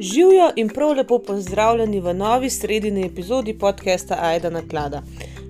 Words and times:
Živijo 0.00 0.50
in 0.56 0.68
prav 0.68 0.92
lepo 0.96 1.18
pozdravljeni 1.18 2.00
v 2.00 2.14
novi 2.14 2.50
sredini 2.50 3.06
epizodi 3.06 3.58
podcasta 3.58 4.16
Aida 4.20 4.50
na 4.50 4.62
klada. 4.70 5.02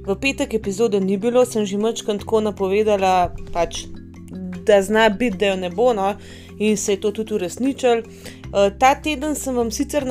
V 0.07 0.16
petek 0.21 0.54
epizode 0.54 1.00
ni 1.00 1.16
bilo, 1.16 1.45
sem 1.46 1.64
že 1.64 1.79
mačkam 1.79 2.19
tako 2.19 2.41
napovedala, 2.41 3.30
pač, 3.52 3.84
da 4.66 4.82
zna 4.82 5.09
biti, 5.09 5.36
da 5.36 5.52
jo 5.52 5.57
ne 5.57 5.71
bo, 5.71 5.93
no, 5.93 6.14
in 6.59 6.77
se 6.77 6.93
je 6.93 7.00
to 7.00 7.12
tudi 7.12 7.34
uresničilo. 7.34 8.02
Uh, 8.02 8.75
ta 8.79 8.95
teden 8.95 9.36
sem 9.39 9.55
vam 9.55 9.71
sicer 9.71 10.07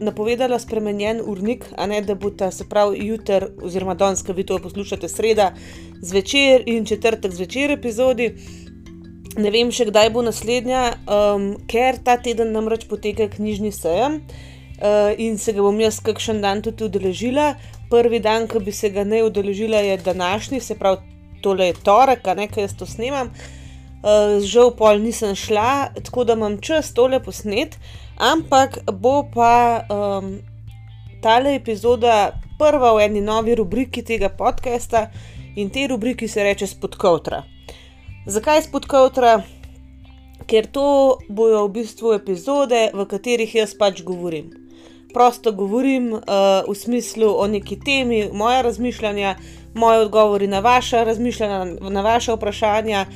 napovedala 0.00 0.58
spremenjen 0.58 1.22
urnik, 1.24 1.64
a 1.76 1.86
ne 1.86 2.00
da 2.02 2.14
bo 2.14 2.30
ta 2.30 2.50
se 2.50 2.66
pravi 2.68 3.06
jutr, 3.06 3.46
oziroma 3.62 3.94
danes, 3.94 4.26
ki 4.26 4.32
vi 4.32 4.42
to 4.46 4.58
poslušate, 4.58 5.08
sreda 5.08 5.52
zvečer 6.02 6.66
in 6.66 6.84
četrtek 6.84 7.32
zvečer 7.32 7.78
epizodi. 7.78 8.32
Ne 9.40 9.48
vem 9.48 9.70
še 9.72 9.86
kdaj 9.88 10.10
bo 10.12 10.20
naslednja, 10.24 10.82
um, 11.08 11.52
ker 11.70 11.96
ta 12.04 12.18
teden 12.20 12.50
namreč 12.52 12.84
poteka 12.90 13.30
knjižni 13.32 13.70
sejem 13.72 14.18
uh, 14.20 15.08
in 15.16 15.38
se 15.40 15.54
ga 15.56 15.64
bom 15.64 15.78
jaz 15.80 16.02
kakšen 16.04 16.42
dan 16.44 16.60
tudi 16.64 16.84
udeležila. 16.84 17.54
Prvi 17.88 18.20
dan, 18.24 18.44
ki 18.48 18.60
bi 18.60 18.74
se 18.76 18.90
ga 18.92 19.06
ne 19.08 19.22
udeležila, 19.24 19.80
je 19.84 19.96
današnji, 20.04 20.60
se 20.60 20.76
pravi, 20.76 21.00
tole 21.42 21.70
je 21.70 21.78
torek, 21.84 22.28
a 22.28 22.34
ne 22.36 22.48
kaj 22.48 22.66
jaz 22.66 22.76
to 22.76 22.88
snemam. 22.88 23.32
Uh, 24.02 24.36
žal 24.44 24.74
pol 24.76 25.00
nisem 25.00 25.32
šla, 25.38 25.94
tako 26.04 26.26
da 26.28 26.36
imam 26.36 26.58
čas 26.60 26.92
tole 26.92 27.22
posnet, 27.22 27.78
ampak 28.20 28.82
bo 29.00 29.22
pa 29.32 29.86
um, 29.88 30.34
tale 31.24 31.54
epizoda 31.56 32.34
prva 32.58 32.92
v 32.98 33.06
eni 33.06 33.24
novi 33.24 33.56
rubriki 33.56 34.04
tega 34.04 34.28
podcasta 34.28 35.06
in 35.56 35.70
tej 35.70 35.88
rubriki 35.94 36.28
se 36.28 36.44
reče 36.44 36.66
Spodkovtra. 36.66 37.42
Zakaj 38.26 38.62
spodkovtra? 38.62 39.42
Ker 40.46 40.66
to 40.70 41.18
bojo 41.26 41.64
v 41.66 41.72
bistvu 41.74 42.12
epizode, 42.14 42.90
v 42.94 43.06
katerih 43.10 43.50
jaz 43.50 43.74
pač 43.74 44.04
govorim. 44.06 44.52
Prosto 45.10 45.50
govorim 45.50 46.12
uh, 46.14 46.22
v 46.62 46.74
smislu 46.74 47.26
o 47.26 47.46
neki 47.50 47.80
temi, 47.82 48.28
moje 48.32 48.62
razmišljanja, 48.62 49.34
moje 49.74 50.06
odgovori 50.06 50.46
na 50.46 50.60
vaše 50.62 51.02
razmišljanja, 51.04 51.90
na 51.90 52.02
vaše 52.02 52.36
vprašanja. 52.38 53.06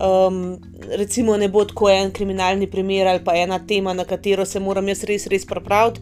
Um, 0.00 0.60
recimo, 0.92 1.36
ne 1.36 1.48
bo 1.48 1.64
tako 1.64 1.88
en 1.90 2.12
kriminalni 2.12 2.68
primer 2.70 3.08
ali 3.08 3.24
pa 3.24 3.36
ena 3.36 3.58
tema, 3.66 3.94
na 3.94 4.04
katero 4.04 4.44
se 4.44 4.60
moram 4.60 4.88
jaz 4.88 5.04
res, 5.08 5.26
res 5.26 5.46
pripraviti. 5.46 6.00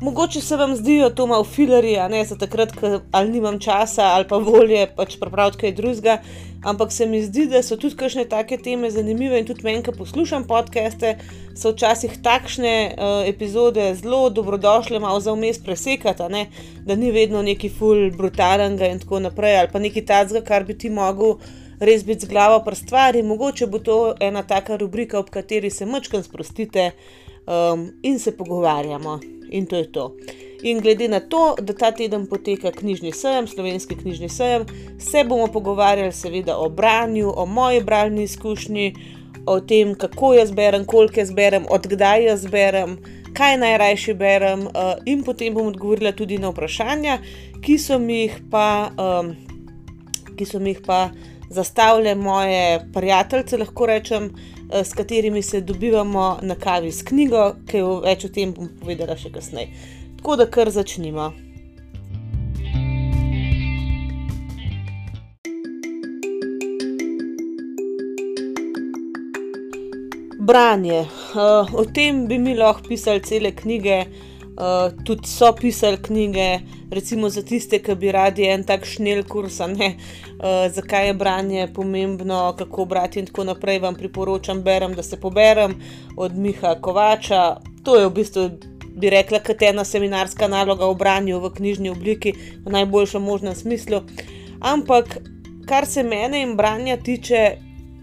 Mogoče 0.00 0.40
se 0.40 0.56
vam 0.56 0.76
zdijo 0.76 1.10
to 1.10 1.26
malo 1.26 1.44
filarji, 1.44 1.96
a 1.96 2.08
ne 2.08 2.24
za 2.24 2.36
takrat, 2.36 2.72
ko 2.72 3.00
ali 3.10 3.30
nimam 3.30 3.58
časa 3.60 4.02
ali 4.02 4.26
pa 4.28 4.36
volje 4.36 4.86
pač 4.96 5.16
pripraviti 5.20 5.58
kaj 5.58 5.72
drugega. 5.72 6.18
Ampak 6.64 6.92
se 6.92 7.06
mi 7.06 7.22
zdi, 7.22 7.46
da 7.46 7.62
so 7.62 7.76
tudi 7.76 7.96
kakšne 7.96 8.24
take 8.24 8.56
teme 8.58 8.90
zanimive 8.90 9.38
in 9.38 9.46
tudi 9.46 9.62
meni, 9.64 9.82
ki 9.84 9.92
poslušam 9.98 10.46
podcaste, 10.48 11.14
so 11.56 11.70
včasih 11.74 12.16
takšne 12.24 12.72
uh, 12.88 13.28
epizode 13.28 13.84
zelo 13.94 14.30
dobrodošle, 14.30 14.98
malo 14.98 15.20
za 15.20 15.32
vmes 15.32 15.60
presekati, 15.64 16.26
ne? 16.32 16.46
da 16.86 16.96
ni 16.96 17.12
vedno 17.12 17.42
neki 17.42 17.68
ful 17.68 18.10
brutalnega 18.16 18.88
in 18.88 18.98
tako 19.04 19.20
naprej, 19.20 19.58
ali 19.58 19.72
pa 19.72 19.78
neki 19.78 20.06
tacga, 20.06 20.40
kar 20.40 20.64
bi 20.64 20.78
ti 20.78 20.90
mogel 20.90 21.36
res 21.80 22.04
biti 22.04 22.26
z 22.26 22.32
glavo 22.32 22.64
pri 22.64 22.76
stvari. 22.76 23.22
Mogoče 23.22 23.66
bo 23.66 23.78
to 23.78 24.14
ena 24.20 24.42
taka 24.42 24.80
rubrika, 24.80 25.18
ob 25.18 25.30
kateri 25.30 25.70
se 25.70 25.86
mačkam 25.86 26.22
sprostite 26.22 26.90
um, 27.46 27.90
in 28.02 28.18
se 28.18 28.36
pogovarjamo 28.36 29.20
in 29.50 29.66
to 29.66 29.76
je 29.76 29.92
to. 29.92 30.16
In 30.62 30.80
glede 30.80 31.08
na 31.08 31.20
to, 31.20 31.56
da 31.60 31.74
ta 31.76 31.90
teden 31.92 32.26
poteka 32.26 32.70
knjižni 32.72 33.12
sejem, 33.12 33.46
slovenski 33.46 33.96
knjižni 33.96 34.28
sejem, 34.28 34.64
se 34.98 35.24
bomo 35.24 35.46
pogovarjali 35.46 36.12
seveda 36.12 36.56
o 36.56 36.68
branju, 36.68 37.32
o 37.36 37.46
moji 37.46 37.82
bralni 37.84 38.22
izkušnji, 38.22 38.94
o 39.46 39.60
tem, 39.60 39.94
kako 39.94 40.34
jaz 40.34 40.52
berem, 40.52 40.84
koliko 40.84 41.20
jaz 41.20 41.32
berem, 41.32 41.66
odkdaj 41.70 42.24
jaz 42.24 42.46
berem, 42.46 42.96
kaj 43.36 43.58
najrajši 43.60 44.14
berem, 44.14 44.66
uh, 44.66 44.94
in 45.04 45.22
potem 45.24 45.54
bom 45.54 45.68
odgovorila 45.68 46.14
tudi 46.16 46.38
na 46.38 46.48
vprašanja, 46.48 47.18
ki 47.60 47.78
so 47.78 47.98
mi 47.98 48.22
jih 48.22 48.40
pa, 48.50 48.90
um, 48.96 49.34
ki 50.38 50.48
so 50.48 50.62
mi 50.62 50.72
jih 50.72 50.80
pa 50.86 51.10
zastavile 51.50 52.14
moje 52.14 52.80
prijateljice, 52.94 53.58
lahko 53.60 53.86
rečem. 53.86 54.30
S 54.72 54.94
katerimi 54.94 55.42
se 55.42 55.60
dobivamo 55.60 56.38
na 56.42 56.54
kavi 56.54 56.92
s 56.92 57.02
knjigo, 57.02 57.54
ki 57.68 57.78
jo 57.82 58.00
več 58.04 58.24
o 58.24 58.28
tem 58.32 58.52
bom 58.56 58.68
povedala 58.80 59.16
še 59.16 59.30
kasneje. 59.34 59.68
Tako 60.18 60.36
da 60.40 60.46
kar 60.50 60.70
začnimo. 60.70 61.32
Branje. 70.44 71.04
Uh, 71.34 71.74
o 71.74 71.84
tem 71.84 72.26
bi 72.28 72.38
mi 72.38 72.54
lahko 72.54 72.88
pisali 72.88 73.22
cele 73.24 73.52
knjige, 73.56 74.04
uh, 74.56 75.04
tudi 75.04 75.28
so 75.28 75.52
pisali 75.52 76.02
knjige, 76.02 76.58
recimo 76.90 77.28
za 77.28 77.42
tiste, 77.42 77.78
ki 77.82 77.94
bi 77.94 78.12
radi 78.12 78.46
en 78.48 78.64
tak 78.64 78.86
šnel 78.86 79.24
kurs, 79.28 79.58
ne, 79.58 79.94
uh, 79.96 80.66
zakaj 80.72 81.06
je 81.06 81.14
branje 81.14 81.68
pomembno, 81.74 82.54
kako 82.58 82.84
brati 82.84 83.20
in 83.20 83.26
tako 83.26 83.44
naprej. 83.44 83.78
Vam 83.78 83.94
priporočam, 83.94 84.62
berem, 84.62 84.94
da 84.94 85.02
se 85.02 85.20
poberem 85.20 85.74
od 86.16 86.38
Miha 86.38 86.74
Kovača. 86.80 87.56
To 87.84 87.98
je 87.98 88.06
v 88.06 88.14
bistvu, 88.14 88.48
bi 88.96 89.10
rekla, 89.10 89.40
kot 89.44 89.62
ena 89.62 89.84
seminarska 89.84 90.48
naloga 90.48 90.86
o 90.86 90.94
branju 90.94 91.40
v 91.40 91.50
knjižni 91.54 91.90
obliki, 91.90 92.32
v 92.64 92.72
najboljšem 92.72 93.22
možnem 93.22 93.54
smislu. 93.54 94.02
Ampak, 94.60 95.18
kar 95.68 95.86
se 95.86 96.02
mene 96.02 96.42
in 96.42 96.56
branja 96.56 96.96
tiče, 96.96 97.56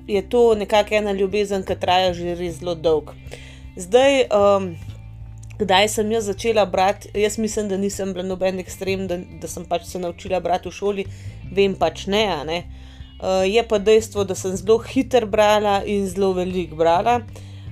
je 0.08 0.30
to 0.30 0.56
nekakšna 0.56 0.98
ena 0.98 1.12
ljubezen, 1.12 1.64
ki 1.64 1.80
traja 1.80 2.14
že 2.14 2.36
res 2.36 2.60
zelo 2.60 2.76
dolgo. 2.76 3.16
Zdaj, 3.78 4.26
um, 4.28 4.74
kdaj 5.62 5.90
sem 5.94 6.12
jaz 6.12 6.26
začela 6.26 6.66
brati, 6.66 7.12
jaz 7.14 7.38
mislim, 7.38 7.70
da 7.70 7.78
nisem 7.78 8.14
bila 8.14 8.26
noben 8.26 8.60
ekstrem, 8.60 9.06
da, 9.08 9.20
da 9.42 9.48
sem 9.48 9.66
pač 9.66 9.86
se 9.92 10.00
naučila 10.02 10.40
brati 10.42 10.70
v 10.70 10.74
šoli, 10.74 11.06
vem 11.54 11.76
pač 11.78 12.08
ne. 12.10 12.26
ne? 12.48 12.64
Uh, 13.22 13.44
je 13.46 13.62
pa 13.68 13.78
dejstvo, 13.78 14.26
da 14.26 14.36
sem 14.36 14.56
zelo 14.58 14.80
hitro 14.82 15.28
brala 15.30 15.82
in 15.86 16.08
zelo 16.10 16.32
veliko 16.34 16.80
brala. 16.80 17.20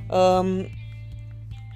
Um, 0.10 0.68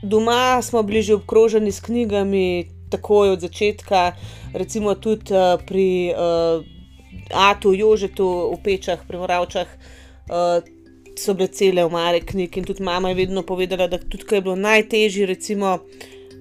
doma 0.04 0.62
smo 0.62 0.84
bili 0.84 1.02
že 1.02 1.18
obkroženi 1.18 1.72
s 1.72 1.82
knjigami, 1.82 2.70
takoj 2.94 3.34
od 3.34 3.42
začetka, 3.42 4.14
recimo 4.54 4.94
tudi 4.94 5.34
uh, 5.34 5.58
pri 5.66 6.14
uh, 6.14 6.62
Atu, 7.34 7.74
Jožetu, 7.74 8.54
v 8.54 8.62
Pečah, 8.62 9.02
pri 9.08 9.18
Moravčah. 9.18 9.70
Uh, 10.30 10.62
so 11.20 11.34
bile 11.34 11.48
cele 11.48 11.86
omare 11.86 12.20
knjig 12.20 12.58
in 12.58 12.66
tudi 12.66 12.84
mama 12.84 13.10
je 13.10 13.16
vedno 13.16 13.44
povedala, 13.44 13.88
da 13.88 13.98
tudi 13.98 14.24
kaj 14.24 14.38
je 14.38 14.42
bilo 14.42 14.56
najtežje, 14.56 15.26
recimo 15.26 15.78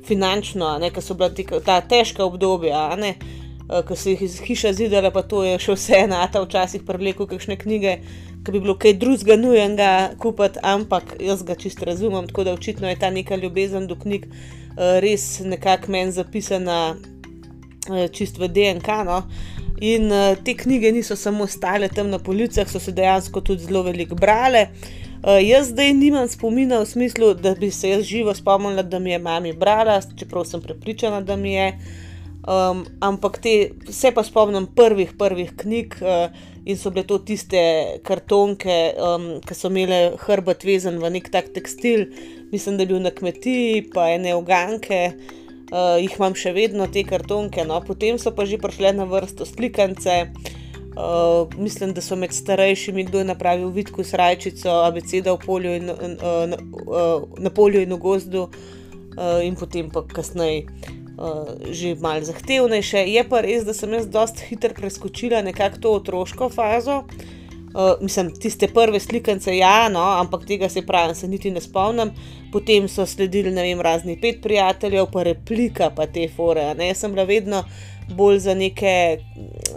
finančno, 0.06 0.78
ne, 0.78 0.90
so 1.00 1.14
bila 1.14 1.30
tika, 1.30 1.60
ta 1.60 1.80
težka 1.80 2.24
obdobja, 2.24 2.96
ne, 2.96 3.14
ko 3.88 3.96
se 3.96 4.10
jih 4.14 4.22
iz 4.22 4.40
hiša 4.40 4.72
zidala, 4.72 5.10
pa 5.10 5.22
to 5.22 5.44
je 5.44 5.58
še 5.62 5.76
vse 5.76 6.00
enata, 6.04 6.42
včasih 6.42 6.82
prevleko 6.86 7.26
kakšne 7.30 7.56
knjige, 7.56 7.98
ki 8.42 8.52
bi 8.52 8.60
bilo 8.60 8.74
kaj 8.74 8.96
drugega 8.98 9.36
nujenega 9.38 9.92
kupiti, 10.20 10.58
ampak 10.62 11.14
jaz 11.22 11.44
ga 11.46 11.54
čisto 11.54 11.86
razumem, 11.86 12.26
tako 12.26 12.44
da 12.48 12.56
očitno 12.56 12.90
je 12.90 12.98
ta 12.98 13.10
neka 13.10 13.38
ljubezen 13.38 13.86
do 13.86 13.96
knjig 13.96 14.26
res 14.76 15.40
nekako 15.44 15.92
meni 15.92 16.12
zapisana 16.12 16.96
čist 18.12 18.38
v 18.38 18.48
DNK. 18.48 18.88
No. 19.06 19.22
In 19.82 20.12
uh, 20.14 20.36
te 20.38 20.54
knjige 20.54 20.92
niso 20.94 21.16
samo 21.18 21.46
stale 21.50 21.88
tam 21.90 22.10
na 22.10 22.18
policah, 22.22 22.68
so 22.70 22.78
se 22.78 22.92
dejansko 22.94 23.40
tudi 23.42 23.66
zelo 23.66 23.82
veliko 23.82 24.14
brale. 24.14 24.68
Uh, 25.22 25.40
jaz 25.42 25.72
zdaj 25.72 25.90
nimam 25.98 26.28
spomina 26.30 26.78
v 26.78 26.86
smislu, 26.86 27.32
da 27.34 27.54
bi 27.58 27.70
se 27.74 27.90
jaz 27.90 28.04
živo 28.06 28.34
spomnila, 28.34 28.82
da 28.86 29.00
mi 29.02 29.10
je 29.10 29.18
mama 29.18 29.52
brala, 29.58 29.98
čeprav 30.18 30.46
sem 30.46 30.62
prepričana, 30.62 31.20
da 31.20 31.36
mi 31.36 31.56
je. 31.56 31.66
Um, 32.42 32.84
ampak 33.02 33.38
te, 33.42 33.56
se 33.90 34.10
pa 34.14 34.22
spomnim 34.26 34.66
prvih, 34.66 35.12
prvih 35.18 35.52
knjig 35.56 35.98
uh, 36.02 36.30
in 36.66 36.78
so 36.78 36.90
bile 36.90 37.06
to 37.06 37.18
tiste 37.18 37.58
kartonke, 38.06 38.78
um, 38.98 39.28
ki 39.42 39.54
so 39.54 39.70
imele 39.70 40.16
hrbet 40.24 40.66
vezan 40.66 40.98
v 41.02 41.10
nek 41.18 41.30
tak 41.30 41.50
tekstil, 41.54 42.08
mislim, 42.54 42.78
da 42.78 42.86
je 42.86 42.90
bil 42.94 43.02
na 43.02 43.14
kmetiji, 43.14 43.86
pa 43.94 44.10
ene 44.14 44.34
oganke 44.38 45.04
uh, 45.10 45.41
jih 45.72 46.16
imam 46.18 46.34
še 46.36 46.52
vedno 46.52 46.86
te 46.92 47.04
kartonke, 47.08 47.64
no, 47.64 47.80
potem 47.86 48.18
so 48.20 48.32
pa 48.36 48.44
že 48.48 48.60
prišle 48.60 48.92
na 48.96 49.08
vrsto 49.08 49.48
slikance. 49.48 50.28
Uh, 50.92 51.48
mislim, 51.56 51.94
da 51.96 52.02
so 52.04 52.18
med 52.20 52.34
starejšimi 52.36 53.06
kdo 53.08 53.22
je 53.22 53.24
napravil 53.30 53.70
vidko 53.72 54.04
s 54.04 54.12
rajčico, 54.12 54.68
abeceda 54.84 55.32
polju 55.40 55.72
in, 55.78 55.88
uh, 55.88 56.42
na, 56.50 56.58
uh, 56.84 57.24
na 57.40 57.48
polju 57.48 57.80
in 57.80 57.94
v 57.96 57.98
gozdu, 58.02 58.42
uh, 59.16 59.40
in 59.40 59.56
potem 59.56 59.88
pa 59.88 60.04
kasneje 60.04 60.66
uh, 61.16 61.48
že 61.72 61.94
malo 61.96 62.20
zahtevnejše. 62.28 63.06
Je 63.08 63.24
pa 63.24 63.40
res, 63.40 63.64
da 63.64 63.72
sem 63.72 63.96
jaz 63.96 64.04
dosta 64.04 64.44
hitro 64.44 64.76
preskočila 64.76 65.40
nekako 65.40 65.80
to 65.80 65.94
otroško 66.02 66.52
fazo. 66.52 67.06
Uh, 67.08 67.41
mislim, 68.00 68.34
tiste 68.34 68.68
prve 68.68 69.00
slikance, 69.00 69.56
ja, 69.56 69.88
no, 69.88 70.02
ampak 70.20 70.44
tega 70.46 70.68
se 70.68 70.82
pravi, 70.86 71.14
se 71.14 71.28
niti 71.28 71.50
ne 71.50 71.60
spomnim. 71.60 72.12
Potem 72.52 72.88
so 72.88 73.06
sledili, 73.06 73.50
ne 73.50 73.62
vem, 73.62 73.80
razni 73.80 74.18
pet 74.20 74.42
prijateljev, 74.42 75.06
pa 75.12 75.22
replika, 75.22 75.90
pa 75.96 76.06
te 76.06 76.28
fore. 76.36 76.74
Ne, 76.74 76.90
jaz 76.90 77.04
sem 77.04 77.14
bila 77.14 77.24
vedno 77.24 77.64
bolj 78.12 78.38
za 78.38 78.54
neke, 78.54 79.18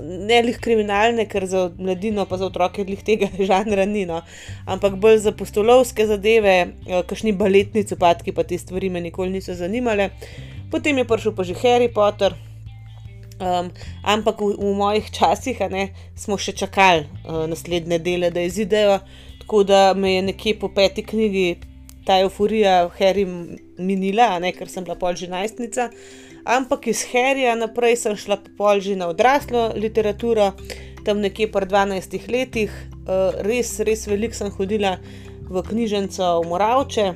ne 0.02 0.42
lih 0.42 0.58
kriminalne, 0.62 1.28
ker 1.30 1.46
za 1.48 1.70
mladino, 1.78 2.26
pa 2.26 2.38
za 2.38 2.50
otroke 2.50 2.84
lih 2.84 3.04
tega 3.06 3.30
žanra 3.50 3.86
ni, 3.86 4.06
no. 4.06 4.22
ampak 4.66 4.98
bolj 5.00 5.22
za 5.28 5.32
postolovske 5.32 6.08
zadeve, 6.08 6.58
uh, 6.88 7.04
kakšni 7.08 7.36
baletni 7.38 7.86
copatki, 7.88 8.36
pa 8.36 8.44
te 8.44 8.58
stvari 8.58 8.90
me 8.90 9.02
nikoli 9.02 9.38
niso 9.38 9.56
zanimale. 9.56 10.10
Potem 10.72 10.98
je 10.98 11.08
prišel 11.08 11.36
pa 11.36 11.44
že 11.48 11.56
Harry 11.62 11.92
Potter. 11.94 12.36
Um, 13.36 13.68
ampak 14.04 14.40
v, 14.40 14.56
v 14.56 14.72
mojih 14.80 15.12
časih 15.12 15.60
ne, 15.68 15.90
smo 16.16 16.40
še 16.40 16.56
čakali 16.56 17.04
uh, 17.04 17.44
naslednje 17.52 18.00
dele, 18.00 18.30
da 18.32 18.40
izidejo, 18.48 19.02
tako 19.44 19.66
da 19.68 19.92
me 19.92 20.14
je 20.14 20.22
nekje 20.32 20.54
po 20.60 20.70
peti 20.72 21.04
knjigi 21.04 21.76
ta 22.08 22.20
euforija 22.24 22.90
Harry 22.96 23.26
minila, 23.78 24.40
ne, 24.40 24.54
ker 24.56 24.70
sem 24.72 24.86
bila 24.88 24.96
pol 24.96 25.18
že 25.20 25.28
najstnica. 25.28 25.90
Ampak 26.46 26.88
iz 26.88 27.02
Harryja 27.10 27.58
naprej 27.58 27.98
sem 27.98 28.16
šla 28.16 28.38
pol 28.56 28.80
že 28.80 28.96
na 28.96 29.10
odraslo 29.10 29.74
literaturo, 29.76 30.54
tam 31.04 31.20
nekje 31.20 31.50
po 31.52 31.60
12 31.60 32.30
letih, 32.32 32.72
uh, 33.10 33.36
res, 33.44 33.82
res 33.84 34.06
veliko 34.08 34.38
sem 34.38 34.54
hodila 34.54 34.96
v 35.50 35.60
knjižnico 35.60 36.40
v 36.40 36.48
Moravče, 36.54 37.08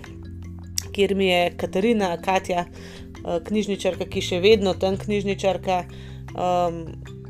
kjer 0.92 1.16
mi 1.16 1.32
je 1.32 1.42
Katarina, 1.56 2.12
Katja, 2.20 2.66
uh, 2.66 3.38
knjižničarka, 3.46 4.10
ki 4.10 4.20
še 4.20 4.44
vedno 4.44 4.76
tam 4.76 4.98
knjižničarka. 5.00 6.09
Um, 6.36 6.84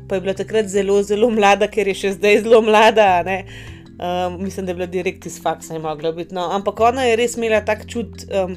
pa 0.08 0.14
je 0.14 0.20
bila 0.20 0.34
takrat 0.34 0.66
zelo, 0.66 1.02
zelo 1.02 1.30
mlada, 1.30 1.68
ker 1.70 1.88
je 1.88 1.94
še 1.94 2.14
zdaj 2.18 2.42
zelo 2.44 2.60
mlada. 2.66 3.22
Um, 4.00 4.40
mislim, 4.42 4.66
da 4.66 4.72
je 4.72 4.78
bila 4.80 4.86
direkt 4.90 5.26
iz 5.26 5.40
faksa, 5.42 5.74
je 5.74 5.82
mogla 5.82 6.12
biti. 6.12 6.34
No. 6.34 6.48
Ampak 6.52 6.80
ona 6.80 7.04
je 7.08 7.16
res 7.20 7.36
imela 7.36 7.60
tak 7.64 7.86
čut 7.86 8.24
um, 8.32 8.56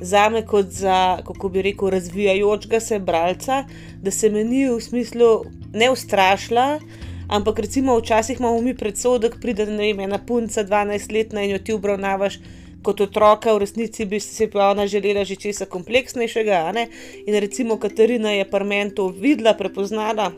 za 0.00 0.28
me, 0.28 0.44
kot 0.46 0.70
za, 0.72 1.18
kako 1.26 1.48
bi 1.48 1.62
rekel, 1.62 1.90
razvijajočega 1.90 2.80
se 2.80 2.98
bralca, 2.98 3.64
da 4.02 4.10
se 4.10 4.30
mi 4.30 4.44
ni 4.44 4.66
v 4.68 4.80
smislu 4.80 5.44
ne 5.72 5.90
ustrašila. 5.90 6.78
Ampak 7.28 7.58
recimo 7.58 7.98
včasih 7.98 8.40
imamo 8.40 8.60
mi 8.62 8.76
predsodek, 8.76 9.40
pride 9.42 9.66
ne 9.66 9.90
vem, 9.90 10.00
ena 10.06 10.18
punca, 10.18 10.64
12-letna 10.64 11.42
in 11.42 11.56
jo 11.56 11.58
ti 11.58 11.74
obravnavaš 11.74 12.38
kot 12.86 13.02
otroka, 13.02 13.54
v 13.54 13.64
resnici 13.64 14.06
bi 14.06 14.20
si 14.22 14.46
pa 14.50 14.70
ona 14.70 14.86
želela 14.86 15.24
že 15.26 15.36
česa 15.36 15.66
kompleksnejšega. 15.66 16.58
In 17.26 17.34
recimo 17.34 17.78
Katarina 17.82 18.30
je 18.30 18.46
parmen 18.46 18.94
to 18.94 19.08
videla, 19.10 19.54
prepoznala 19.58 20.32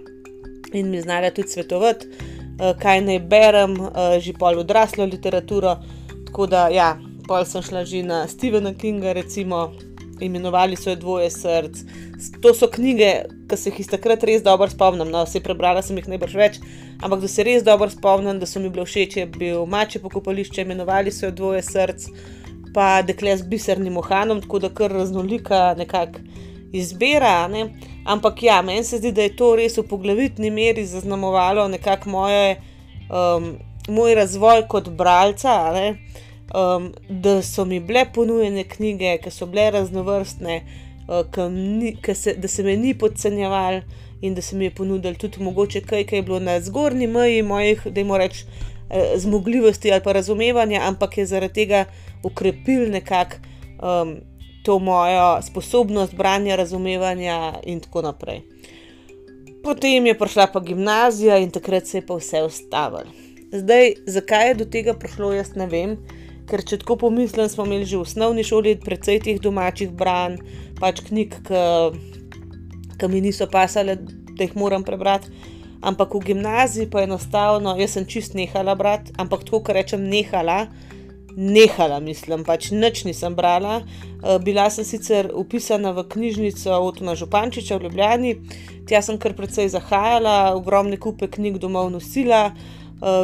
in 0.72 0.90
mi 0.90 1.00
znala 1.00 1.30
tudi 1.30 1.48
svetovati, 1.48 2.06
uh, 2.08 2.72
kaj 2.80 3.00
naj 3.04 3.20
berem, 3.28 3.76
uh, 3.80 4.16
že 4.20 4.32
pol 4.32 4.60
odraslo 4.64 5.04
literaturo. 5.04 5.76
Tako 6.28 6.46
da, 6.46 6.68
ja, 6.68 6.96
pol 7.28 7.44
sem 7.44 7.62
šla 7.64 7.84
že 7.84 8.02
na 8.02 8.24
Stephena 8.28 8.74
Kinga, 8.74 9.12
recimo, 9.12 9.72
imenovali 10.20 10.76
so 10.76 10.90
jo 10.90 10.96
Dvoje 10.96 11.30
src. 11.30 11.84
To 12.42 12.54
so 12.54 12.68
knjige, 12.70 13.12
ki 13.48 13.56
se 13.56 13.70
jih 13.70 13.80
iz 13.80 13.90
takrat 13.92 14.24
res 14.24 14.42
dobro 14.42 14.70
spomnim. 14.70 15.10
No, 15.10 15.26
se 15.26 15.40
prebrala 15.44 15.82
sem 15.82 15.96
jih 15.98 16.10
najbrž 16.14 16.34
več, 16.38 16.58
ampak 17.02 17.22
da 17.22 17.30
se 17.30 17.46
res 17.46 17.64
dobro 17.66 17.90
spomnim, 17.90 18.40
da 18.40 18.46
so 18.46 18.60
mi 18.60 18.72
bile 18.72 18.86
všeč, 18.88 19.20
je 19.22 19.26
bil 19.38 19.64
Mače 19.66 20.02
pokopališče, 20.02 20.66
imenovali 20.66 21.14
so 21.14 21.28
jo 21.28 21.32
Dvoje 21.42 21.62
src 21.62 22.10
pa 22.74 23.00
dekle 23.02 23.32
z 23.36 23.46
bisernim 23.48 23.96
ohanom, 23.96 24.42
tako 24.44 24.58
da 24.60 24.68
kar 24.68 24.92
raznolika 24.92 25.72
nekakšna 25.78 26.46
izbira. 26.72 27.48
Ne? 27.48 27.70
Ampak 28.04 28.42
ja, 28.42 28.62
meni 28.62 28.84
se 28.84 28.98
zdi, 28.98 29.12
da 29.12 29.22
je 29.22 29.36
to 29.36 29.54
res 29.56 29.78
v 29.78 29.86
poglavitni 29.88 30.50
meri 30.50 30.86
zaznamovalo 30.86 31.68
nekako 31.68 32.10
um, 32.10 33.50
moj 33.88 34.14
razvoj 34.14 34.66
kot 34.68 34.88
bralca. 34.88 35.72
Um, 36.48 36.92
da 37.08 37.42
so 37.42 37.64
mi 37.64 37.80
bile 37.80 38.06
ponujene 38.14 38.64
knjige, 38.64 39.18
ki 39.20 39.30
so 39.30 39.46
bile 39.46 39.70
raznovrstne, 39.70 40.62
uh, 41.08 41.42
ni, 41.52 41.96
se, 42.14 42.34
da 42.34 42.48
se 42.48 42.62
me 42.62 42.76
ni 42.76 42.94
podcenjeval 42.98 43.82
in 44.20 44.34
da 44.34 44.42
se 44.42 44.56
mi 44.56 44.64
je 44.64 44.74
ponudil 44.74 45.14
tudi 45.14 45.42
mogoče 45.42 45.80
kaj, 45.80 46.06
kaj 46.06 46.18
je 46.18 46.22
bilo 46.22 46.38
na 46.40 46.60
zgornji 46.60 47.06
meji 47.06 47.42
mojih, 47.42 47.86
da 47.86 48.00
jim 48.00 48.14
rečem, 48.14 48.48
eh, 48.90 49.12
zmogljivosti 49.16 49.92
ali 49.92 50.02
pa 50.02 50.12
razumevanja, 50.12 50.80
ampak 50.82 51.18
je 51.18 51.26
zaradi 51.26 51.54
tega 51.54 51.84
ukrepil 52.22 52.90
nekako 52.90 53.36
um, 53.82 54.16
to 54.64 54.78
mojo 54.78 55.42
sposobnost 55.42 56.14
branja, 56.14 56.56
razumevanja 56.56 57.54
in 57.62 57.80
tako 57.80 58.02
naprej. 58.02 58.42
Potem 59.64 60.06
je 60.06 60.18
prišla 60.18 60.46
pa 60.52 60.60
gimnazija 60.60 61.38
in 61.38 61.50
takrat 61.50 61.86
se 61.86 61.98
je 61.98 62.06
pa 62.06 62.14
vse 62.14 62.42
ustavilo. 62.42 63.12
Zdaj, 63.52 63.94
zakaj 64.06 64.48
je 64.48 64.54
do 64.54 64.64
tega 64.64 64.94
prišlo, 64.94 65.32
jaz 65.32 65.54
ne 65.56 65.66
vem, 65.66 65.96
ker 66.48 66.64
če 66.64 66.80
tako 66.82 66.96
pomislim, 67.04 67.48
smo 67.50 67.66
imeli 67.68 67.86
že 67.88 67.98
v 67.98 68.06
osnovni 68.06 68.44
šoli 68.46 68.78
precej 68.80 69.20
teh 69.26 69.38
domačih 69.42 69.92
branj, 69.94 70.38
pač 70.80 71.02
knjig, 71.08 71.36
ki 72.98 73.10
mi 73.12 73.22
niso 73.24 73.46
pasale, 73.50 73.98
da 74.38 74.46
jih 74.46 74.56
moram 74.58 74.86
prebrati. 74.86 75.30
Ampak 75.78 76.16
v 76.16 76.32
gimnaziji 76.32 76.88
pa 76.90 77.04
enostavno, 77.06 77.76
jaz 77.78 77.94
sem 77.94 78.06
čist 78.10 78.34
nehala 78.34 78.74
brati, 78.74 79.12
ampak 79.20 79.44
tako, 79.46 79.60
kar 79.68 79.78
rečem, 79.78 80.08
nehala, 80.10 80.64
nehala, 81.36 82.00
mislim, 82.02 82.42
pač 82.42 82.72
nič 82.74 83.04
nisem 83.06 83.36
brala. 83.38 83.84
Eh, 83.84 84.40
bila 84.42 84.66
sem 84.74 84.82
sicer 84.88 85.30
upisana 85.30 85.92
v 85.94 86.02
knjižnico 86.10 86.80
Otona 86.82 87.14
Župančiča 87.14 87.78
v 87.78 87.86
Ljubljani, 87.86 88.34
tja 88.90 89.04
sem 89.06 89.20
kar 89.22 89.36
precej 89.38 89.70
zahajala, 89.70 90.56
ogromne 90.58 90.98
kupe 90.98 91.30
knjig 91.30 91.62
domov 91.62 91.92
nosila. 91.94 92.48
Uh, 92.50 92.77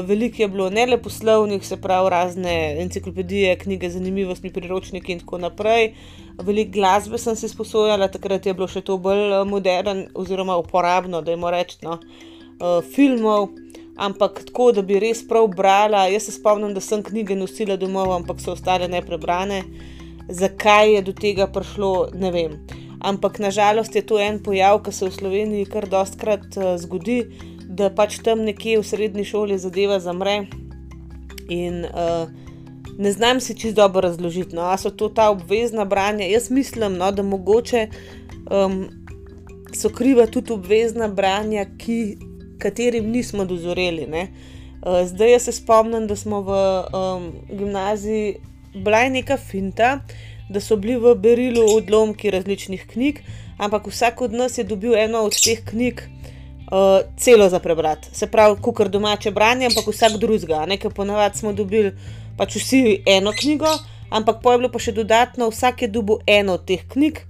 veliko 0.07 0.43
je 0.43 0.49
bilo 0.49 0.71
ne 0.71 0.87
le 0.87 0.99
poslovnih, 1.03 1.67
se 1.67 1.77
pravi, 1.81 2.11
razne 2.11 2.55
enciklopedije, 2.83 3.57
knjige, 3.59 3.91
zanimivosti, 3.91 4.53
priročniki 4.53 5.13
in 5.13 5.21
tako 5.25 5.39
naprej. 5.39 5.95
Veliko 6.43 6.79
glasbe 6.79 7.19
sem 7.19 7.37
si 7.37 7.49
sposojala, 7.49 8.09
takrat 8.09 8.47
je 8.47 8.55
bilo 8.55 8.69
še 8.71 8.85
to 8.87 8.99
bolj 8.99 9.25
eh, 9.33 9.45
moderno 9.45 10.07
oziroma 10.15 10.57
uporabno, 10.57 11.23
da 11.23 11.35
jim 11.35 11.45
rečemo, 11.45 11.97
no, 11.97 11.99
uh, 12.59 12.81
filmov 12.95 13.51
ampak 13.97 14.45
tako, 14.47 14.73
da 14.73 14.83
bi 14.83 14.99
res 15.01 15.23
prav 15.29 15.49
brala. 15.57 16.07
Jaz 16.11 16.29
se 16.29 16.37
spomnim, 16.39 16.75
da 16.75 16.83
sem 16.83 17.03
knjige 17.03 17.37
nosila 17.37 17.77
domov, 17.77 18.13
ampak 18.15 18.43
so 18.43 18.55
ostale 18.55 18.89
neprebrane. 18.89 19.63
Zakaj 20.29 20.95
je 20.97 21.03
do 21.03 21.13
tega 21.13 21.47
prišlo, 21.53 22.11
ne 22.15 22.31
vem. 22.35 22.59
Ampak 23.05 23.39
nažalost 23.39 23.95
je 23.95 24.03
to 24.07 24.19
en 24.19 24.41
pojav, 24.43 24.81
ki 24.85 24.93
se 24.93 25.09
v 25.09 25.13
Sloveniji 25.19 25.69
kar 25.71 25.89
dostkrat 25.91 26.57
uh, 26.57 26.75
zgodi, 26.81 27.21
da 27.75 27.91
pač 27.91 28.19
tam 28.23 28.45
nekje 28.47 28.79
v 28.79 28.87
srednji 28.87 29.25
šoli 29.25 29.59
zadeva 29.59 29.99
zamre. 30.01 30.45
In 31.49 31.85
uh, 31.85 32.31
ne 32.99 33.13
znam 33.13 33.41
si 33.41 33.57
čisto 33.59 33.83
dobro 33.83 34.01
razložiti, 34.09 34.57
no, 34.57 34.63
ali 34.63 34.79
so 34.79 34.91
to 34.91 35.09
ta 35.09 35.31
obvezna 35.31 35.85
branja. 35.85 36.27
Jaz 36.27 36.51
mislim, 36.51 36.97
no, 36.97 37.11
da 37.13 37.23
mogoče 37.23 37.89
um, 38.51 38.87
so 39.75 39.91
kriva 39.91 40.27
tudi 40.27 40.53
obvezna 40.53 41.09
branja, 41.09 41.67
ki 41.79 42.17
katerim 42.59 43.11
nismo 43.11 43.45
dozoreli. 43.45 44.07
Ne. 44.07 44.29
Eh, 44.85 45.07
zdaj 45.07 45.39
se 45.41 45.53
spomnim, 45.53 46.07
da 46.07 46.17
smo 46.17 46.41
v 46.41 46.51
um, 46.51 47.33
gimnaziji 47.59 48.37
bila 48.75 49.09
neka 49.09 49.37
finta, 49.37 50.01
da 50.51 50.61
so 50.61 50.77
bili 50.77 50.97
v 51.01 51.15
berilu 51.15 51.65
odlomki 51.77 52.31
različnih 52.31 52.87
knjig, 52.93 53.21
ampak 53.59 53.87
vsak 53.87 54.21
od 54.21 54.33
nas 54.33 54.59
je 54.59 54.65
dobil 54.65 54.95
eno 54.95 55.23
od 55.25 55.37
teh 55.45 55.65
knjig 55.65 56.03
uh, 56.73 57.07
celo 57.17 57.49
za 57.49 57.59
prebrati. 57.59 58.09
Se 58.13 58.27
pravi, 58.27 58.61
kukar 58.63 58.89
domače 58.89 59.31
branje, 59.31 59.67
ampak 59.67 59.87
vsak 59.87 60.19
drugega. 60.19 60.67
Nekaj 60.67 60.91
ponavadi 60.91 61.39
smo 61.39 61.53
dobili 61.53 61.93
pač 62.39 62.57
vsi 62.57 63.03
eno 63.07 63.33
knjigo, 63.33 63.71
ampak 64.11 64.43
pa 64.43 64.53
je 64.53 64.59
bilo 64.59 64.73
pa 64.73 64.79
še 64.79 64.93
dodatno, 64.93 65.51
vsak 65.51 65.83
je 65.83 65.89
dobil 65.89 66.23
eno 66.27 66.59
od 66.59 66.67
teh 66.67 66.87
knjig. 66.89 67.21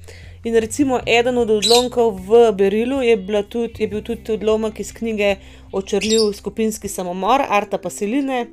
In 0.45 0.57
recimo 0.61 1.01
eden 1.07 1.39
od 1.41 1.51
odlomkov 1.51 2.19
v 2.21 2.53
Berilu 2.53 3.01
je, 3.01 3.17
tudi, 3.49 3.81
je 3.81 3.89
bil 3.89 4.03
tudi 4.05 4.37
odlomek 4.37 4.81
iz 4.81 4.93
knjige 4.93 5.37
Očrljiv 5.73 6.33
skupinski 6.37 6.89
samomor, 6.89 7.43
Arta 7.49 7.79
Pasiline. 7.79 8.47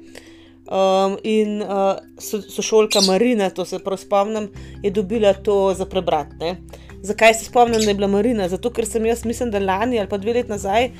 Um, 0.71 1.17
in 1.23 1.59
uh, 1.59 1.99
sošolka 2.21 3.01
Marina, 3.01 3.49
to 3.49 3.65
se 3.65 3.79
prav 3.83 3.97
spomnim, 3.97 4.47
je 4.83 4.91
dobila 4.91 5.33
to 5.33 5.73
za 5.75 5.85
prebrati. 5.85 6.55
Zakaj 7.01 7.33
se 7.33 7.45
spomnim, 7.45 7.81
da 7.81 7.89
je 7.89 7.93
bila 7.93 8.07
Marina? 8.07 8.47
Zato, 8.49 8.69
ker 8.69 8.85
sem 8.85 9.05
jaz, 9.05 9.25
mislim, 9.25 9.49
da 9.51 9.59
lani 9.59 9.99
ali 9.99 10.09
pa 10.09 10.17
dve 10.17 10.33
leti 10.33 10.49
nazaj 10.49 10.91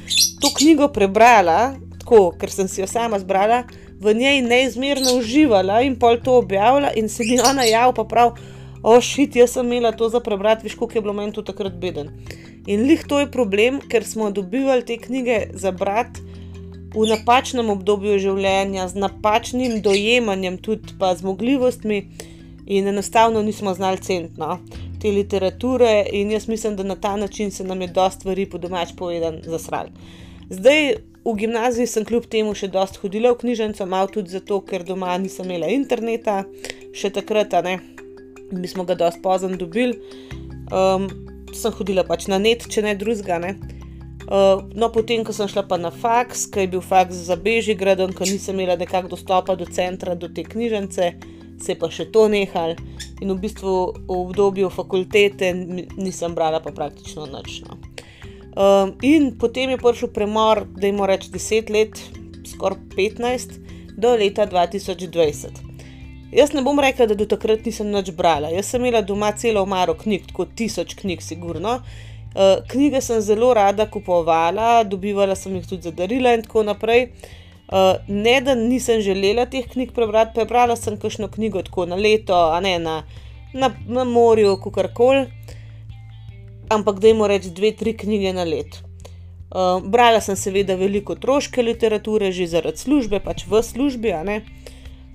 to 0.42 0.50
knjigo 0.58 0.88
prebrala, 0.88 1.76
tako, 2.00 2.32
ker 2.40 2.50
sem 2.50 2.68
si 2.68 2.82
jo 2.82 2.88
sama 2.90 3.20
zbrala, 3.20 3.64
v 4.02 4.16
njej 4.18 4.42
neizmerno 4.42 5.14
uživala 5.20 5.82
in 5.86 6.00
pol 6.00 6.18
to 6.24 6.40
objavila, 6.42 6.90
in 6.98 7.10
se 7.10 7.24
mi 7.24 7.38
ona 7.40 7.68
javila, 7.70 7.94
pa 7.94 8.04
prav 8.04 8.34
ošit, 8.84 9.36
jaz 9.36 9.54
sem 9.54 9.68
imela 9.68 9.92
to 9.92 10.10
za 10.10 10.20
prebrati, 10.20 10.64
viš, 10.64 10.76
koliko 10.76 10.98
je 10.98 11.02
bilo 11.02 11.14
meni 11.14 11.34
to 11.34 11.46
takrat 11.46 11.78
beden. 11.78 12.10
In 12.66 12.88
lih 12.90 13.06
to 13.08 13.20
je 13.20 13.32
problem, 13.32 13.80
ker 13.90 14.06
smo 14.06 14.32
dobivali 14.32 14.86
te 14.86 14.98
knjige 14.98 15.52
za 15.54 15.72
brati 15.72 16.22
v 16.96 17.06
napačnem 17.08 17.70
obdobju 17.70 18.18
življenja, 18.20 18.88
z 18.90 19.06
napačnim 19.06 19.82
dojemanjem, 19.86 20.58
tudi 20.58 20.98
pa 21.00 21.14
zmogljivostmi, 21.16 22.08
in 22.66 22.88
enostavno 22.88 23.42
nismo 23.42 23.74
znali 23.74 24.02
centno 24.02 24.58
te 25.02 25.12
literature, 25.12 26.06
in 26.14 26.32
jaz 26.32 26.48
mislim, 26.48 26.76
da 26.78 26.84
na 26.84 26.96
ta 26.96 27.16
način 27.16 27.52
se 27.52 27.64
nam 27.64 27.82
je 27.82 27.88
dosta 27.88 28.20
stvari 28.20 28.46
po 28.50 28.58
domač 28.58 28.94
povedan 28.98 29.42
zasral. 29.44 29.90
Zdaj. 30.50 30.94
V 31.22 31.36
gimnaziji 31.38 31.86
sem 31.86 32.06
kljub 32.06 32.24
temu 32.34 32.56
še 32.58 32.66
dosta 32.74 32.98
hodila 33.04 33.30
v 33.36 33.38
knjižnico, 33.44 33.86
malo 33.86 34.10
tudi 34.10 34.34
zato, 34.34 34.58
ker 34.66 34.82
doma 34.82 35.14
nisem 35.22 35.46
imela 35.46 35.68
interneta, 35.70 36.40
še 36.98 37.12
takrat, 37.14 37.54
ne, 37.62 37.76
mi 38.50 38.66
smo 38.68 38.88
ga 38.90 38.96
dosti 38.98 39.22
pozno 39.22 39.54
dobili. 39.54 40.00
Um, 40.74 41.06
sem 41.54 41.74
hodila 41.78 42.04
pač 42.08 42.26
na 42.32 42.40
net, 42.42 42.66
če 42.66 42.82
ne 42.82 42.96
drugega. 42.98 43.54
Uh, 44.32 44.64
no, 44.74 44.90
potem, 44.94 45.22
ko 45.28 45.34
sem 45.36 45.50
šla 45.52 45.66
pa 45.68 45.78
na 45.78 45.92
faks, 45.92 46.48
ki 46.50 46.66
je 46.66 46.72
bil 46.74 46.82
faks 46.82 47.26
za 47.28 47.38
Bežigradom, 47.38 48.14
ker 48.16 48.30
nisem 48.30 48.58
imela 48.58 48.78
nekako 48.80 49.14
dostopa 49.14 49.58
do 49.60 49.68
centra, 49.70 50.16
do 50.16 50.30
te 50.32 50.46
knjižnice, 50.48 51.12
se 51.64 51.74
je 51.74 51.80
pa 51.80 51.90
še 51.92 52.10
to 52.12 52.28
nehal. 52.32 52.76
In 53.22 53.34
v 53.34 53.38
bistvu 53.42 53.74
v 54.08 54.18
obdobju 54.18 54.70
fakultete 54.74 55.54
nisem 55.54 56.36
brala 56.36 56.62
pa 56.64 56.74
praktično 56.76 57.28
nič. 57.30 57.62
No. 57.68 57.78
Um, 58.52 58.96
in 59.02 59.32
potem 59.40 59.72
je 59.72 59.80
prišel 59.80 60.12
premor, 60.12 60.66
da 60.76 60.90
jim 60.90 61.00
reč 61.08 61.30
10 61.32 61.72
let, 61.72 62.00
skoraj 62.52 62.82
15, 62.98 63.60
do 63.96 64.16
leta 64.20 64.48
2020. 64.50 65.62
Jaz 66.32 66.54
ne 66.56 66.64
bom 66.64 66.80
rekla, 66.80 67.08
da 67.12 67.16
do 67.16 67.28
takrat 67.28 67.66
nisem 67.68 67.92
nič 67.92 68.12
brala. 68.16 68.52
Jaz 68.52 68.72
sem 68.72 68.82
imela 68.82 69.04
doma 69.04 69.32
celo 69.36 69.64
omaro 69.64 69.96
knjig, 70.00 70.32
tako 70.32 70.48
tisoč 70.48 70.96
knjig, 71.00 71.24
sigurno. 71.24 71.80
Uh, 72.32 72.64
knjige 72.72 73.02
sem 73.04 73.20
zelo 73.22 73.52
rada 73.54 73.86
kupovala, 73.92 74.82
dobivala 74.88 75.36
sem 75.36 75.56
jih 75.60 75.68
tudi 75.68 75.90
za 75.90 75.96
darila 75.96 76.34
in 76.36 76.44
tako 76.48 76.64
naprej. 76.68 77.12
Uh, 77.12 77.41
ne, 78.08 78.42
da 78.42 78.56
nisem 78.56 79.02
želela 79.02 79.46
teh 79.46 79.68
knjig 79.68 79.94
prebrati, 79.96 80.36
prebrala 80.36 80.76
sem 80.76 80.98
kakšno 81.00 81.30
knjigo 81.32 81.62
tako 81.64 81.86
na 81.86 81.96
leto, 81.96 82.36
a 82.36 82.60
ne 82.60 82.80
na, 82.80 83.04
na, 83.54 83.72
na 83.88 84.04
morju, 84.04 84.58
kakorkoli. 84.64 85.26
Ampak 86.72 87.00
da 87.00 87.08
jim 87.08 87.24
rečem 87.28 87.54
dve, 87.56 87.72
tri 87.76 87.94
knjige 87.98 88.34
na 88.34 88.44
let. 88.44 88.82
Uh, 89.52 89.84
brala 89.84 90.22
sem 90.24 90.36
seveda 90.36 90.76
veliko 90.80 91.14
otroške 91.14 91.64
literature, 91.64 92.32
že 92.32 92.48
zaradi 92.48 92.80
službe, 92.80 93.20
pač 93.20 93.44
v 93.48 93.60
službi, 93.64 94.14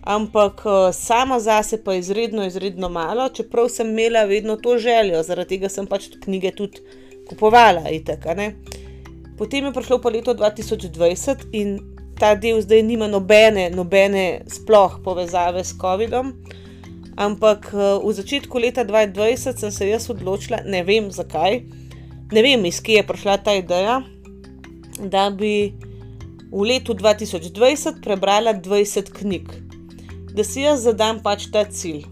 ampak 0.05 0.61
uh, 0.65 0.75
sama 0.93 1.41
zase 1.41 1.81
pa 1.85 1.95
izredno, 1.97 2.45
izredno 2.45 2.89
malo, 2.89 3.29
čeprav 3.29 3.69
sem 3.73 3.89
imela 3.91 4.25
vedno 4.25 4.57
to 4.57 4.77
željo, 4.79 5.23
zaradi 5.23 5.57
tega 5.57 5.73
sem 5.73 5.89
pač 5.89 6.11
knjige 6.25 6.53
tudi 6.57 6.85
kupovala. 7.29 7.89
Itak, 7.91 8.29
Potem 9.37 9.65
je 9.65 9.73
prišlo 9.73 10.01
pa 10.01 10.09
leto 10.09 10.33
2020 10.35 11.53
in 11.53 11.96
ta 12.19 12.35
del 12.35 12.61
zdaj 12.65 12.83
nima 12.83 13.07
nobene, 13.09 13.69
nobene 13.71 14.43
sploh 14.49 14.99
povezave 15.05 15.65
s 15.65 15.77
COVID-om. 15.81 16.33
Ampak 17.17 17.71
v 17.73 18.13
začetku 18.13 18.61
leta 18.61 18.85
2020 18.85 19.61
sem 19.61 19.73
se 19.73 19.89
jaz 19.89 20.11
odločila, 20.13 20.61
ne 20.69 20.83
vem 20.85 21.09
zakaj, 21.11 21.63
ne 22.33 22.43
vem 22.45 22.65
iz 22.69 22.83
kje 22.85 23.01
je 23.01 23.07
prišla 23.09 23.37
ta 23.41 23.55
ideja, 23.57 24.03
da 25.01 25.31
bi 25.33 25.73
v 26.53 26.61
letu 26.61 26.93
2020 26.93 28.03
prebrala 28.05 28.53
20 28.53 29.13
knjig, 29.17 29.49
da 30.37 30.45
si 30.45 30.67
jaz 30.67 30.85
zadam 30.85 31.23
pač 31.25 31.49
ta 31.53 31.65
cilj. 31.65 32.05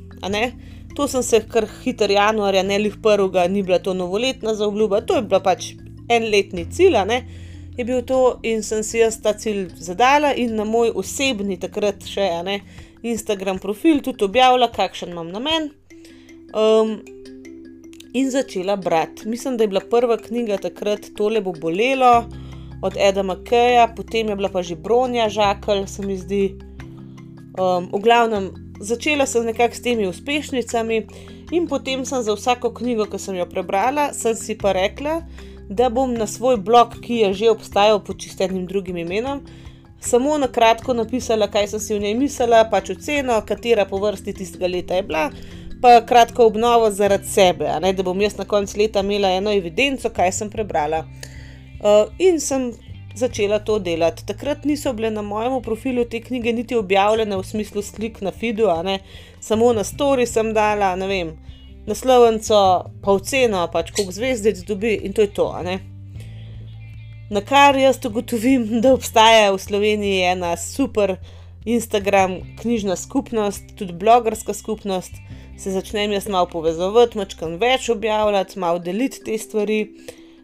To 0.96 1.08
sem 1.10 1.22
se 1.26 1.40
kar 1.50 1.66
hiter 1.82 2.10
januarja, 2.14 2.62
ne 2.62 2.78
lih 2.78 2.96
prvega, 3.02 3.48
ni 3.50 3.64
bila 3.66 3.80
to 3.82 3.92
novoletna 3.98 4.54
zaobljuba, 4.54 5.02
to 5.04 5.18
je 5.18 5.22
bila 5.26 5.40
pač 5.42 5.72
en 6.08 6.28
letni 6.30 6.64
cilj, 6.70 6.96
ne, 7.08 7.24
je 7.76 7.84
bil 7.84 8.02
to 8.06 8.38
in 8.42 8.62
sem 8.62 8.82
si 8.82 8.98
jaz 8.98 9.20
ta 9.22 9.32
cilj 9.32 9.72
zadala 9.76 10.34
in 10.34 10.54
na 10.56 10.64
moj 10.64 10.92
osebni 10.94 11.58
takrat 11.60 12.06
še 12.06 12.28
ne, 12.46 12.60
Instagram 13.02 13.58
profil 13.58 14.00
tudi 14.02 14.24
objavila, 14.24 14.70
kakšen 14.72 15.12
imam 15.12 15.32
namen. 15.34 15.70
Um, 16.54 17.00
in 18.14 18.30
začela 18.30 18.76
brati. 18.76 19.28
Mislim, 19.28 19.56
da 19.56 19.64
je 19.64 19.68
bila 19.68 19.82
prva 19.90 20.16
knjiga 20.16 20.56
takrat 20.62 21.10
Tole 21.16 21.40
bo 21.40 21.52
bolelo 21.52 22.24
od 22.82 22.96
Eda 22.96 23.22
Makeja, 23.22 23.88
potem 23.96 24.28
je 24.28 24.36
bila 24.36 24.48
pa 24.48 24.62
že 24.62 24.76
Bronja 24.76 25.28
Žakelj, 25.28 25.86
se 25.86 26.06
mi 26.06 26.16
zdi. 26.18 26.44
Um, 27.58 27.90
v 27.92 28.00
glavnem, 28.02 28.50
začela 28.80 29.26
sem 29.26 29.44
nekako 29.46 29.74
s 29.74 29.82
temi 29.82 30.06
uspešnicami, 30.06 31.06
in 31.52 31.66
potem 31.68 32.04
sem 32.04 32.22
za 32.22 32.34
vsako 32.34 32.70
knjigo, 32.74 33.06
ki 33.06 33.18
sem 33.18 33.36
jo 33.36 33.46
prebrala, 33.46 34.12
sem 34.12 34.34
si 34.34 34.56
pa 34.58 34.72
rekla, 34.72 35.20
da 35.20 35.53
bom 35.68 36.14
na 36.14 36.26
svoj 36.26 36.56
blog, 36.56 37.00
ki 37.00 37.14
je 37.14 37.32
že 37.32 37.50
obstajal 37.50 38.04
pod 38.04 38.20
čistenim 38.20 38.66
drugim 38.66 38.96
imenom, 38.96 39.40
samo 40.00 40.38
na 40.38 40.48
kratko 40.48 40.94
napisala, 40.94 41.48
kaj 41.48 41.68
sem 41.68 41.80
si 41.80 41.94
v 41.94 42.00
njej 42.00 42.14
mislila, 42.14 42.64
pač 42.70 42.90
oceno, 42.90 43.40
katera 43.46 43.84
po 43.84 43.98
vrsti 43.98 44.32
tistega 44.32 44.68
leta 44.68 44.94
je 44.94 45.02
bila. 45.02 45.30
Pa 45.82 46.00
kratko 46.06 46.46
obnovo 46.46 46.90
zaradi 46.90 47.28
sebe, 47.28 47.68
ne, 47.80 47.92
da 47.92 48.02
bom 48.02 48.20
jaz 48.20 48.36
na 48.38 48.44
koncu 48.44 48.78
leta 48.78 49.00
imela 49.00 49.28
eno 49.36 49.52
evidenco, 49.52 50.08
kaj 50.08 50.32
sem 50.32 50.50
prebrala. 50.50 51.04
Uh, 51.84 52.08
in 52.18 52.40
sem 52.40 52.70
začela 53.14 53.58
to 53.58 53.78
delati. 53.78 54.24
Takrat 54.26 54.64
niso 54.64 54.92
bile 54.92 55.10
na 55.10 55.22
mojem 55.22 55.62
profilu 55.62 56.04
te 56.04 56.20
knjige 56.20 56.52
niti 56.52 56.76
objavljene 56.76 57.36
v 57.36 57.44
smislu 57.44 57.82
slik 57.82 58.20
na 58.20 58.30
Fidu, 58.30 58.68
samo 59.40 59.72
na 59.72 59.84
Story 59.84 60.26
sem 60.26 60.52
dala, 60.54 60.96
ne 60.96 61.06
vem, 61.06 61.36
naslovnico, 61.86 62.56
pa 63.02 63.12
oceno, 63.12 63.66
pač 63.72 63.92
koliko 63.92 64.12
zvezdec 64.12 64.64
dobi 64.68 64.94
in 65.04 65.12
to 65.12 65.24
je 65.24 65.32
to. 65.34 65.48
Na 67.30 67.40
kar 67.40 67.76
jaz 67.76 68.00
ugotovim, 68.04 68.66
da 68.84 68.94
obstaja 68.94 69.52
v 69.52 69.60
Sloveniji 69.60 70.24
ena 70.32 70.56
super 70.56 71.16
Instagram 71.64 72.40
knjižna 72.60 72.96
skupnost, 72.96 73.76
tudi 73.78 73.92
blogerska 73.92 74.54
skupnost. 74.54 75.12
Se 75.58 75.70
začnem 75.70 76.12
jaz 76.12 76.26
malo 76.28 76.48
povezovati, 76.50 77.18
mačkam 77.18 77.56
več 77.60 77.88
objavljati, 77.88 78.58
malo 78.58 78.78
deliti 78.78 79.22
te 79.24 79.38
stvari 79.38 79.86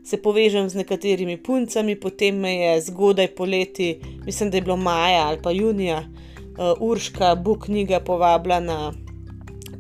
se 0.07 0.17
povežem 0.17 0.69
z 0.71 0.79
nekaterimi 0.81 1.37
puncami, 1.37 1.97
potem 2.01 2.39
me 2.41 2.55
je 2.55 2.81
zgodaj 2.87 3.35
poleti, 3.37 3.91
mislim, 4.25 4.51
da 4.51 4.57
je 4.57 4.63
bilo 4.63 4.77
maja 4.77 5.27
ali 5.27 5.43
pa 5.43 5.51
junija, 5.51 5.99
uh, 6.01 6.81
Urška, 6.81 7.35
Buk 7.35 7.67
knjiga 7.67 8.01
povabila 8.01 8.61
na 8.61 8.79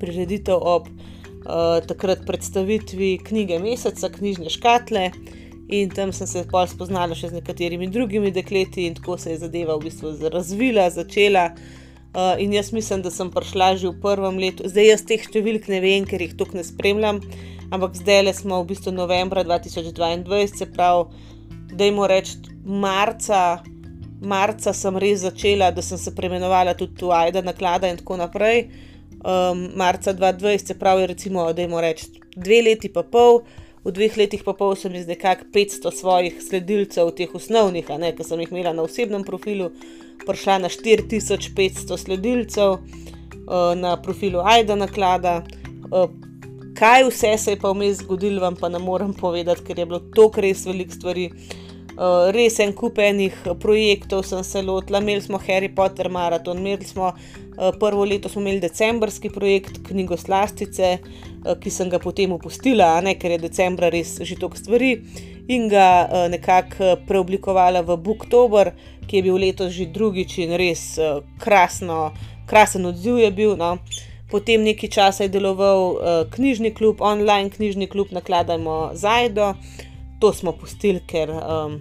prireditev 0.00 0.58
ob 0.60 0.88
uh, 0.88 1.09
takrat 1.88 2.24
predstavitvi 2.26 3.18
knjige 3.26 3.58
Meseca, 3.58 4.10
knjižne 4.12 4.50
škatle. 4.50 5.10
In 5.70 5.90
tam 5.94 6.10
sem 6.12 6.26
se 6.26 6.42
pol 6.50 6.66
spoznala 6.66 7.14
še 7.14 7.30
z 7.30 7.38
nekaterimi 7.38 7.86
drugimi 7.94 8.32
dekleti, 8.34 8.88
in 8.90 8.96
tako 8.98 9.14
se 9.18 9.36
je 9.36 9.42
zadeva 9.44 9.76
v 9.78 9.86
bistvu 9.86 10.16
razvila, 10.32 10.88
začela. 10.90 11.52
Uh, 12.10 12.34
in 12.42 12.50
jaz 12.50 12.72
mislim, 12.74 13.04
da 13.06 13.10
sem 13.14 13.28
prišla 13.30 13.76
že 13.78 13.86
v 13.86 14.00
prvem 14.02 14.40
letu, 14.42 14.66
zdaj 14.66 14.88
jaz 14.88 15.04
teh 15.06 15.22
številk 15.22 15.68
ne 15.70 15.78
vem, 15.78 16.02
ker 16.02 16.18
jih 16.18 16.32
tukaj 16.34 16.58
ne 16.58 16.64
spremljam, 16.66 17.20
ampak 17.70 17.94
zdaj 18.00 18.24
le 18.26 18.32
smo 18.34 18.58
v 18.64 18.72
bistvu 18.72 18.90
novembra 18.90 19.44
2022, 19.46 20.40
se 20.50 20.66
pravi, 20.74 21.06
da 21.70 21.86
jim 21.86 22.02
rečem, 22.02 22.50
marca, 22.66 23.62
marca 24.18 24.74
sem 24.74 24.98
res 24.98 25.22
začela, 25.22 25.70
da 25.70 25.86
sem 25.86 26.02
se 26.02 26.10
preimenovala 26.10 26.74
tudi 26.74 26.98
tu 26.98 27.14
Aida, 27.14 27.46
naklada 27.46 27.86
in 27.86 28.02
tako 28.02 28.18
naprej. 28.18 28.66
Um, 29.20 29.68
marca 29.76 30.14
2020, 30.14 30.66
se 30.66 30.78
pravi, 30.78 31.06
recimo, 31.06 31.52
da 31.52 31.62
jim 31.62 31.78
rečem, 31.78 32.08
dve 32.36 32.62
leti 32.62 32.88
pa 32.92 33.02
pol. 33.02 33.42
V 33.84 33.92
dveh 33.96 34.16
letih 34.16 34.42
pa 34.44 34.52
pol 34.52 34.74
sem 34.76 34.94
iz 34.94 35.06
nekako 35.08 35.46
500 35.54 35.92
svojih 35.96 36.40
sledilcev, 36.44 37.14
teh 37.16 37.32
osnovnih, 37.34 37.86
ki 37.88 38.24
sem 38.24 38.40
jih 38.40 38.50
imela 38.52 38.74
na 38.76 38.84
osebnem 38.84 39.24
profilu, 39.24 39.70
prišla 40.26 40.58
na 40.66 40.68
4500 40.68 41.96
sledilcev 41.96 42.76
uh, 42.76 43.72
na 43.76 43.96
profilu 44.02 44.44
Aida 44.44 44.76
Naklada. 44.76 45.40
Uh, 45.88 46.12
kaj 46.76 47.08
vse 47.08 47.32
se 47.38 47.56
je 47.56 47.60
pa 47.60 47.72
vmes 47.72 48.02
zgodilo, 48.04 48.40
vam 48.44 48.56
pa 48.56 48.68
ne 48.68 48.78
morem 48.78 49.14
povedati, 49.16 49.64
ker 49.64 49.78
je 49.78 49.86
bilo 49.86 50.00
to 50.12 50.28
res 50.36 50.66
veliko 50.68 51.00
stvari. 51.00 51.30
Uh, 51.32 51.69
res 52.32 52.58
en 52.64 52.72
kup 52.72 52.98
enih 53.02 53.34
projektov 53.60 54.24
sem 54.24 54.44
se 54.46 54.62
lotila, 54.64 55.02
imeli 55.02 55.20
smo 55.20 55.40
Harry 55.42 55.68
Potter 55.74 56.08
maraton, 56.08 56.58
imeli 56.58 56.86
smo 56.88 57.10
uh, 57.12 57.70
prvo 57.80 58.04
leto, 58.04 58.28
smo 58.28 58.40
imeli 58.40 58.60
decembrski 58.60 59.30
projekt 59.30 59.82
Knjigo 59.88 60.16
Slastice, 60.16 60.98
uh, 61.00 61.54
ki 61.60 61.70
sem 61.70 61.90
ga 61.92 62.00
potem 62.00 62.32
opustila, 62.32 62.94
ne, 63.04 63.16
ker 63.20 63.36
je 63.36 63.42
decembra 63.44 63.92
res 63.92 64.16
že 64.22 64.38
toliko 64.40 64.56
stvari 64.56 64.94
in 65.48 65.68
ga 65.68 65.88
uh, 66.06 66.26
nekako 66.32 66.94
preoblikovala 67.08 67.84
v 67.84 67.98
Booktober, 68.00 68.72
ki 69.06 69.20
je 69.20 69.26
bil 69.26 69.40
letos 69.42 69.74
že 69.76 69.90
drugič 69.92 70.38
in 70.40 70.56
res 70.56 70.94
uh, 70.96 71.20
krasno, 71.42 72.14
krasen 72.48 72.86
odziv 72.88 73.20
je 73.20 73.30
bil. 73.34 73.58
No. 73.60 73.74
Uh, 73.76 74.06
Potem 74.30 74.62
nekaj 74.62 74.90
časa 74.94 75.26
je 75.26 75.34
deloval 75.34 75.80
uh, 75.90 75.98
knjižni 76.30 76.70
klub, 76.70 77.02
online 77.02 77.50
knjižni 77.50 77.90
klub, 77.90 78.14
nakladajmo 78.14 78.94
Zajdo. 78.94 79.54
To 80.20 80.32
smo 80.32 80.52
pustili, 80.52 81.00
ker, 81.08 81.30
um, 81.32 81.78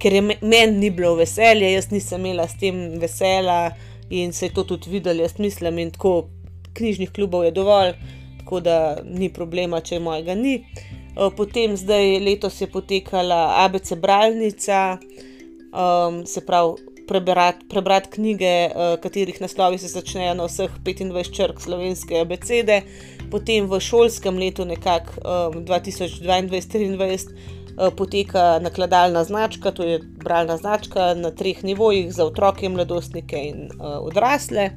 ker 0.00 0.16
je 0.16 0.22
meni 0.22 0.78
ni 0.78 0.90
bilo 0.90 1.14
veselje, 1.18 1.72
jaz 1.72 1.90
nisem 1.92 2.24
imela 2.24 2.48
s 2.48 2.56
tem 2.60 2.98
vesela 3.00 3.70
in 4.10 4.32
se 4.32 4.46
je 4.46 4.54
to 4.54 4.64
tudi 4.64 4.90
videlo, 4.90 5.22
jaz 5.22 5.38
mislim. 5.38 5.78
In 5.78 5.90
tako 5.90 6.28
knjižnih 6.76 7.12
klubov 7.12 7.44
je 7.44 7.50
dovolj, 7.50 7.92
tako 8.38 8.60
da 8.60 8.78
ni 9.04 9.28
problema, 9.32 9.80
če 9.80 10.00
mojega 10.00 10.34
ni. 10.34 10.58
Uh, 11.16 11.32
potem 11.36 11.76
zdaj 11.76 12.18
letos 12.20 12.60
je 12.60 12.70
potekala 12.72 13.64
ABC 13.64 13.92
Bralnica, 14.00 14.98
um, 15.72 16.24
se 16.26 16.44
pravi 16.46 16.95
prebrati, 17.06 17.66
prebrati 17.68 18.10
knjige, 18.10 18.52
uh, 18.66 19.00
katerih 19.02 19.40
naslovi 19.40 19.78
se 19.78 19.88
začnejo 19.88 20.34
na 20.34 20.46
vseh 20.46 20.70
25 20.84 21.32
črk 21.36 21.60
slovenske 21.60 22.20
abecede, 22.20 22.82
potem 23.30 23.68
v 23.70 23.80
šolskem 23.80 24.38
letu, 24.38 24.64
nekako 24.64 25.20
um, 25.20 25.64
2022-2023, 25.64 27.34
uh, 27.76 27.90
poteka 27.96 28.58
nakladalna 28.62 29.24
značka, 29.24 29.70
to 29.70 29.86
je 29.86 29.98
bralna 30.24 30.56
značka 30.56 31.14
na 31.14 31.30
treh 31.30 31.64
nivojih 31.64 32.12
za 32.14 32.24
otroke, 32.24 32.68
mladostnike 32.68 33.42
in 33.50 33.68
uh, 33.72 33.98
odrasle. 34.02 34.70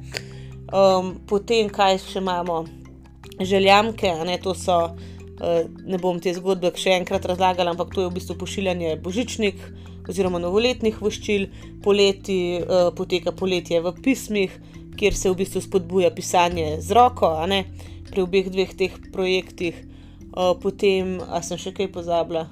Um, 0.70 1.16
potem, 1.26 1.68
kaj 1.68 1.98
še 2.06 2.18
imamo, 2.22 2.64
željamke, 3.40 4.12
ne, 4.26 4.38
to 4.38 4.54
so 4.54 4.90
ne 5.88 5.96
bom 5.96 6.18
te 6.20 6.32
zgodbe 6.36 6.68
še 6.76 6.98
enkrat 6.98 7.24
razlagala, 7.24 7.72
ampak 7.72 7.94
to 7.94 8.02
je 8.02 8.10
v 8.10 8.16
bistvu 8.18 8.36
pošiljanje 8.42 8.98
božičnih 9.00 9.62
oziroma 10.10 10.42
novoletnih 10.42 10.98
voščil, 11.00 11.46
poleti 11.84 12.60
poteka 12.98 13.32
poletje 13.32 13.80
v 13.80 13.94
pismih, 14.02 14.56
kjer 15.00 15.16
se 15.16 15.30
v 15.30 15.38
bistvu 15.38 15.62
spodbuja 15.64 16.10
pisanje 16.12 16.80
z 16.84 16.96
roko, 16.98 17.32
pri 18.10 18.22
obeh 18.26 18.50
dveh 18.50 18.74
teh 18.74 18.94
projektih, 19.14 19.76
potem, 20.62 21.20
a 21.30 21.40
sem 21.46 21.58
še 21.58 21.72
kaj 21.72 21.92
pozabila. 21.94 22.48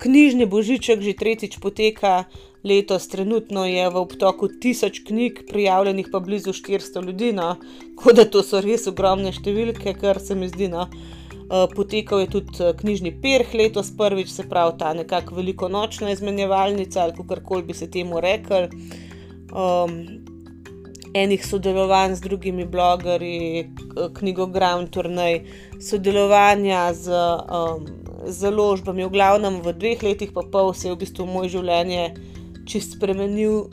Knjižni 0.00 0.46
božiček 0.48 1.02
že 1.04 1.12
tretjič 1.12 1.58
poteka, 1.60 2.24
letos 2.64 3.08
trenutno 3.12 3.66
je 3.68 3.84
v 3.84 3.96
obtoku 4.00 4.48
tisoč 4.48 5.02
knjig, 5.04 5.44
prijavljenih 5.48 6.08
pa 6.12 6.20
blizu 6.24 6.52
štiristo 6.56 7.00
ljudi, 7.04 7.32
no, 7.36 7.56
tako 7.96 8.12
da 8.16 8.24
to 8.24 8.40
so 8.44 8.60
res 8.64 8.88
ogromne 8.88 9.32
številke, 9.32 9.92
kar 10.00 10.20
se 10.20 10.36
mi 10.36 10.48
zdi, 10.48 10.70
no. 10.72 10.88
Potekal 11.74 12.20
je 12.20 12.30
tudi 12.30 12.72
knjižni 12.80 13.12
perh 13.22 13.54
letos 13.54 13.90
prvič, 13.96 14.30
se 14.30 14.48
pravi 14.48 14.78
ta 14.78 14.94
nekako 14.94 15.34
velikonočna 15.34 16.10
izmenjevalnica 16.10 17.02
ali 17.02 17.16
kakorkoli 17.16 17.62
bi 17.62 17.74
se 17.74 17.90
temu 17.90 18.20
reklo. 18.20 18.68
enih 21.14 21.46
sodelovanj 21.46 22.14
z 22.14 22.20
drugimi 22.20 22.64
blogerji, 22.64 23.70
knjigogram, 24.14 24.86
turnej, 24.86 25.42
sodelovanja 25.82 26.92
z, 26.94 27.10
založbami, 28.26 29.04
v 29.04 29.10
glavnem 29.10 29.60
v 29.64 29.72
dveh 29.72 30.02
letih 30.02 30.30
pa 30.34 30.44
pol 30.52 30.74
se 30.74 30.88
je 30.88 30.94
v 30.94 31.00
bistvu 31.02 31.26
moje 31.26 31.56
življenje 31.56 32.14
čisto 32.68 32.98
spremenilo, 32.98 33.70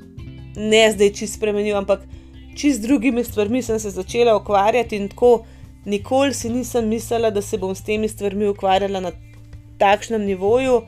ne 0.58 0.84
zdaj 0.92 1.14
čisto 1.14 1.38
spremenilo, 1.38 1.78
ampak 1.78 2.08
čisto 2.56 2.82
z 2.82 2.88
drugimi 2.88 3.24
stvarmi 3.24 3.62
sem 3.62 3.80
se 3.80 3.92
začela 3.94 4.38
ukvarjati 4.38 4.98
in 4.98 5.10
tako 5.12 5.46
nikoli 5.88 6.34
si 6.34 6.50
nisem 6.52 6.88
mislila, 6.88 7.32
da 7.32 7.42
se 7.42 7.58
bom 7.58 7.76
s 7.76 7.82
temi 7.82 8.10
stvarmi 8.12 8.48
ukvarjala 8.52 9.00
na 9.00 9.12
takšnem 9.80 10.22
nivoju. 10.26 10.82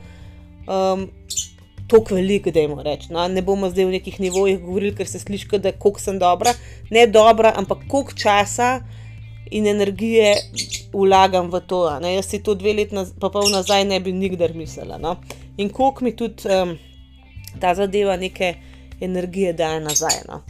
tako 1.90 2.14
veliko, 2.14 2.50
dajmo 2.50 2.82
reči, 2.82 3.08
no, 3.10 3.28
ne 3.28 3.42
bomo 3.42 3.68
zdaj 3.70 3.84
o 3.84 3.90
nekih 3.90 4.20
nivojih 4.20 4.60
govorili, 4.62 4.94
ker 4.94 5.08
se 5.10 5.18
sliši, 5.18 5.58
da 5.58 5.72
koliko 5.72 6.00
sem 6.00 6.18
dobra, 6.18 6.52
ne 6.90 7.06
dobra, 7.06 7.52
ampak 7.56 7.82
koliko 7.88 8.14
časa 8.14 8.80
in 9.50 9.66
energije 9.66 10.36
vlagam 10.92 11.50
v 11.50 11.60
to, 11.66 11.82
ne, 12.00 12.14
jaz 12.14 12.30
si 12.30 12.42
to 12.42 12.54
dve 12.54 12.76
leti 12.78 12.94
pa 13.20 13.30
pol 13.34 13.50
nazaj 13.50 13.84
ne 13.84 13.98
bi 14.00 14.12
nikdar 14.12 14.54
mislila, 14.54 14.98
no. 14.98 15.16
In 15.56 15.68
koliko 15.68 16.04
mi 16.04 16.14
tudi, 16.16 16.46
ta 17.60 17.74
zadeva 17.74 18.16
neke 18.16 18.54
energije 19.00 19.52
daje 19.52 19.80
nazaj, 19.80 20.22
no. 20.28 20.44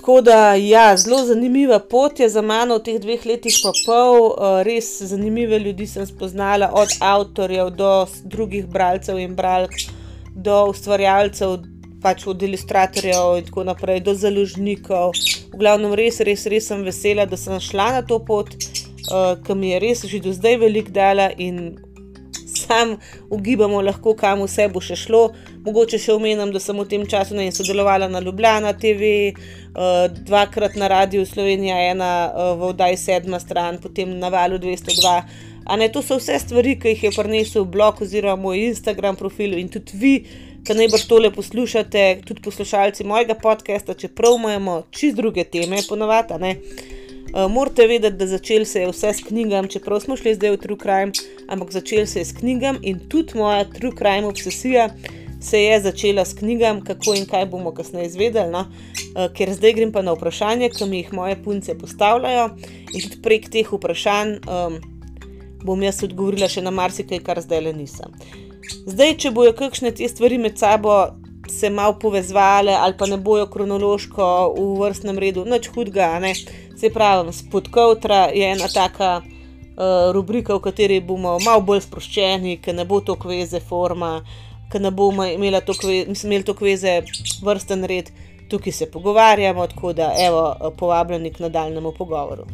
Tako 0.00 0.20
da 0.20 0.54
ja, 0.54 0.96
zelo 0.96 1.24
zanimiva 1.26 1.78
pot 1.78 2.20
je 2.20 2.28
za 2.28 2.40
mano 2.42 2.78
v 2.78 2.82
teh 2.86 3.00
dveh 3.02 3.24
letih 3.28 3.58
pa 3.60 3.72
pol, 3.84 4.30
res 4.64 4.86
zanimive 5.10 5.58
ljudi 5.60 5.84
sem 5.86 6.06
spoznala, 6.08 6.70
od 6.72 6.94
avtorjev 7.04 7.68
do 7.76 7.90
drugih 8.24 8.64
bralcev 8.64 9.18
in 9.20 9.34
bralk 9.36 9.76
do 10.32 10.56
ustvarjalcev, 10.70 11.58
pač 12.00 12.24
od 12.32 12.42
ilustratorjev 12.48 13.36
in 13.42 13.50
tako 13.50 13.66
naprej 13.68 14.00
do 14.06 14.14
založnikov, 14.16 15.12
v 15.52 15.60
glavnem 15.60 15.92
res, 15.92 16.22
res, 16.24 16.46
res 16.48 16.72
sem 16.72 16.80
vesela, 16.88 17.28
da 17.28 17.36
sem 17.36 17.60
šla 17.60 17.90
na 17.98 18.00
to 18.00 18.22
pot, 18.24 18.56
ke 19.44 19.54
mi 19.54 19.74
je 19.74 19.84
res 19.84 20.06
že 20.08 20.24
do 20.24 20.32
zdaj 20.32 20.62
veliko 20.64 20.96
dala 20.96 21.28
in 21.36 21.76
samo 22.70 22.96
ugibamo 23.30 23.82
lahko, 23.82 24.14
kam 24.14 24.42
vse 24.44 24.68
bo 24.68 24.80
še 24.80 24.96
šlo. 24.96 25.22
Mogoče 25.66 25.98
še 25.98 26.14
omenim, 26.14 26.52
da 26.54 26.62
sem 26.62 26.78
v 26.78 26.86
tem 26.88 27.06
času, 27.06 27.36
ne 27.38 27.50
sodelovala 27.52 28.08
na 28.08 28.22
Ljubljana 28.22 28.72
TV, 28.78 29.32
dvakrat 30.26 30.76
na 30.80 30.88
Radiu 30.88 31.26
Slovenija 31.26 31.78
ena, 31.90 32.10
v 32.58 32.70
oddaji 32.72 32.98
Sedma 33.00 33.40
stran, 33.42 33.80
potem 33.82 34.18
na 34.18 34.30
Valu 34.32 34.58
dvesto 34.58 34.94
dva, 35.00 35.20
a 35.66 35.76
ne, 35.76 35.90
to 35.92 36.02
so 36.02 36.18
vse 36.18 36.38
stvari, 36.42 36.76
ke 36.80 36.94
jih 36.94 37.08
je 37.08 37.10
prinesel 37.14 37.66
blog 37.68 38.00
oziroma 38.02 38.40
moj 38.40 38.64
Instagram 38.70 39.18
profil 39.18 39.58
in 39.60 39.68
tudi 39.70 39.98
vi, 40.00 40.14
ke 40.66 40.74
najbrž 40.76 41.06
tole 41.08 41.30
poslušate, 41.32 42.22
tudi 42.26 42.42
poslušalci 42.44 43.06
mojega 43.08 43.36
podcasta, 43.38 43.94
čeprav 43.94 44.36
imamo 44.38 44.82
čisto 44.90 45.22
druge 45.22 45.44
teme 45.44 45.80
po 45.88 45.96
ne, 47.34 47.48
morate 47.48 47.86
vedeti, 47.86 48.16
da 48.16 48.26
začelo 48.26 48.64
se 48.64 48.80
je 48.80 48.90
vse 48.90 49.12
s 49.12 49.24
knjigami, 49.28 49.68
čeprav 49.68 50.00
smo 50.00 50.16
šli 50.16 50.34
zdaj 50.34 50.56
v 50.56 50.60
true 50.66 50.78
crime, 50.82 51.12
ampak 51.48 51.72
začelo 51.72 52.06
se 52.06 52.20
je 52.20 52.24
s 52.24 52.36
knjigami 52.36 52.78
in 52.82 52.98
tudi 53.08 53.38
moja 53.38 53.64
true 53.64 53.92
crime 53.98 54.26
obsesija 54.26 54.88
se 55.40 55.62
je 55.62 55.80
začela 55.80 56.24
s 56.24 56.34
knjigami, 56.34 56.84
kako 56.84 57.14
in 57.14 57.26
kaj, 57.26 57.46
bomo 57.46 57.72
kasneje 57.74 58.06
izvedeli, 58.06 58.52
no. 58.52 58.66
ker 59.36 59.52
zdaj 59.54 59.72
grem 59.72 59.92
pa 59.92 60.02
na 60.02 60.12
vprašanja, 60.12 60.68
ke 60.68 60.86
mi 60.86 61.00
jih 61.00 61.12
moje 61.12 61.38
punce 61.42 61.74
postavljajo, 61.78 62.50
in 62.92 63.00
tudi 63.00 63.22
prek 63.22 63.48
teh 63.48 63.72
vprašanj, 63.72 64.36
bom 65.64 65.82
jaz 65.82 66.02
odgovorila 66.04 66.48
še 66.48 66.62
na 66.62 66.70
marsikaj, 66.70 67.22
kar 67.24 67.40
zdajle 67.40 67.72
nisem. 67.72 68.12
Zdaj, 68.86 69.16
če 69.24 69.32
bojo 69.34 69.56
kakšne 69.56 69.94
te 69.96 70.08
stvari 70.08 70.38
med 70.38 70.60
sabo 70.60 70.92
se 71.50 71.70
malo 71.70 71.98
povezovale 71.98 72.74
ali 72.74 72.94
pa 72.98 73.06
ne 73.06 73.16
bojo 73.16 73.46
kronološko 73.46 74.54
v 74.58 74.70
vrstnem 74.80 75.18
redu, 75.18 75.44
nič 75.44 75.68
hudega, 75.74 76.18
ne, 76.22 76.34
saj 76.78 76.92
pravim, 76.94 77.32
Spodkovtra 77.32 78.28
je 78.34 78.52
ena 78.52 78.68
taka, 78.74 79.20
rubrika, 80.12 80.54
v 80.54 80.60
kateri 80.60 81.00
bomo 81.00 81.38
malo 81.44 81.60
bolj 81.64 81.84
sproščeni, 81.86 82.58
ke 82.62 82.72
ne 82.72 82.84
bo 82.84 83.00
toliko 83.00 83.30
veze 83.32 83.60
forma, 83.60 84.20
ke 84.72 84.78
ne 84.78 84.90
bomo 84.90 85.24
imeli 85.24 85.60
toliko 85.66 86.64
veze 86.64 87.00
vrstni 87.42 87.86
red, 87.86 88.10
tukaj 88.50 88.72
se 88.72 88.90
pogovarjamo, 88.90 89.66
tako 89.66 89.92
da 89.92 90.12
evo, 90.18 90.72
povabljeni 90.78 91.32
k 91.32 91.46
nadaljnjemu 91.46 91.92
pogovoru. 91.98 92.44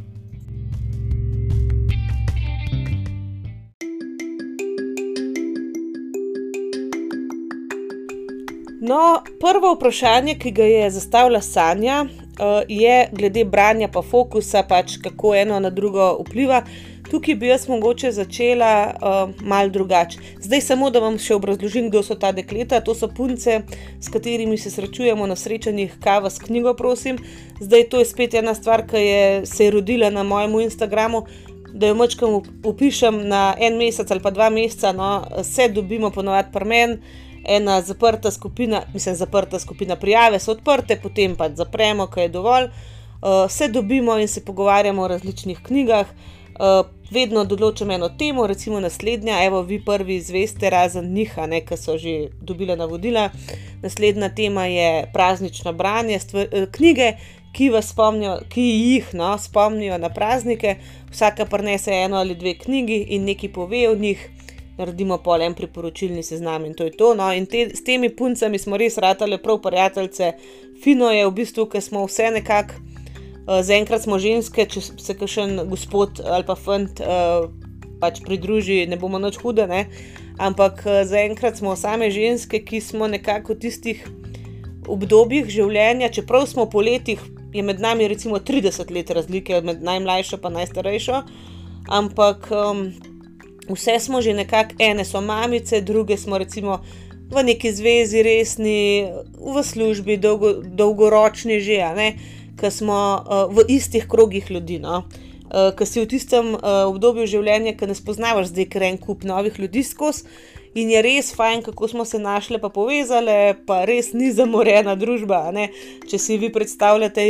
No, 8.86 9.20
prvo 9.40 9.72
vprašanje, 9.74 10.36
ki 10.38 10.50
ga 10.50 10.64
je 10.64 10.90
zastavila 10.90 11.40
Sanja, 11.40 12.04
je 12.68 13.08
glede 13.12 13.42
branja 13.44 13.88
pa 13.90 14.02
fokusa, 14.02 14.62
pač 14.62 14.94
kako 15.02 15.34
eno 15.34 15.58
na 15.60 15.70
drugo 15.70 16.12
vpliva. 16.20 16.60
Tukaj 17.10 17.34
bi 17.34 17.48
jaz 17.48 17.64
mogoče 17.68 18.12
začela, 18.12 18.70
malo 19.40 19.74
drugače. 19.74 20.20
Zdaj 20.42 20.62
samo, 20.68 20.90
da 20.90 21.02
vam 21.02 21.18
še 21.18 21.34
obrazložim, 21.34 21.88
kdo 21.90 22.04
so 22.06 22.14
ta 22.14 22.30
dekleta. 22.36 22.78
To 22.86 22.94
so 22.94 23.10
punce, 23.10 23.58
s 23.98 24.12
katerimi 24.12 24.58
se 24.58 24.70
srečujemo 24.70 25.26
na 25.26 25.34
srečanjih 25.34 25.98
Kava 26.02 26.30
s 26.30 26.38
knjigo, 26.46 26.74
prosim. 26.78 27.18
Zdaj, 27.58 27.88
to 27.90 27.98
je 28.04 28.06
spet 28.06 28.38
ena 28.38 28.54
stvar, 28.54 28.86
ke 28.86 29.02
je 29.02 29.26
se 29.46 29.66
je 29.66 29.74
rodila 29.74 30.14
na 30.14 30.22
mojem 30.22 30.60
Instagramu, 30.68 31.26
da 31.74 31.90
jo 31.90 31.98
majčkeno 31.98 32.42
opišem, 32.64 33.24
na 33.28 33.54
en 33.58 33.82
mesec 33.82 34.10
ali 34.10 34.22
pa 34.22 34.30
dva 34.30 34.50
meseca, 34.50 34.94
no, 34.94 35.24
se 35.42 35.68
dobimo 35.68 36.14
po 36.14 36.22
navadi 36.22 36.54
pri 36.54 36.64
meni, 36.70 37.24
ena 37.48 37.80
zaprta 37.82 38.30
skupina, 38.30 38.82
mislim, 38.94 39.14
zaprta 39.14 39.58
skupina, 39.58 39.96
prijave 39.96 40.38
so 40.38 40.52
odprte, 40.52 40.96
potem 41.02 41.36
pač 41.36 41.52
zapremo, 41.56 42.06
ke 42.06 42.26
je 42.26 42.28
dovolj. 42.28 42.70
se 43.48 43.68
dobimo 43.68 44.18
in 44.18 44.28
se 44.28 44.44
pogovarjamo 44.44 45.02
o 45.02 45.08
različnih 45.08 45.58
knjigah. 45.62 46.06
vedno 47.10 47.44
določim 47.44 47.90
eno 47.90 48.08
temo, 48.18 48.46
recimo 48.46 48.80
naslednja, 48.80 49.44
evo, 49.44 49.62
vi 49.62 49.78
prvi 49.84 50.16
izveste, 50.16 50.70
razen 50.70 51.12
njih, 51.14 51.38
a 51.38 51.46
ne, 51.46 51.60
ke 51.60 51.76
so 51.76 51.98
že 51.98 52.30
dobile 52.40 52.76
navodila. 52.76 53.30
Naslednja 53.82 54.28
tema 54.34 54.66
je 54.66 55.06
praznično 55.12 55.72
branje 55.72 56.18
knjige, 56.72 57.12
ki 57.56 57.70
spomnijo, 57.82 58.40
ki 58.52 58.62
jih, 58.62 59.14
no, 59.14 59.38
spomnijo 59.38 59.98
na 59.98 60.08
praznike. 60.08 60.76
Vsaka 61.10 61.46
prinese 61.46 61.92
eno 61.92 62.16
ali 62.16 62.34
dve 62.34 62.54
knjigi 62.58 62.98
in 63.16 63.24
nekaj 63.24 63.52
pove 63.52 63.88
o 63.88 63.94
njih. 63.94 64.30
Naredimo 64.76 65.16
pol 65.24 65.42
en 65.42 65.54
priporočilni 65.56 66.22
seznam 66.22 66.66
in 66.68 66.74
to 66.76 66.84
je 66.84 66.92
to, 66.92 67.14
no, 67.16 67.30
in 67.32 67.46
te, 67.48 67.70
s 67.72 67.84
temi 67.84 68.10
puncami 68.12 68.58
smo 68.58 68.76
res 68.76 68.98
ratale 69.00 69.38
prav 69.42 69.62
prijateljice. 69.64 70.32
Fino 70.82 71.08
je 71.10 71.24
v 71.26 71.32
bistvu, 71.32 71.64
ke 71.72 71.80
smo 71.80 72.04
vse 72.04 72.28
nekako, 72.34 72.82
zaenkrat 73.46 74.02
smo 74.02 74.18
ženske, 74.18 74.66
če 74.68 74.82
se 74.82 75.16
kakšen 75.16 75.62
gospod 75.70 76.20
ali 76.20 76.44
pa 76.44 76.56
fant, 76.58 77.00
pač 78.00 78.20
pridruži, 78.26 78.82
ne 78.90 78.98
bomo 79.00 79.20
nič 79.22 79.38
hude, 79.40 79.64
ne. 79.70 79.86
Ampak, 80.36 80.82
zaenkrat 81.08 81.56
smo 81.56 81.72
same 81.80 82.10
ženske, 82.12 82.60
ki 82.60 82.82
smo 82.84 83.08
nekako 83.08 83.54
v 83.54 83.60
tistih 83.62 84.02
obdobjih 84.92 85.48
življenja, 85.48 86.10
čeprav 86.12 86.44
smo 86.50 86.66
po 86.68 86.82
letih, 86.84 87.22
je 87.56 87.62
med 87.64 87.80
nami 87.80 88.08
recimo 88.10 88.38
trideset 88.44 88.90
let 88.92 89.10
razlike 89.16 89.62
med 89.64 89.80
najmlajšo 89.86 90.36
pa 90.42 90.50
najstarejšo, 90.52 91.22
ampak, 91.88 92.50
vse 93.68 93.98
smo 94.00 94.22
že 94.22 94.34
nekako, 94.34 94.78
ene 94.78 95.04
so 95.04 95.20
mamice, 95.20 95.80
druge 95.80 96.16
smo 96.16 96.38
recimo 96.38 96.80
v 97.30 97.42
neki 97.42 97.72
zvezi 97.72 98.22
resni, 98.22 99.10
v 99.34 99.62
službi 99.62 100.18
dolgoročni 100.62 101.60
že, 101.60 101.82
ne. 101.96 102.08
Ke 102.56 102.70
smo, 102.70 103.24
v 103.52 103.66
istih 103.68 104.06
krogih 104.08 104.50
ljudi, 104.50 104.78
no. 104.78 105.04
ke 105.50 105.86
si 105.86 106.00
v 106.00 106.08
tistem, 106.08 106.54
obdobju 106.62 107.26
življenja, 107.28 107.76
ke 107.76 107.86
ne 107.86 107.94
spoznavaš 107.94 108.48
zdaj 108.54 108.66
kar 108.72 108.86
en 108.88 108.96
kup 108.98 109.26
novih 109.28 109.58
ljudi 109.60 109.84
skozi, 109.84 110.24
in 110.76 110.90
je 110.92 111.02
res 111.02 111.32
fajn, 111.34 111.62
kako 111.66 111.88
smo 111.88 112.04
se 112.04 112.18
našle 112.18 112.60
pa 112.60 112.68
povezale 112.68 113.54
pa 113.66 113.84
res 113.88 114.12
ni 114.12 114.28
zamorjena 114.32 114.94
družba, 114.94 115.46
ne. 115.52 115.70
Če 116.08 116.20
si 116.20 116.38
vi 116.38 116.52
predstavljate, 116.52 117.24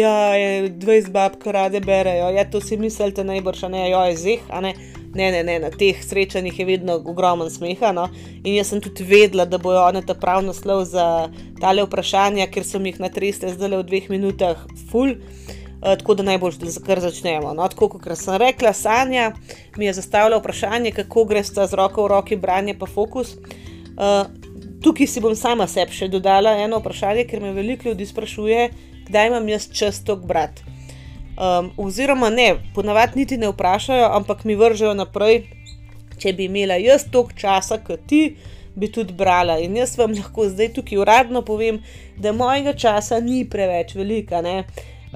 dvajset 0.75 1.13
bab, 1.15 1.39
ke 1.43 1.55
rade 1.55 1.81
berejo, 1.85 2.33
ja, 2.35 2.47
to 2.51 2.61
si 2.61 2.79
mislite 2.81 3.25
najbrž, 3.25 3.69
ne, 3.73 3.89
ziher, 4.19 4.45
a 4.51 4.61
ne. 4.61 4.75
Ne, 5.17 5.31
ne, 5.33 5.41
ne, 5.47 5.55
na 5.63 5.71
teh 5.73 5.97
srečanjih 6.05 6.59
je 6.61 6.65
vedno 6.69 6.99
ogromen 7.01 7.49
smeha. 7.49 7.89
No? 7.97 8.11
In 8.45 8.53
jaz 8.59 8.69
sem 8.69 8.83
tudi 8.85 9.05
vedela, 9.07 9.47
da 9.49 9.57
bojo 9.57 9.87
one 9.87 10.03
ta 10.05 10.13
prav 10.13 10.43
naslov 10.45 10.83
za 10.91 11.07
tale 11.61 11.87
vprašanja, 11.87 12.51
ker 12.53 12.67
sem 12.69 12.85
jih 12.85 12.99
natresla 13.01 13.55
zdaj 13.55 13.73
le 13.73 13.79
v 13.81 13.87
dveh 13.89 14.11
minutah, 14.13 14.67
full. 14.91 15.17
Uh, 15.87 15.95
tako 15.99 16.15
da 16.15 16.23
najbolj, 16.23 16.53
kar 16.87 17.01
začnemo. 17.01 17.53
No, 17.55 17.69
tako 17.71 17.89
kot 17.89 18.09
sem 18.19 18.35
rekla, 18.43 18.73
Sanja 18.73 19.31
mi 19.77 19.87
je 19.87 19.93
zastavila 19.93 20.41
vprašanje, 20.41 20.91
kako 20.91 21.25
gre 21.25 21.45
sta 21.45 21.67
z 21.67 21.79
roko 21.79 22.03
v 22.03 22.11
roki 22.11 22.37
branje 22.37 22.75
pa 22.79 22.87
fokus. 22.91 23.37
Uh, 23.95 24.27
tukaj 24.83 25.07
si 25.07 25.21
bom 25.23 25.37
sama 25.39 25.69
sebi 25.71 25.95
še 25.95 26.09
dodala 26.11 26.57
eno 26.59 26.81
vprašanje, 26.83 27.27
ker 27.31 27.41
me 27.41 27.53
veliko 27.55 27.89
ljudi 27.89 28.07
sprašuje, 28.07 28.65
kdaj 29.07 29.31
imam 29.31 29.47
jaz 29.49 29.69
čas 29.71 30.03
to 30.05 30.17
brati. 30.17 30.67
Um, 31.37 31.71
oziroma, 31.77 32.33
ne, 32.35 32.57
ponavadi 32.75 33.21
niti 33.21 33.39
ne 33.39 33.53
vprašajo, 33.53 34.11
ampak 34.17 34.43
mi 34.45 34.57
vržejo 34.59 34.95
naprej, 34.97 35.45
če 36.19 36.33
bi 36.33 36.49
imela 36.51 36.81
jaz 36.81 37.07
toliko 37.13 37.37
časa, 37.39 37.79
kot 37.79 38.09
ti, 38.11 38.37
bi 38.75 38.91
tudi 38.93 39.15
brala. 39.15 39.61
In 39.63 39.77
jaz 39.77 39.95
vam 40.01 40.17
lahko 40.17 40.49
zdaj 40.51 40.73
tukaj 40.81 40.99
uradno 40.99 41.45
povem, 41.47 41.79
da 42.19 42.33
mojega 42.33 42.75
časa 42.75 43.21
ni 43.21 43.45
preveč 43.49 43.95
velika. 43.95 44.43
Ne? 44.43 44.65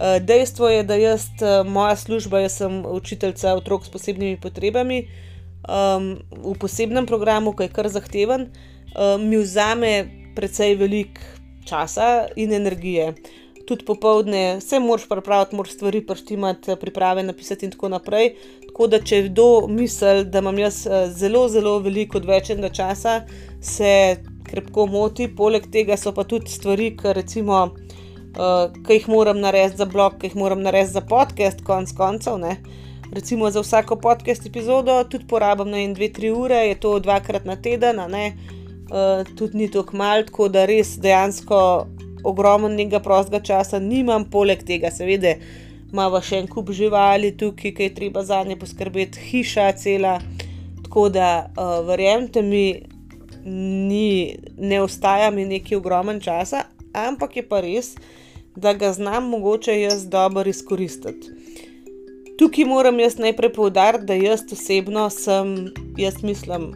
Uh, 0.00 0.16
dejstvo 0.24 0.68
je, 0.68 0.84
da 0.88 0.96
jaz, 0.96 1.26
uh, 1.42 1.60
moja 1.68 1.96
služba, 1.96 2.40
jaz 2.40 2.56
sem 2.62 2.80
učiteljica 2.86 3.52
otrok 3.54 3.84
s 3.84 3.92
posebnimi 3.92 4.40
potrebami 4.40 5.02
um, 5.68 6.14
v 6.40 6.54
posebnem 6.60 7.06
programu, 7.06 7.52
ki 7.52 7.68
je 7.68 7.74
kar 7.74 7.88
zahteven, 7.92 8.48
uh, 8.48 9.20
mi 9.20 9.36
vzame 9.36 9.92
precej 10.36 10.78
velik 10.80 11.20
časa 11.68 12.30
in 12.36 12.56
energije 12.56 13.12
tudi 13.70 13.84
popovdne, 13.84 14.56
vse 14.58 14.80
moraš 14.82 15.04
pripraviti, 15.08 15.56
moraš 15.56 15.72
stvari 15.72 16.00
prštimati, 16.06 16.74
priprave 16.80 17.22
napisati 17.22 17.66
in 17.66 17.70
tako 17.72 17.88
naprej. 17.88 18.32
Tako 18.66 18.86
da, 18.90 18.98
če 18.98 19.20
kdo 19.28 19.46
misli, 19.70 20.24
da 20.26 20.42
imam 20.42 20.58
jaz 20.58 20.80
eh, 20.86 21.04
zelo, 21.14 21.44
zelo 21.48 21.76
veliko 21.78 22.18
odvečenega 22.18 22.72
časa, 22.74 23.20
se 23.62 23.92
krepko 24.48 24.88
moti. 24.90 25.28
Poleg 25.36 25.70
tega 25.70 25.96
so 25.96 26.10
pa 26.16 26.24
tudi 26.26 26.50
stvari, 26.50 26.90
ki, 26.98 27.14
recimo, 27.20 27.60
uh, 28.36 28.68
ki 28.86 29.00
jih 29.00 29.08
moram 29.08 29.40
narediti 29.40 29.78
za 29.78 29.86
blog, 29.86 30.18
ki 30.20 30.30
jih 30.30 30.36
moram 30.36 30.62
narediti 30.62 30.92
za 30.92 31.00
podcast, 31.00 31.64
konc 31.64 31.92
koncev. 31.96 32.38
Ne. 32.38 32.56
Recimo 33.12 33.50
za 33.50 33.60
vsako 33.60 33.96
podcast 33.96 34.46
epizodo 34.46 35.04
tudi 35.04 35.26
porabim 35.26 35.70
na 35.70 35.76
2-3 35.76 36.30
ure, 36.30 36.60
je 36.68 36.80
to 36.80 36.98
dvakrat 36.98 37.44
na 37.44 37.56
teden, 37.56 37.98
uh, 37.98 39.26
tudi 39.38 39.56
ni 39.56 39.70
tako 39.70 39.96
malo, 39.96 40.22
tako 40.22 40.48
da 40.48 40.64
res 40.64 40.98
dejansko 40.98 41.86
ogromnega 42.24 43.00
prostega 43.00 43.40
časa 43.40 43.78
nimam, 43.78 44.24
poleg 44.30 44.62
tega, 44.66 44.90
seveda, 44.90 45.34
imamo 45.90 46.20
še 46.22 46.38
en 46.38 46.48
kup 46.48 46.70
živali 46.76 47.32
tukaj, 47.36 47.74
ki 47.74 47.88
je 47.88 47.94
treba 47.94 48.22
za 48.24 48.42
nje 48.44 48.58
poskrbeti, 48.60 49.18
hiša 49.30 49.72
cela. 49.72 50.20
Tako 50.84 51.08
da, 51.08 51.50
uh, 51.56 51.80
verjemite 51.86 52.42
mi, 52.42 52.82
ni, 53.44 54.36
ne 54.58 54.82
ostaja 54.82 55.30
mi 55.30 55.44
neki 55.44 55.76
ogromen 55.76 56.20
čas, 56.20 56.54
ampak 56.92 57.36
je 57.36 57.46
pa 57.48 57.60
res, 57.64 57.94
da 58.60 58.72
ga 58.72 58.92
znam 58.92 59.28
mogoče 59.28 59.80
jaz 59.80 60.08
dobro 60.08 60.50
izkoristiti. 60.50 61.28
Tukaj 62.38 62.64
moram 62.64 63.00
jaz 63.00 63.18
najprej 63.18 63.52
povdariti, 63.52 64.04
da 64.04 64.14
jaz 64.14 64.40
osebno 64.52 65.10
sem, 65.10 65.72
jaz 65.96 66.22
mislim, 66.22 66.72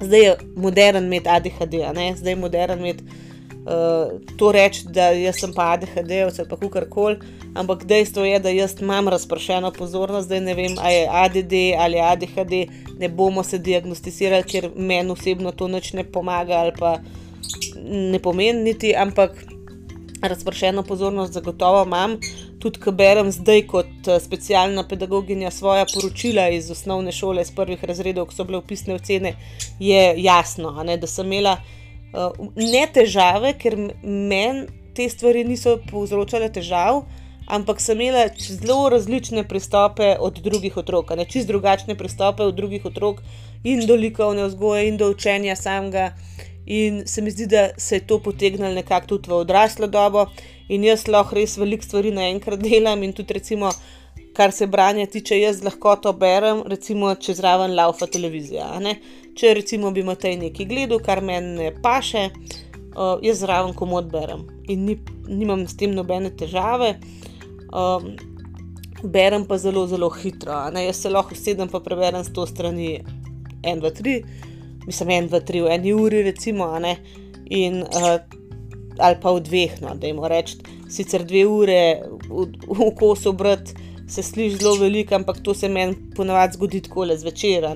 zdaj 0.00 0.20
je 0.20 0.36
modern 0.56 1.04
imeti 1.04 1.28
ADHD, 1.28 1.74
zdaj 2.16 2.32
je 2.32 2.36
modern 2.36 2.78
imeti 2.78 3.04
uh, 3.04 4.20
to 4.36 4.52
reči, 4.52 4.82
da 4.88 5.10
jaz 5.10 5.40
sem 5.40 5.52
pa 5.54 5.72
ADHD 5.72 6.10
ali 6.10 6.48
pa 6.48 6.68
kar 6.70 6.88
koli, 6.88 7.16
ampak 7.54 7.84
dejstvo 7.84 8.24
je, 8.24 8.38
da 8.38 8.48
jaz 8.48 8.74
imam 8.80 9.08
razpršeno 9.08 9.70
pozornost, 9.70 10.28
da 10.28 10.40
ne 10.40 10.54
vem, 10.54 10.74
ali 10.78 10.94
je 10.94 11.08
ADD 11.10 11.54
ali 11.78 12.00
ADHD, 12.00 12.52
ne 12.98 13.08
bomo 13.08 13.42
se 13.42 13.58
diagnosticirali, 13.58 14.42
ker 14.42 14.70
meni 14.76 15.10
osebno 15.10 15.52
to 15.52 15.68
nič 15.68 15.92
ne 15.92 16.04
pomaga 16.04 16.54
ali 16.54 16.72
pa 16.78 16.98
ne 17.90 18.18
pomeni 18.18 18.62
niti, 18.62 18.94
ampak 18.96 19.44
razpršeno 20.22 20.82
pozornost 20.82 21.32
zagotovo 21.32 21.82
imam. 21.82 22.16
Tudi, 22.60 22.80
ko 22.80 22.92
berem 22.92 23.32
zdaj 23.32 23.62
kot 23.66 24.08
eh, 24.08 24.20
specialna 24.20 24.84
pedagoginja 24.88 25.50
svoje 25.50 25.84
poročila 25.94 26.48
iz 26.48 26.70
osnovne 26.70 27.12
šole, 27.12 27.42
iz 27.42 27.50
prvih 27.56 27.84
razredov, 27.84 28.26
ko 28.26 28.34
so 28.34 28.44
bile 28.44 28.58
upisne 28.58 28.94
ocene, 28.94 29.34
je 29.78 30.14
jasno, 30.22 30.82
ne, 30.84 30.96
da 30.96 31.06
sem 31.06 31.32
imela 31.32 31.56
uh, 31.56 32.48
ne 32.56 32.84
težave, 32.92 33.54
ker 33.58 33.76
meni 34.02 34.66
te 34.94 35.08
stvari 35.08 35.44
niso 35.44 35.78
povzročale 35.90 36.50
težav, 36.52 37.04
ampak 37.50 37.80
sem 37.80 38.00
imela 38.00 38.28
zelo 38.38 38.88
različne 38.88 39.46
pristope 39.48 40.16
od 40.20 40.38
drugih 40.44 40.76
otrok, 40.76 41.14
ne 41.16 41.24
čist 41.24 41.48
drugačne 41.48 41.96
pristope 41.98 42.42
od 42.42 42.54
drugih 42.54 42.84
otrok 42.84 43.22
in 43.64 43.86
do 43.86 43.94
likovne 43.94 44.46
vzgoje 44.46 44.88
in 44.88 44.96
do 44.96 45.10
učenja 45.10 45.56
samega. 45.56 46.10
In 46.70 47.02
se 47.06 47.22
mi 47.22 47.32
zdi, 47.34 47.48
da 47.50 47.68
se 47.76 47.96
je 47.98 48.06
to 48.06 48.20
potegnilo 48.22 48.70
nekako 48.74 49.06
tudi 49.14 49.30
v 49.30 49.40
odraslo 49.42 49.88
dobo, 49.90 50.26
in 50.68 50.84
jaz 50.86 51.08
lahko 51.10 51.34
res 51.34 51.56
veliko 51.58 51.86
stvari 51.86 52.12
naenkrat 52.14 52.62
delam, 52.62 53.02
in 53.02 53.14
tudi, 53.16 53.34
recimo, 53.34 53.72
kar 54.36 54.54
se 54.54 54.68
branja 54.70 55.08
tiče, 55.10 55.40
jaz 55.40 55.64
lahko 55.66 55.96
to 56.04 56.12
berem, 56.14 56.62
recimo, 56.70 57.10
če 57.18 57.34
zraven 57.40 57.74
laufa 57.74 58.06
televizija. 58.06 58.70
Če 59.34 59.54
recimo 59.58 59.90
bi 59.90 60.06
Matej 60.06 60.36
nekaj 60.38 60.68
gledal, 60.70 61.02
kar 61.02 61.24
meni 61.26 61.56
ne 61.58 61.72
paše, 61.82 62.28
uh, 62.94 63.16
jaz 63.24 63.42
zraven 63.42 63.74
komod 63.74 64.10
berem 64.12 64.46
in 64.70 64.86
ni, 64.86 64.98
nimam 65.26 65.66
s 65.66 65.76
tem 65.78 65.94
nobene 65.94 66.30
težave. 66.30 66.94
Um, 67.70 68.12
berem 69.02 69.46
pa 69.48 69.58
zelo, 69.58 69.86
zelo 69.86 70.10
hitro. 70.10 70.54
Jaz 70.76 71.02
se 71.02 71.10
lahko 71.10 71.34
sedem 71.34 71.68
pa 71.68 71.80
preberem 71.80 72.24
s 72.24 72.32
to 72.34 72.46
strani 72.46 73.00
1, 73.62 73.80
2, 73.80 73.92
3, 74.02 74.49
mislim 74.90 75.14
1, 75.14 75.30
2, 75.30 75.40
3, 75.52 75.64
v 75.64 75.72
eni 75.76 75.94
uri, 75.94 76.22
recimo, 76.26 76.68
in, 77.50 77.82
uh, 77.82 78.18
ali 78.98 79.16
pa 79.22 79.32
v 79.32 79.44
dveh, 79.46 79.80
no, 79.80 79.94
da 79.94 80.10
jim 80.10 80.18
rečem, 80.24 80.66
sicer 80.90 81.24
dve 81.24 81.46
ure 81.46 81.80
v, 82.28 82.50
v 82.66 82.90
kosu 82.98 83.32
brati. 83.32 83.88
Se 84.10 84.24
sliši 84.26 84.56
zelo 84.58 84.74
veliko, 84.74 85.14
ampak 85.14 85.38
to 85.38 85.54
se 85.54 85.68
meni 85.70 85.94
ponavadi 86.16 86.56
zgodi 86.58 86.80
tako 86.82 87.04
le 87.06 87.14
zvečer 87.14 87.68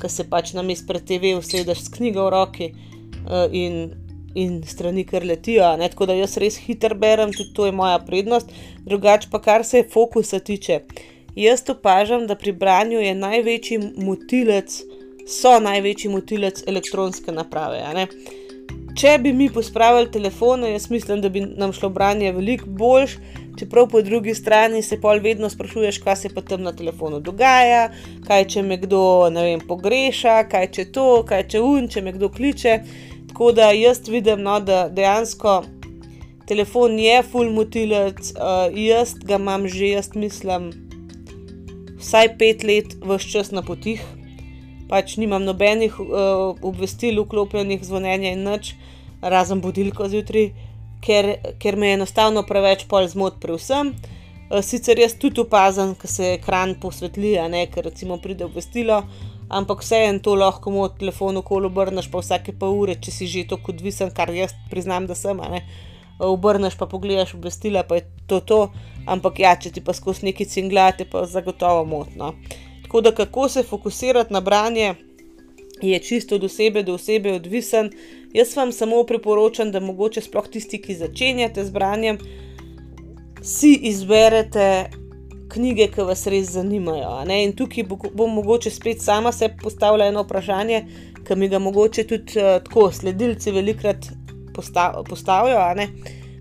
ki 0.00 0.10
se 0.10 0.26
pač 0.28 0.52
na 0.54 0.62
mestu 0.62 0.88
pred 0.90 1.04
TV 1.06 1.34
usedeš 1.38 1.86
s 1.86 1.92
knjigo 1.94 2.26
v 2.26 2.32
roki 2.34 2.66
uh, 2.74 3.46
in, 3.52 3.94
in 4.34 4.58
strani 4.66 5.04
kar 5.08 5.24
letijo. 5.24 5.70
Ne? 5.80 5.88
Tako 5.88 6.10
da 6.10 6.18
jaz 6.18 6.36
res 6.42 6.58
hitro 6.66 6.96
berem, 6.98 7.32
tudi 7.32 7.54
to 7.56 7.68
je 7.68 7.72
moja 7.72 8.00
prednost. 8.04 8.50
Drugače 8.84 9.30
pa 9.32 9.40
kar 9.40 9.64
se 9.64 9.84
fokusa 9.92 10.42
tiče. 10.44 10.82
Jaz 11.38 11.64
opažam, 11.70 12.28
da 12.28 12.36
pri 12.38 12.52
branju 12.52 13.00
je 13.00 13.14
največji 13.18 13.80
motilec, 13.96 14.82
so 15.26 15.58
največji 15.60 16.10
motilec 16.10 16.62
elektronske 16.66 17.32
naprave. 17.32 17.80
Če 18.94 19.16
bi 19.18 19.32
mi 19.34 19.48
pospravili 19.50 20.10
telefone, 20.10 20.70
jaz 20.70 20.86
mislim, 20.90 21.20
da 21.20 21.28
bi 21.28 21.40
nam 21.40 21.72
šlo 21.72 21.88
branje 21.90 22.32
veliko 22.32 22.70
boljše. 22.70 23.18
Čeprav 23.58 23.86
po 23.90 24.00
drugi 24.02 24.34
strani 24.34 24.82
se 24.82 25.00
pol 25.00 25.20
vedno 25.22 25.50
sprašuješ, 25.50 25.98
kaj 26.02 26.16
se 26.16 26.28
pa 26.34 26.42
tam 26.42 26.62
na 26.62 26.72
telefonu 26.74 27.20
dogaja, 27.22 27.88
kaj 28.26 28.46
če 28.50 28.62
me 28.66 28.78
kdo 28.82 29.30
vem, 29.34 29.60
pogreša, 29.68 30.40
kaj 30.50 30.70
če 30.74 30.84
to, 30.94 31.06
kaj 31.28 31.44
če 31.52 31.60
un, 31.62 31.86
če 31.88 32.02
me 32.02 32.14
kdo 32.16 32.30
kliče. 32.34 32.80
Tako 33.30 33.52
da 33.54 33.70
jaz 33.74 34.02
vidim, 34.10 34.42
no, 34.42 34.58
da 34.60 34.88
dejansko 34.88 35.60
telefon 36.46 36.98
je 36.98 37.22
full 37.30 37.50
motilec, 37.54 38.34
uh, 38.34 38.66
jaz 38.74 39.14
ga 39.22 39.38
imam 39.38 39.68
že, 39.70 39.94
jaz 39.94 40.10
mislim, 40.14 40.70
vsaj 41.98 42.34
pet 42.38 42.66
let 42.66 42.98
vse 43.02 43.30
čas 43.30 43.50
na 43.54 43.62
potih. 43.62 44.02
Pač 44.94 45.16
nimam 45.18 45.42
nobenih 45.42 45.98
uh, 45.98 46.54
obvestil, 46.62 47.18
vklopljenih 47.24 47.82
zvonjenja 47.82 48.30
in 48.36 48.46
nič, 48.46 48.76
razen 49.34 49.58
budilko 49.64 50.06
zjutraj 50.12 50.52
ker, 51.04 51.30
ker 51.60 51.76
me 51.76 51.90
je 51.90 51.98
enostavno 51.98 52.42
preveč 52.48 52.86
pol 52.88 53.06
zmot 53.10 53.40
pri 53.42 53.58
vsem. 53.58 53.92
Eh, 54.50 54.62
sicer 54.62 55.00
jaz 55.00 55.16
tudi 55.20 55.42
opazim, 55.44 55.94
ko 56.00 56.08
se 56.10 56.34
ekran 56.38 56.76
posvetli, 56.80 57.36
ne, 57.50 57.64
ker 57.72 57.88
recimo 57.88 58.18
pride 58.22 58.46
obvestilo, 58.48 59.02
ampak 59.48 59.84
vseeno 59.84 60.22
to 60.24 60.36
lahko 60.40 60.72
mu 60.72 60.88
telefon 61.00 61.40
okolo 61.40 61.70
obrneš 61.72 62.10
pa 62.12 62.22
vsake 62.22 62.56
pol 62.60 62.78
ure, 62.84 62.96
če 62.96 63.12
si 63.12 63.28
že 63.30 63.46
tako 63.50 63.74
odvisen, 63.74 64.12
kar 64.16 64.32
jaz 64.34 64.56
priznam, 64.70 65.08
da 65.10 65.16
sem. 65.18 65.40
Eh, 65.44 65.64
obrneš 66.24 66.78
pa 66.80 66.88
pogledaš 66.90 67.34
obvestila, 67.34 67.84
pa 67.88 68.00
je 68.00 68.06
to 68.30 68.40
to, 68.40 68.60
ampak 69.06 69.42
ja, 69.44 69.56
če 69.56 69.74
ti 69.74 69.84
pa 69.84 69.92
skozi 69.92 70.30
neki 70.30 70.46
cinglate, 70.48 71.08
pa 71.10 71.26
zagotovo 71.26 71.84
motno. 71.84 72.34
Tako 72.94 73.00
da 73.00 73.14
kako 73.14 73.48
se 73.48 73.62
fokusirati 73.62 74.32
na 74.32 74.40
branje 74.40 74.94
je 75.82 75.98
čisto 75.98 76.34
od 76.34 76.44
osebe 76.44 76.82
do 76.82 76.94
osebe 76.94 77.32
odvisen. 77.32 77.90
Jaz 78.32 78.56
vam 78.56 78.72
samo 78.72 79.02
priporočam, 79.04 79.72
da 79.72 79.80
mogoče 79.80 80.20
sploh 80.20 80.46
tisti, 80.48 80.78
ki 80.82 80.94
začenjate 80.94 81.64
z 81.64 81.70
branjem, 81.70 82.18
si 83.42 83.72
izberete 83.82 84.90
knjige, 85.48 85.88
ki 85.90 86.06
vas 86.06 86.22
res 86.26 86.52
zanimajo. 86.54 87.24
In 87.34 87.56
tukaj 87.58 87.84
bom 88.14 88.30
mogoče 88.30 88.70
spet 88.70 89.02
sama 89.02 89.32
se 89.32 89.50
postavila 89.62 90.06
eno 90.06 90.22
vprašanje, 90.22 90.84
ki 91.26 91.36
mi 91.36 91.48
ga 91.48 91.58
mogoče 91.58 92.06
tudi 92.06 92.38
uh, 92.38 92.62
tako 92.62 92.92
sledilci 92.92 93.50
velikrat 93.50 94.06
postav, 94.54 95.02
postavijo. 95.10 95.58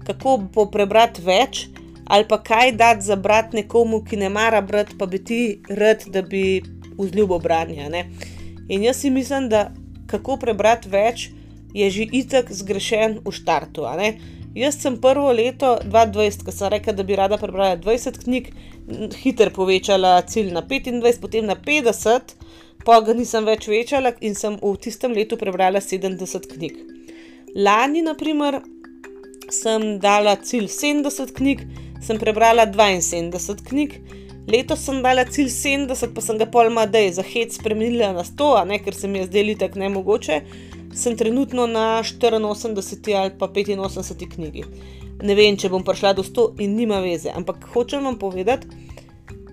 Kako 0.06 0.38
bo 0.54 0.70
prebrati 0.70 1.26
več, 1.26 1.66
ali 2.06 2.28
pa 2.28 2.42
kaj 2.44 2.72
dati 2.72 3.06
za 3.06 3.16
brati 3.16 3.56
nekomu, 3.56 4.04
ki 4.04 4.18
ne 4.18 4.30
mara 4.30 4.62
brati, 4.62 4.98
pa 4.98 5.06
bi 5.06 5.24
ti 5.24 5.62
rad, 5.70 6.04
da 6.08 6.22
bi 6.22 6.62
vzljubo 6.98 7.40
branja. 7.40 7.90
Ne? 7.90 8.10
In 8.68 8.84
jaz 8.84 9.02
si 9.02 9.10
mislim, 9.10 9.50
da 9.50 9.72
kako 10.08 10.38
prebrati 10.38 10.90
več 10.90 11.30
je 11.74 11.90
že 11.90 12.06
itek 12.12 12.52
zgrešen 12.52 13.20
v 13.26 13.32
štartu. 13.32 13.88
Jaz 14.54 14.78
sem 14.78 15.00
prvo 15.02 15.32
leto 15.34 15.80
2020, 15.82 16.46
ko 16.46 16.54
sem 16.54 16.70
rekla, 16.70 16.94
da 16.94 17.04
bi 17.04 17.16
rada 17.18 17.40
prebrala 17.42 17.78
20 17.82 18.20
knjig, 18.24 18.52
hitro 19.24 19.50
povečala 19.50 20.20
cilj 20.30 20.52
na 20.54 20.62
25, 20.62 21.18
potem 21.22 21.48
na 21.50 21.56
50, 21.58 22.36
pa 22.86 23.00
ga 23.02 23.16
nisem 23.18 23.48
več 23.50 23.66
večala 23.72 24.14
in 24.22 24.38
sem 24.38 24.60
v 24.62 24.76
tistem 24.78 25.16
letu 25.18 25.40
prebrala 25.42 25.82
70 25.82 26.46
knjig. 26.54 26.78
Lani, 27.56 28.04
naprimer, 28.06 28.60
sem 29.50 29.98
dala 30.04 30.36
cilj 30.38 30.70
70 30.70 31.34
knjig, 31.34 31.66
sem 32.04 32.20
prebrala 32.20 32.68
72 32.68 33.64
knjig, 33.70 33.98
letos 34.48 34.84
sem 34.84 35.02
dala 35.04 35.24
cilj 35.26 35.50
70, 35.54 36.14
pa 36.14 36.22
sem 36.22 36.38
ga 36.38 36.50
pol 36.52 36.70
madej 36.74 37.14
za 37.18 37.26
hec 37.26 37.56
spremenila 37.56 38.12
na 38.14 38.28
100, 38.28 38.54
ne, 38.70 38.80
ker 38.84 38.96
se 38.96 39.08
mi 39.08 39.24
je 39.24 39.30
zdelo 39.32 39.58
tako 39.60 39.80
nemogoče 39.80 40.42
sem 40.94 41.18
trenutno 41.18 41.68
na 41.68 42.04
84 42.04 43.16
ali 43.16 43.32
pa 43.40 43.48
85 43.48 44.36
knjigi. 44.36 44.64
Ne 45.24 45.36
vem, 45.36 45.58
če 45.58 45.70
bom 45.70 45.84
prišla 45.84 46.14
do 46.14 46.24
100 46.24 46.48
in 46.62 46.76
nima 46.76 47.00
veze, 47.00 47.32
ampak 47.34 47.68
hočem 47.74 48.04
vam 48.04 48.18
povedati, 48.20 48.68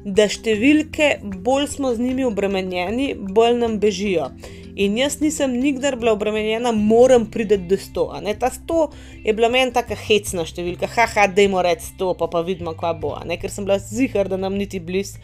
da 0.05 0.27
številke, 0.29 1.21
bolj 1.45 1.69
smo 1.77 1.93
z 1.95 2.01
njimi 2.01 2.25
obremenjeni, 2.25 3.13
bolj 3.15 3.59
nam 3.61 3.79
bežijo. 3.81 4.31
In 4.77 4.97
jaz 4.99 5.19
nisem 5.21 5.53
nikdar 5.61 5.97
bila 5.99 6.13
obremenjena, 6.13 6.73
moram 6.73 7.27
priti 7.31 7.59
do 7.59 7.77
100. 7.77 8.35
Ta 8.39 8.51
100 8.51 8.89
je 9.25 9.33
bila 9.33 9.49
meni 9.49 9.73
tako 9.75 9.99
hecna 9.99 10.47
številka, 10.47 10.89
haha, 10.95 11.27
da 11.27 11.43
jim 11.43 11.57
reč 11.59 11.91
100, 11.97 12.15
pa 12.19 12.31
pa 12.31 12.43
vidimo, 12.47 12.75
kva 12.79 12.95
bo, 12.95 13.17
ker 13.41 13.51
sem 13.51 13.67
bila 13.67 13.79
zihar, 13.83 14.31
da 14.31 14.37
nam 14.37 14.59
niti 14.59 14.81
blizu. 14.81 15.19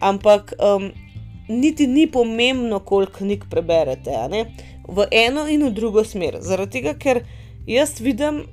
Ampak 0.00 0.54
um, 0.62 0.92
niti 1.48 1.86
ni 1.86 2.06
pomembno, 2.06 2.78
koliko 2.80 3.24
knjig 3.24 3.48
preberete 3.50 4.14
v 4.88 5.08
eno 5.10 5.48
in 5.48 5.66
v 5.66 5.72
drugo 5.74 6.04
smer. 6.04 6.38
Zaradi 6.40 6.78
tega, 6.78 6.94
ker 6.94 7.24
jaz 7.66 7.98
vidim, 8.00 8.44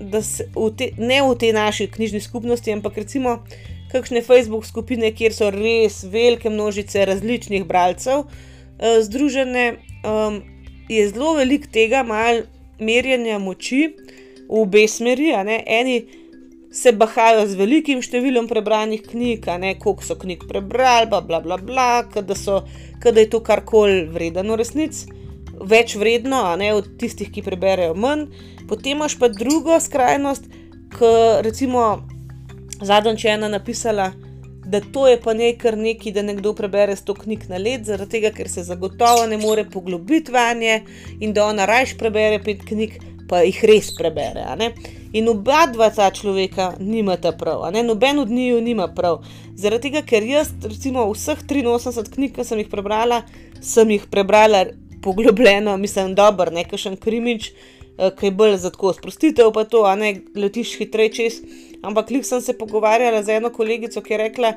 da 0.00 0.22
se 0.22 0.48
v 0.54 0.70
te, 0.76 0.90
ne 0.98 1.22
v 1.22 1.36
tej 1.38 1.52
naši 1.56 1.86
knjižni 1.88 2.20
skupnosti, 2.20 2.72
ampak 2.72 2.96
recimo 2.96 3.38
kakšne 3.92 4.20
Facebook 4.24 4.66
skupine, 4.66 5.12
kjer 5.14 5.32
so 5.32 5.50
res 5.52 6.02
velike 6.04 6.50
množice 6.50 7.04
različnih 7.06 7.64
bralcev 7.64 8.26
uh, 8.78 9.00
združene, 9.02 9.66
um, 10.04 10.42
je 10.88 11.08
zelo 11.08 11.34
velik 11.34 11.66
tega 11.72 12.02
mal 12.06 12.44
merjenja 12.78 13.40
moči 13.42 13.96
v 14.48 14.62
obe 14.62 14.86
smeri. 14.88 15.32
Eni 15.66 16.04
se 16.72 16.92
bahajo 16.92 17.46
z 17.48 17.56
velikim 17.56 18.02
številom 18.04 18.48
prebranih 18.50 19.02
knjig, 19.02 19.48
koliko 19.80 20.04
so 20.04 20.14
knjig 20.14 20.44
prebrali, 20.48 21.08
bla 21.08 21.20
bla 21.20 21.40
bla, 21.40 21.56
bla 21.56 22.02
da 22.06 23.20
je 23.20 23.30
to 23.30 23.40
karkoli 23.40 24.04
vredno 24.12 24.56
resnici 24.56 25.16
več 25.60 25.96
vredno, 25.96 26.42
a 26.44 26.56
ne 26.56 26.72
od 26.76 26.96
tistih, 27.00 27.30
ki 27.32 27.44
preberejo 27.46 27.96
manj. 27.96 28.28
Potem 28.68 28.96
imaš 28.96 29.16
pa 29.18 29.28
drugo 29.32 29.78
skrajnost, 29.80 30.48
ki 30.96 31.12
recimo 31.46 32.06
zadnjič 32.82 33.24
je 33.24 33.34
ena 33.36 33.48
napisala, 33.48 34.10
da 34.66 34.80
to 34.80 35.08
je 35.08 35.20
pa 35.20 35.34
nekaj 35.34 35.76
neki, 35.76 36.12
da 36.12 36.22
nekdo 36.22 36.52
prebere 36.54 36.96
100 36.96 37.14
knjig 37.22 37.48
na 37.48 37.58
let, 37.62 37.84
zaradi 37.86 38.10
tega, 38.10 38.32
ker 38.34 38.48
se 38.50 38.64
zagotovo 38.66 39.26
ne 39.30 39.38
more 39.38 39.64
poglobiti 39.70 40.32
vanje 40.32 40.80
in 41.20 41.32
da 41.32 41.46
ona 41.46 41.66
rajš 41.66 41.96
prebere 41.98 42.40
pet 42.42 42.64
knjig, 42.66 42.98
pa 43.28 43.42
jih 43.46 43.60
res 43.64 43.92
prebere. 43.94 44.44
In 45.12 45.28
oba 45.30 45.66
dva 45.72 45.90
ta 45.90 46.10
človeka 46.10 46.72
nimata 46.78 47.32
prav, 47.32 47.62
noben 47.84 48.18
od 48.18 48.30
njiju 48.30 48.60
nima 48.60 48.88
prav. 48.88 49.22
Zaradi 49.56 49.88
tega, 49.88 50.02
ker 50.06 50.26
jaz, 50.26 50.50
recimo, 50.62 51.06
vseh 51.12 51.38
83 51.46 52.12
knjig, 52.14 52.34
ki 52.34 52.44
sem 52.44 52.58
jih 52.58 52.68
prebrala, 52.70 53.22
sem 53.62 53.90
jih 53.90 54.10
prebrala 54.10 54.66
poglobljeno, 55.02 55.76
mislim, 55.76 56.14
dobro, 56.18 56.50
nekaj 56.50 56.82
še 56.82 56.96
krimič, 57.00 57.52
ki 57.96 58.26
je 58.26 58.30
bolj 58.30 58.56
za 58.60 58.70
tako 58.70 58.92
sprostitev, 58.92 59.52
pa 59.52 59.64
to, 59.64 59.84
a 59.88 59.94
ne 59.96 60.20
letiš 60.36 60.76
hitreje 60.80 61.12
čez. 61.18 61.40
Ampak 61.82 62.08
kljub 62.10 62.24
sem 62.24 62.40
se 62.40 62.56
pogovarjala 62.58 63.22
z 63.22 63.38
eno 63.38 63.50
kolegico, 63.50 64.02
ki 64.02 64.14
je 64.14 64.18
rekla, 64.18 64.52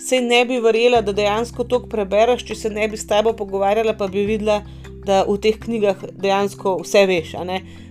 se 0.00 0.20
ne 0.20 0.44
bi 0.44 0.60
verjela, 0.60 1.00
da 1.02 1.12
dejansko 1.12 1.64
to 1.64 1.82
prebereš, 1.88 2.44
če 2.48 2.56
se 2.58 2.70
ne 2.70 2.88
bi 2.88 2.98
s 2.98 3.06
tabo 3.06 3.32
pogovarjala, 3.38 3.94
pa 3.98 4.08
bi 4.12 4.26
videla, 4.28 4.62
da 5.06 5.22
v 5.26 5.36
teh 5.42 5.58
knjigah 5.58 6.04
dejansko 6.22 6.78
vse 6.82 7.04
veš. 7.10 7.34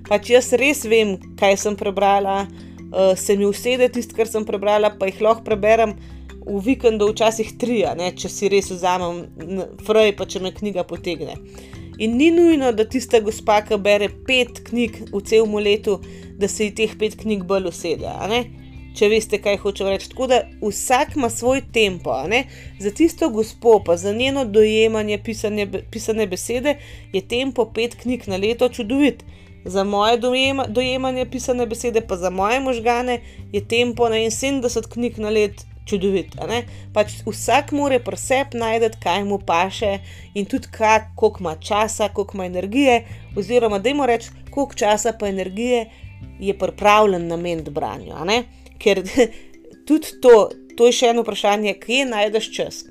Pač 0.08 0.32
jaz 0.32 0.52
res 0.60 0.86
vem, 0.88 1.18
kaj 1.40 1.58
sem 1.60 1.76
prebrala, 1.80 2.46
uh, 2.46 3.14
se 3.18 3.36
mi 3.38 3.48
usede 3.48 3.90
tisto, 3.92 4.16
kar 4.16 4.30
sem 4.30 4.46
prebrala, 4.48 4.94
pa 4.98 5.10
jih 5.10 5.22
lahko 5.24 5.46
preberem. 5.48 5.96
V 6.42 6.58
vikendu 6.66 7.12
včasih 7.12 7.52
tri, 7.62 7.84
če 8.18 8.30
si 8.32 8.50
res 8.50 8.72
vzamem, 8.72 9.28
fraj 9.86 10.16
pa 10.18 10.26
če 10.26 10.42
me 10.42 10.50
knjiga 10.50 10.84
potegne. 10.90 11.38
In 12.02 12.16
ni 12.18 12.32
nujno, 12.32 12.72
da 12.74 12.86
tista 12.90 13.20
gospa, 13.22 13.60
ki 13.62 13.78
bere 13.78 14.08
pet 14.26 14.64
knjig 14.66 14.96
v 15.12 15.20
celem 15.22 15.54
letu, 15.62 16.00
da 16.42 16.48
se 16.50 16.66
ji 16.66 16.74
teh 16.80 16.96
pet 16.98 17.14
knjig 17.20 17.44
bolj 17.46 17.68
usede. 17.70 18.10
Če 18.98 19.10
veste, 19.14 19.38
kaj 19.44 19.60
hoče 19.62 19.86
reči. 19.86 20.10
Tako 20.10 20.28
da 20.32 20.40
vsak 20.64 21.14
ima 21.16 21.30
svoj 21.30 21.62
tempo. 21.74 22.16
Za 22.82 22.92
tisto 22.98 23.30
gospo, 23.30 23.78
pa 23.86 24.00
za 24.02 24.16
njeno 24.18 24.46
dojemanje 24.46 25.20
pisane, 25.24 25.68
pisane 25.92 26.26
besede, 26.28 26.76
je 27.14 27.22
tempo 27.22 27.70
pet 27.70 27.96
knjig 28.02 28.26
na 28.28 28.42
leto 28.42 28.70
čudovit. 28.70 29.22
Za 29.66 29.84
moje 29.84 30.18
dojema, 30.18 30.66
dojemanje 30.68 31.30
pisane 31.30 31.68
besede, 31.70 32.02
pa 32.02 32.18
za 32.18 32.34
moje 32.34 32.60
možgane, 32.60 33.22
je 33.54 33.62
tempo 33.62 34.10
na 34.10 34.16
70 34.16 34.90
knjig 34.90 35.20
na 35.20 35.30
leto 35.30 35.70
čudovit. 35.86 36.36
Pač 36.94 37.20
vsak 37.26 37.72
mora 37.72 38.00
preseb 38.00 38.54
najti, 38.54 38.98
kaj 39.04 39.24
mu 39.24 39.40
paše 39.40 40.00
in 40.34 40.46
tudi 40.46 40.68
koliko 41.16 41.40
ima 41.40 41.56
časa, 41.56 42.10
koliko 42.10 42.38
ima 42.38 42.46
energije, 42.46 43.06
oziroma 43.38 43.80
da 43.80 43.90
jim 43.90 44.04
reč, 44.06 44.30
koliko 44.52 44.76
časa 44.76 45.14
pa 45.20 45.28
energije 45.28 45.86
je 46.40 46.58
pripravljen 46.58 47.28
nameniti 47.28 47.72
branju. 47.72 48.16
Ker 48.78 49.04
tudi 49.88 50.08
to, 50.22 50.50
to 50.78 50.86
je 50.86 50.92
še 50.92 51.14
eno 51.14 51.26
vprašanje, 51.26 51.74
kje 51.74 52.06
najdeš 52.06 52.52
čas. 52.56 52.84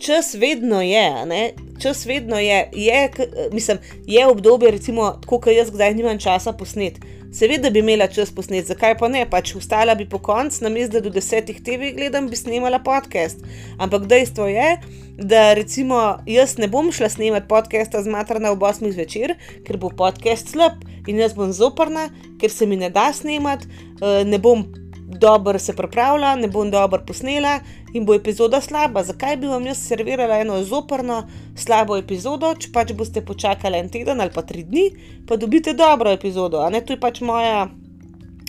Čas 0.00 0.34
vedno 0.34 0.82
je, 0.82 1.26
ne? 1.26 1.52
čas 1.80 2.06
vedno 2.06 2.38
je, 2.38 2.70
je, 2.72 3.10
mislim, 3.52 3.78
je 4.06 4.26
obdobje, 4.26 4.70
recimo, 4.70 5.20
kot 5.26 5.46
jaz, 5.46 5.68
zdaj 5.68 5.94
nimam 5.94 6.18
časa 6.18 6.52
posneti. 6.52 7.00
Seveda 7.32 7.70
bi 7.70 7.78
imela 7.78 8.06
čas 8.06 8.32
posnet, 8.34 8.66
zakaj 8.66 8.96
pa 8.98 9.08
ne, 9.08 9.22
pač 9.30 9.54
ustala 9.54 9.94
bi 9.94 10.08
po 10.08 10.18
koncu, 10.18 10.64
na 10.64 10.70
mestu, 10.70 10.96
da 10.96 11.00
do 11.00 11.12
desetih 11.14 11.60
TV 11.62 11.92
gledam, 11.94 12.26
bi 12.28 12.36
snimala 12.36 12.80
podcast. 12.82 13.38
Ampak 13.78 14.08
dejstvo 14.10 14.48
je, 14.50 14.80
da 15.16 15.52
recimo 15.54 16.18
jaz 16.26 16.56
ne 16.58 16.68
bom 16.68 16.90
šla 16.92 17.08
snemati 17.08 17.48
podcasta 17.48 18.02
z 18.02 18.10
materna 18.10 18.50
ob 18.50 18.66
8 18.66 18.90
zvečer, 18.92 19.36
ker 19.66 19.78
bo 19.78 19.92
podcast 19.94 20.50
slab 20.50 20.82
in 21.06 21.22
jaz 21.22 21.36
bom 21.38 21.52
zoprna, 21.54 22.08
ker 22.40 22.50
se 22.50 22.66
mi 22.66 22.76
ne 22.76 22.90
da 22.90 23.12
snemati, 23.14 23.70
eh, 24.02 24.24
ne 24.26 24.38
bom 24.38 24.66
dobro 25.10 25.58
se 25.58 25.76
pripravila, 25.76 26.34
ne 26.36 26.48
bom 26.48 26.70
dobro 26.70 27.02
posnela 27.06 27.60
in 27.92 28.04
bo 28.06 28.14
epizoda 28.14 28.60
slaba. 28.60 29.02
Zakaj 29.04 29.36
bi 29.36 29.50
vam 29.50 29.66
jaz 29.66 29.82
servirala 29.88 30.40
eno 30.40 30.62
zoprno, 30.64 31.22
slabo 31.56 31.96
epizodo, 31.96 32.54
če 32.54 32.72
pač 32.74 32.92
boste 32.96 33.24
počakali 33.26 33.78
en 33.78 33.90
teden 33.90 34.20
ali 34.20 34.34
pa 34.34 34.42
tri 34.42 34.64
dni, 34.64 34.86
pa 35.28 35.36
dobite 35.36 35.74
dobro 35.74 36.10
epizodo. 36.10 36.62
To 36.70 36.92
je 36.94 37.00
pač 37.00 37.20
moja, 37.20 37.68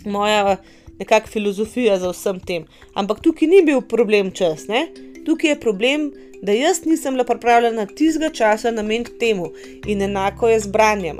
moja 0.06 0.58
nekakšna 0.99 1.32
filozofija 1.32 1.99
za 1.99 2.12
vsem 2.12 2.39
tem. 2.39 2.67
Ampak 2.93 3.21
tukaj 3.25 3.49
ni 3.49 3.63
bil 3.65 3.82
problem 3.82 4.32
čas, 4.32 4.67
ne? 4.69 4.88
tukaj 5.25 5.49
je 5.49 5.60
problem. 5.60 6.12
Da 6.41 6.51
jaz 6.51 6.80
nisem 6.86 7.13
bila 7.13 7.23
pripravljena 7.23 7.86
tistega 7.86 8.32
časa 8.34 8.71
nameniti 8.71 9.12
temu, 9.19 9.51
in 9.86 10.01
enako 10.01 10.47
je 10.49 10.60
z 10.60 10.71
branjem. 10.73 11.19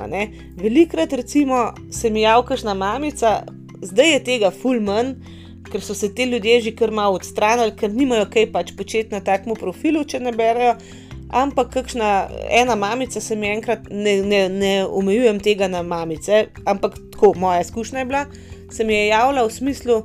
Velikrat, 0.58 1.12
recimo, 1.12 1.74
se 1.92 2.10
mi 2.10 2.20
javkaš 2.20 2.62
na 2.62 2.74
mamica, 2.74 3.44
zdaj 3.82 4.12
je 4.12 4.24
tega 4.24 4.50
fulmen, 4.50 5.14
ker 5.72 5.80
so 5.80 5.94
se 5.94 6.12
ti 6.14 6.24
ljudje 6.28 6.60
že 6.60 6.74
kar 6.76 6.90
malo 6.90 7.16
odstranili, 7.16 7.72
ker 7.76 7.92
nimajo 7.92 8.26
kaj 8.30 8.50
pač 8.52 8.72
početi 8.76 9.14
na 9.14 9.20
takem 9.24 9.56
profilu, 9.56 10.04
če 10.04 10.20
ne 10.20 10.32
berejo. 10.36 10.76
Ampak 11.32 11.70
kakšna 11.72 12.08
ena 12.52 12.74
mamica 12.76 13.20
se 13.20 13.36
mi 13.36 13.48
enkrat, 13.48 13.88
ne, 13.90 14.18
ne, 14.22 14.42
ne 14.52 14.72
omejujem 14.84 15.40
tega 15.40 15.68
na 15.72 15.80
mamice, 15.82 16.46
ampak 16.68 16.98
tako 17.14 17.32
moja 17.40 17.62
izkušnja 17.64 18.02
je 18.02 18.08
bila, 18.10 18.26
se 18.72 18.84
mi 18.84 18.94
je 18.94 19.06
javila 19.06 19.46
v 19.46 19.54
smislu, 19.54 20.02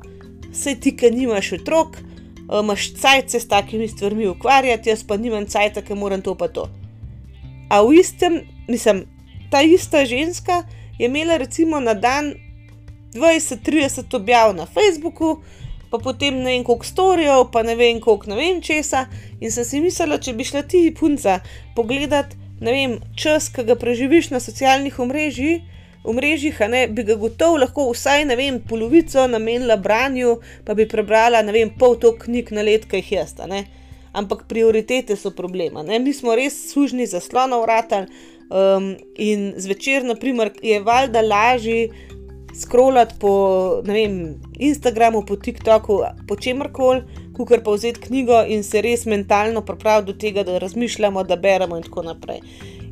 se 0.56 0.75
ti, 0.80 0.95
ki 0.95 1.12
nimaš 1.12 1.51
otrok, 1.60 1.99
imaš 2.47 2.93
cajt 3.01 3.36
se 3.36 3.39
s 3.43 3.47
takimi 3.47 3.88
stvarmi 3.91 4.27
ukvarjati, 4.32 4.89
jaz 4.89 5.03
pa 5.03 5.17
nimam 5.19 5.45
cajt, 5.45 5.84
ki 5.84 5.99
moram 5.99 6.23
to 6.23 6.36
pa 6.36 6.47
to. 6.47 6.69
A 7.69 7.84
v 7.84 7.99
istem, 7.99 8.39
mislim, 8.71 9.03
ta 9.51 9.62
ista 9.62 10.06
ženska 10.06 10.63
je 10.99 11.12
imela 11.12 11.38
recimo 11.38 11.80
na 11.80 11.93
dan 11.93 12.34
20-30 13.13 14.15
objav 14.15 14.56
na 14.56 14.65
Facebooku, 14.65 15.38
pa 15.91 15.98
potem 15.98 16.36
ne 16.36 16.52
vem 16.52 16.63
koliko 16.63 16.86
storijev, 16.86 17.48
pa 17.52 17.63
ne 17.63 17.76
vem 17.76 18.02
koliko 18.02 18.30
ne 18.30 18.36
vem 18.36 18.62
česa. 18.62 19.06
In 19.41 19.52
sem 19.52 19.65
si 19.65 19.82
mislila, 19.82 20.20
če 20.20 20.34
bi 20.34 20.48
šla 20.48 20.63
ti 20.67 20.84
punca 21.00 21.39
pogledat, 21.76 22.36
ne 22.60 22.74
vem, 22.74 23.00
čas, 23.15 23.50
ki 23.54 23.63
ga 23.67 23.78
preživiš 23.80 24.32
na 24.36 24.43
socialnih 24.43 25.00
omrežjih. 25.00 25.74
V 26.08 26.13
mrežjih 26.15 26.60
bi 26.96 27.04
ga 27.04 27.17
gotovo 27.20 27.58
lahko 27.58 27.89
vsaj 27.91 28.24
vem, 28.39 28.62
polovico 28.63 29.28
namenila 29.28 29.76
branju, 29.76 30.38
pa 30.65 30.74
bi 30.74 30.88
prebrala 30.88 31.41
vem, 31.52 31.70
pol 31.70 31.98
to 32.00 32.13
knjig 32.15 32.52
na 32.52 32.62
let, 32.62 32.86
kaj 32.88 33.00
jih 33.00 33.12
jaz. 33.12 33.36
ampak 34.13 34.48
prioritete 34.48 35.15
so 35.15 35.32
problema. 35.32 35.84
Ne? 35.84 36.00
Mi 36.00 36.13
smo 36.13 36.36
res 36.36 36.56
sužni 36.72 37.06
za 37.06 37.20
slona 37.20 37.60
vrata 37.62 38.06
um, 38.50 38.96
in 39.15 39.54
zvečer, 39.58 40.06
naprimer, 40.06 40.52
je 40.62 40.80
valjda 40.82 41.22
lažje 41.22 41.89
scrollati 42.56 43.16
po 43.20 43.82
vem, 43.86 44.36
Instagramu, 44.60 45.26
po 45.26 45.36
TikToku, 45.36 46.02
po 46.28 46.36
čemkoli, 46.36 47.04
kot 47.38 47.64
pa 47.64 47.72
vzeti 47.72 48.02
knjigo 48.02 48.42
in 48.50 48.64
se 48.64 48.82
res 48.82 49.06
mentalno 49.06 49.62
pripraviti 49.62 50.12
do 50.12 50.18
tega, 50.20 50.44
da 50.44 50.58
razmišljamo, 50.58 51.24
da 51.24 51.36
beremo 51.36 51.78
in 51.78 51.84
tako 51.84 52.04
naprej. 52.04 52.42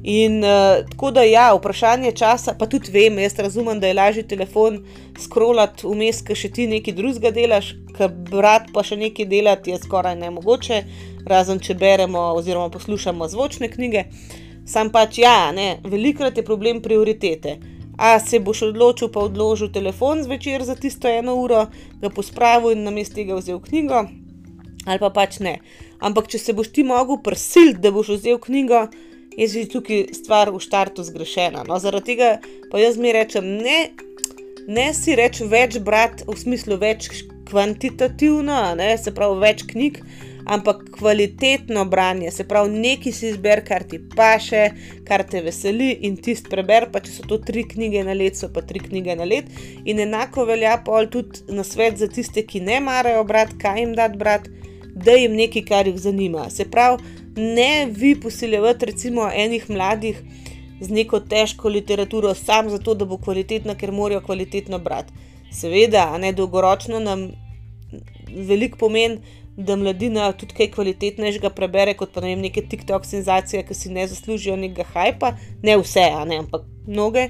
In 0.05 0.43
uh, 0.43 0.85
tako 0.91 1.09
da, 1.11 1.23
ja, 1.25 1.47
vprašanje 1.55 2.11
časa, 2.11 2.53
pa 2.59 2.67
tudi 2.69 2.91
vem, 2.93 3.17
jaz 3.19 3.39
razumem, 3.39 3.79
da 3.79 3.87
je 3.87 3.97
lažje 3.97 4.23
telefon 4.27 4.83
scrollati 5.17 5.87
vmes, 5.87 6.21
ker 6.21 6.37
še 6.37 6.51
ti 6.53 6.67
nekaj 6.69 6.93
drugega 6.93 7.31
delaš, 7.33 7.71
ker 7.97 8.11
brat 8.29 8.69
pa 8.73 8.83
še 8.85 8.99
nekaj 9.01 9.25
delati 9.31 9.73
je 9.73 9.79
skoraj 9.81 10.13
nemogoče, 10.19 10.83
razen 11.25 11.57
če 11.57 11.73
beremo 11.81 12.21
oziroma 12.37 12.69
poslušamo 12.69 13.25
zvočne 13.33 13.71
knjige. 13.73 14.05
Sam 14.69 14.91
pač, 14.93 15.17
ja, 15.23 15.49
ne, 15.53 15.79
velikrat 15.89 16.37
je 16.37 16.45
problem 16.45 16.83
prioritete. 16.85 17.57
A 17.97 18.19
se 18.19 18.39
boš 18.39 18.61
odločil, 18.69 19.09
pa 19.11 19.23
odložil 19.23 19.71
telefon 19.71 20.23
zvečer 20.23 20.63
za 20.63 20.75
tisto 20.75 21.07
eno 21.07 21.35
uro, 21.39 21.65
ga 22.01 22.09
pospravil 22.09 22.75
in 22.75 22.83
na 22.83 22.91
mestu 22.91 23.21
tega 23.21 23.37
vzel 23.39 23.61
knjigo, 23.63 24.05
ali 24.85 24.99
pa 24.99 25.09
pač 25.09 25.39
ne. 25.39 25.59
Ampak, 26.03 26.27
če 26.27 26.39
se 26.39 26.53
boš 26.53 26.73
ti 26.75 26.83
mogel 26.83 27.21
prisiliti, 27.23 27.81
da 27.81 27.93
boš 27.95 28.17
vzel 28.17 28.39
knjigo, 28.43 28.87
je 29.35 29.47
že 29.47 29.67
tukaj 29.71 30.13
stvar 30.15 30.51
v 30.51 30.59
štartu 30.59 31.03
zgrešena. 31.03 31.63
No, 31.67 31.79
zaradi 31.79 32.15
tega 32.15 32.29
pa 32.71 32.79
jaz 32.79 32.97
mi 32.97 33.11
rečem, 33.15 33.47
ne, 33.63 33.91
ne 34.67 34.91
si 34.95 35.15
reči 35.15 35.47
več 35.47 35.79
brati 35.79 36.27
v 36.27 36.37
smislu 36.39 36.79
več 36.79 37.09
kvantitativno, 37.49 38.75
ne, 38.79 38.95
se 38.97 39.13
pravi 39.15 39.39
več 39.43 39.65
knjig. 39.67 40.01
Ampak 40.45 40.83
kvalitetno 40.97 41.85
branje, 41.85 42.31
se 42.31 42.43
pravi, 42.47 42.69
nekaj 42.69 43.13
si 43.17 43.29
izber, 43.31 43.63
kar 43.65 43.83
ti 43.89 43.97
paše, 44.15 44.67
kar 45.07 45.23
te 45.25 45.41
veseli 45.41 45.89
in 46.05 46.17
tisti 46.21 46.49
preber. 46.49 46.89
Pa 46.93 47.01
če 47.01 47.11
so 47.15 47.25
to 47.25 47.39
tri 47.41 47.63
knjige 47.65 48.03
na 48.05 48.13
let, 48.13 48.37
so 48.37 48.51
pa 48.53 48.61
tri 48.61 48.79
knjige 48.83 49.15
na 49.17 49.25
let. 49.25 49.49
In 49.85 49.99
enako 50.03 50.45
velja 50.45 50.77
pol 50.85 51.09
tudi 51.09 51.41
na 51.49 51.65
svet 51.65 51.97
za 51.97 52.07
tiste, 52.07 52.45
ki 52.45 52.61
ne 52.61 52.79
marajo 52.85 53.23
brati, 53.25 53.57
kaj 53.61 53.81
jim 53.81 53.95
dati 53.97 54.21
brati, 54.21 54.53
da 54.93 55.17
jim 55.17 55.33
nekaj, 55.35 55.65
kar 55.65 55.89
jih 55.89 55.97
zanima. 56.01 56.49
Se 56.53 56.67
pravi, 56.69 57.01
ne 57.35 57.87
vi 57.89 58.13
posiljevati 58.21 58.85
recimo 58.85 59.29
enih 59.33 59.69
mladih 59.69 60.21
z 60.81 60.91
neko 60.91 61.19
težko 61.19 61.69
literaturo, 61.69 62.33
samo 62.35 62.69
zato, 62.69 62.93
da 62.93 63.05
bo 63.05 63.17
kvalitetna, 63.17 63.75
ker 63.75 63.91
morajo 63.91 64.21
kvalitetno 64.21 64.79
brati. 64.79 65.13
Seveda, 65.51 66.05
ne 66.21 66.33
dolgoročno 66.35 66.99
nam 66.99 67.29
veliko 68.27 68.77
pomeni, 68.77 69.41
da 69.57 69.75
mladina 69.75 70.31
tudi 70.35 70.55
kaj 70.55 70.71
kvalitetnejšega 70.75 71.49
prebere, 71.55 71.93
kot 71.95 72.11
pa 72.13 72.21
ne 72.21 72.33
vem, 72.33 72.41
neke 72.43 72.63
TikTok 72.69 73.05
senzacije, 73.07 73.63
ki 73.67 73.73
si 73.73 73.91
ne 73.93 74.07
zaslužijo 74.07 74.57
nekega 74.59 74.87
hajpa, 74.93 75.35
ne 75.63 75.77
vse, 75.79 76.09
ne, 76.27 76.41
ampak 76.43 76.65
mnoge. 76.87 77.29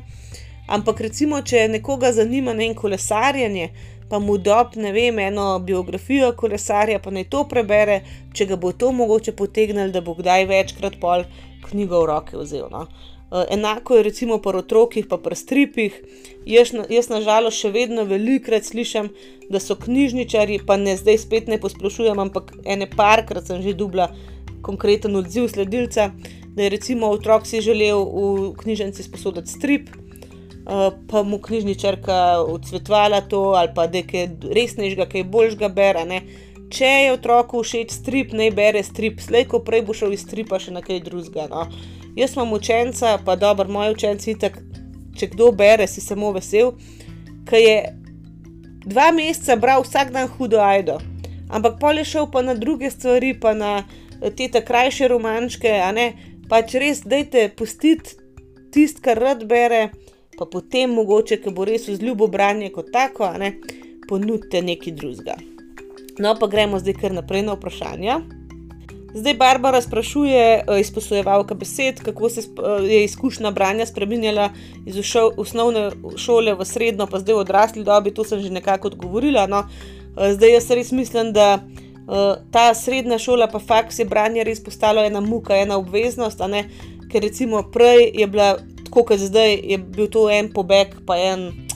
Ampak 0.68 1.04
recimo, 1.06 1.42
če 1.46 1.68
nekoga 1.70 2.10
zanima 2.12 2.54
ne 2.54 2.72
en 2.72 2.76
kolesarjenje, 2.76 3.70
pa 4.10 4.20
mu 4.20 4.38
dob, 4.38 4.74
ne 4.82 4.92
vem, 4.94 5.20
eno 5.22 5.48
biografijo 5.62 6.32
kolesarja, 6.38 7.00
pa 7.00 7.14
naj 7.14 7.28
to 7.30 7.44
prebere, 7.50 8.02
če 8.34 8.50
ga 8.50 8.58
bo 8.58 8.72
to 8.74 8.92
mogoče 8.92 9.36
potegnil, 9.38 9.94
da 9.94 10.02
bo 10.02 10.18
kdaj 10.18 10.48
večkrat 10.50 10.98
pol 11.02 11.26
knjigo 11.70 12.02
v 12.02 12.10
roke 12.10 12.42
vzel. 12.42 12.66
No. 12.74 12.88
Eh, 13.32 13.46
enako 13.50 13.96
je 13.96 14.04
recimo 14.04 14.38
pri 14.38 14.58
otrokih, 14.58 15.08
pa 15.10 15.18
pri 15.18 15.36
stripih. 15.36 16.02
Jaz, 16.46 16.70
jaz 16.90 17.10
nažalost 17.10 17.58
še 17.58 17.72
vedno 17.74 18.04
velikrat 18.06 18.68
slišim, 18.68 19.10
da 19.50 19.60
so 19.60 19.76
knjižničari, 19.76 20.60
pa 20.68 20.78
ne 20.78 20.94
zdaj 20.98 21.18
spet 21.26 21.50
ne 21.50 21.58
posplošujem, 21.62 22.22
ampak 22.22 22.54
ene 22.66 22.86
parkrat 22.90 23.50
sem 23.50 23.64
že 23.66 23.74
dubla 23.74 24.12
konkreten 24.62 25.16
odziv 25.18 25.50
sledilca, 25.50 26.12
da 26.56 26.64
je 26.64 26.70
recimo 26.70 27.10
otrok 27.10 27.46
si 27.46 27.62
želel 27.62 28.06
v 28.06 28.54
knjižnici 28.62 29.04
sposoditi 29.04 29.50
strip. 29.50 29.90
Eh, 29.90 30.92
pa 31.10 31.24
mu 31.24 31.42
knjižničarka 31.42 32.46
odsvetovala 32.46 33.22
to, 33.22 33.54
ali 33.58 33.74
pa 33.76 33.88
da 33.88 33.98
je 33.98 34.30
resnejšega, 34.54 35.10
kaj 35.10 35.24
boljšega 35.24 35.70
bere. 35.70 36.06
Ne? 36.06 36.22
Če 36.70 36.86
je 36.86 37.12
otroku 37.14 37.62
všeč 37.62 37.92
strip, 37.94 38.34
naj 38.34 38.54
bere 38.54 38.82
strip, 38.84 39.22
slej 39.22 39.46
ko 39.50 39.60
prej 39.66 39.82
bo 39.86 39.94
šel 39.94 40.14
iz 40.14 40.26
stripa 40.26 40.62
še 40.62 40.74
na 40.74 40.82
kaj 40.82 41.04
drugega. 41.06 41.46
No? 41.50 41.68
Jaz 42.16 42.36
imam 42.36 42.54
učenca, 42.54 43.18
pa 43.26 43.36
dobro, 43.36 43.68
moj 43.70 43.92
učenci, 43.92 44.38
tak, 44.40 44.60
če 45.20 45.28
kdo 45.34 45.52
bere, 45.52 45.88
si 45.88 46.02
samo 46.02 46.32
vesel, 46.36 46.74
ki 47.50 47.62
je 47.62 47.78
dva 48.86 49.12
meseca 49.16 49.58
bral 49.60 49.84
vsak 49.84 50.14
dan 50.16 50.30
hudo 50.38 50.62
ajdo. 50.64 51.00
Ampak 51.50 51.78
pol 51.80 52.00
je 52.02 52.08
šel 52.16 52.30
pa 52.32 52.42
na 52.42 52.56
druge 52.58 52.90
stvari, 52.92 53.34
pa 53.40 53.54
na 53.54 53.84
te 54.36 54.62
krajše 54.66 55.08
romančke, 55.12 55.72
a 55.82 55.92
ne 55.92 56.14
pač 56.50 56.78
res, 56.80 57.04
dajte 57.06 57.50
pustiti 57.58 58.16
tisto, 58.72 59.02
kar 59.04 59.20
rad 59.20 59.46
bere 59.48 59.90
pa 60.38 60.46
potem 60.46 60.92
mogoče, 60.92 61.40
ki 61.40 61.52
bo 61.56 61.66
res 61.68 61.88
vzljubo 61.88 62.28
branje 62.28 62.70
kot 62.76 62.92
tako, 62.92 63.30
ne, 63.40 63.54
ponudite 64.10 64.62
nekaj 64.62 64.96
drugega. 65.00 65.36
No, 66.20 66.36
pa 66.40 66.48
gremo 66.52 66.80
zdaj 66.80 66.98
kar 67.00 67.16
naprej 67.16 67.46
na 67.48 67.56
vprašanja. 67.56 68.20
Zdaj 69.16 69.34
Barbara 69.34 69.82
sprašuje, 69.82 70.64
eh, 70.68 70.80
izposojevalka 70.80 71.54
besed, 71.54 72.00
kako 72.04 72.30
se 72.30 72.42
eh, 72.42 72.84
je 72.84 73.04
izkušnja 73.04 73.52
branja 73.52 73.86
spremenjala 73.86 74.50
iz 74.86 74.96
osnovne 75.38 75.92
šole 76.18 76.54
v 76.54 76.66
srednjo, 76.66 77.08
pa 77.08 77.20
zdaj 77.20 77.36
v 77.36 77.38
odrasli 77.38 77.84
dobi. 77.84 78.12
To 78.12 78.24
sem 78.24 78.42
že 78.42 78.50
nekako 78.50 78.88
odgovorila. 78.88 79.48
No. 79.48 79.64
Eh, 80.18 80.34
zdaj 80.34 80.52
jaz 80.52 80.70
res 80.70 80.92
mislim, 80.92 81.34
da 81.34 81.60
ta 82.52 82.74
srednja 82.74 83.18
šola, 83.18 83.48
pa 83.48 83.60
faks 83.60 84.00
je 84.00 84.06
branje 84.06 84.44
res 84.44 84.60
postalo 84.64 85.02
ena 85.02 85.22
muka, 85.22 85.56
ena 85.58 85.78
obveznost. 85.78 86.38
Ker 87.12 87.24
recimo 87.24 87.64
prej 87.74 88.12
je 88.14 88.28
bila 88.28 88.58
tako 88.84 89.04
kot 89.04 89.20
zdaj, 89.20 89.60
je 89.64 89.78
bil 89.78 90.08
to 90.08 90.30
en 90.30 90.52
pobeg, 90.54 90.94
pa 91.08 91.18
en, 91.18 91.68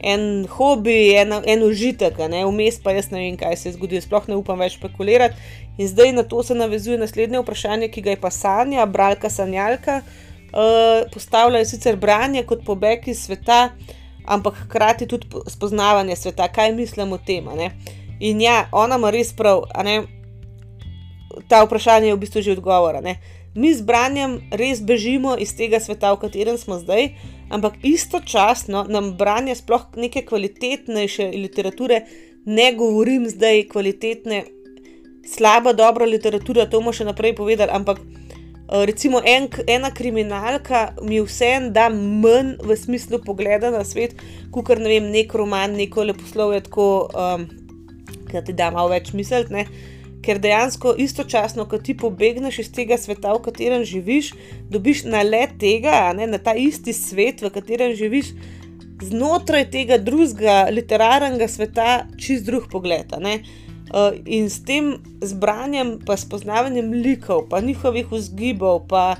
en 0.00 0.46
hobi, 0.50 1.14
en, 1.16 1.32
en 1.32 1.62
užitek, 1.62 2.18
vmes 2.18 2.82
pa 2.84 2.92
jaz 2.92 3.08
ne 3.10 3.18
vem, 3.18 3.36
kaj 3.36 3.56
se 3.56 3.68
je 3.68 3.72
zgodilo, 3.72 4.02
sploh 4.04 4.28
ne 4.28 4.36
upam 4.36 4.58
več 4.58 4.76
špekulirati. 4.76 5.34
In 5.78 5.88
zdaj 5.88 6.12
na 6.12 6.22
to 6.22 6.42
se 6.42 6.54
navezuje 6.54 6.98
naslednje 6.98 7.40
vprašanje, 7.40 7.88
ki 7.88 8.02
ga 8.02 8.10
je 8.10 8.20
pa 8.20 8.30
Sanja, 8.30 8.86
bralka 8.86 9.30
Sanjalka, 9.30 10.00
uh, 10.00 11.10
postavlja 11.12 11.64
sicer 11.64 11.96
branje 11.96 12.42
kot 12.42 12.64
pobeg 12.64 13.08
iz 13.08 13.26
sveta, 13.26 13.70
ampak 14.24 14.54
hkrati 14.64 15.06
tudi 15.06 15.26
spoznavanje 15.46 16.16
sveta, 16.16 16.48
kaj 16.48 16.72
mislim 16.72 17.12
o 17.12 17.18
tem. 17.18 17.48
In 18.20 18.40
ja, 18.40 18.68
ona 18.72 18.96
ima 18.96 19.10
res 19.10 19.32
prav, 19.36 19.66
ta 21.48 21.64
vprašanje 21.64 22.08
je 22.08 22.14
v 22.14 22.20
bistvu 22.24 22.42
že 22.42 22.56
odgovor 22.56 23.02
mi 23.56 23.72
z 23.74 23.80
branjem 23.82 24.36
res 24.52 24.82
bežimo 24.84 25.32
iz 25.40 25.54
tega 25.56 25.80
sveta, 25.80 26.12
v 26.12 26.20
katerem 26.26 26.58
smo 26.60 26.76
zdaj, 26.76 27.14
ampak 27.48 27.80
istočasno 27.82 28.84
nam 28.92 29.14
branje 29.16 29.56
sploh 29.56 29.88
neke 29.96 30.26
kvalitetnejše 30.28 31.30
literature, 31.32 32.02
ne 32.44 32.66
govorim 32.76 33.24
zdaj 33.32 33.64
kvalitetne, 33.72 34.44
slaba, 35.26 35.72
dobra 35.72 36.06
literatura, 36.06 36.66
to 36.66 36.80
bomo 36.80 36.94
še 36.94 37.06
naprej 37.08 37.34
povedali, 37.38 37.72
ampak 37.74 38.00
eh, 38.00 38.84
recimo 38.86 39.20
en, 39.24 39.48
ena 39.66 39.90
kriminalka 39.90 40.92
mi 41.02 41.20
vseeno 41.20 41.72
da 41.74 41.88
manj 41.90 42.56
v 42.62 42.78
smislu 42.78 43.20
pogleda 43.24 43.72
na 43.74 43.84
svet, 43.84 44.16
kot 44.54 44.78
ne 44.78 44.90
vem, 44.90 45.10
nek 45.12 45.34
roman, 45.34 45.76
neko 45.76 46.06
leposlovje, 46.06 46.64
tako 46.70 46.88
um, 47.10 47.46
da 48.32 48.42
ti 48.42 48.54
da 48.56 48.70
malo 48.74 48.94
več 48.94 49.12
misliti 49.16 49.66
ker 50.26 50.40
dejansko 50.42 50.96
istočasno, 50.98 51.68
ko 51.70 51.78
ti 51.78 51.94
pobegneš 51.94 52.58
iz 52.64 52.70
tega 52.74 52.96
sveta, 52.98 53.30
v 53.36 53.44
katerem 53.44 53.84
živiš, 53.86 54.32
dobiš 54.72 55.04
na 55.06 55.20
let 55.22 55.54
tega, 55.60 56.10
ne, 56.18 56.26
na 56.26 56.40
ta 56.42 56.56
isti 56.58 56.90
svet, 56.96 57.44
v 57.46 57.52
katerem 57.54 57.94
živiš, 57.94 58.32
znotraj 59.06 59.68
tega 59.70 60.00
drugega 60.02 60.64
literarnega 60.74 61.46
sveta, 61.46 61.92
čist 62.18 62.48
drug 62.48 62.66
pogled. 62.72 63.14
Uh, 63.14 63.38
in 64.24 64.50
s 64.50 64.64
tem 64.64 64.96
zbranjem, 65.22 65.98
pa 66.06 66.16
spoznavanjem 66.16 66.92
likov, 66.92 67.48
pa 67.50 67.60
njihovih 67.60 68.12
vzgibov, 68.12 68.86
pa 68.88 69.16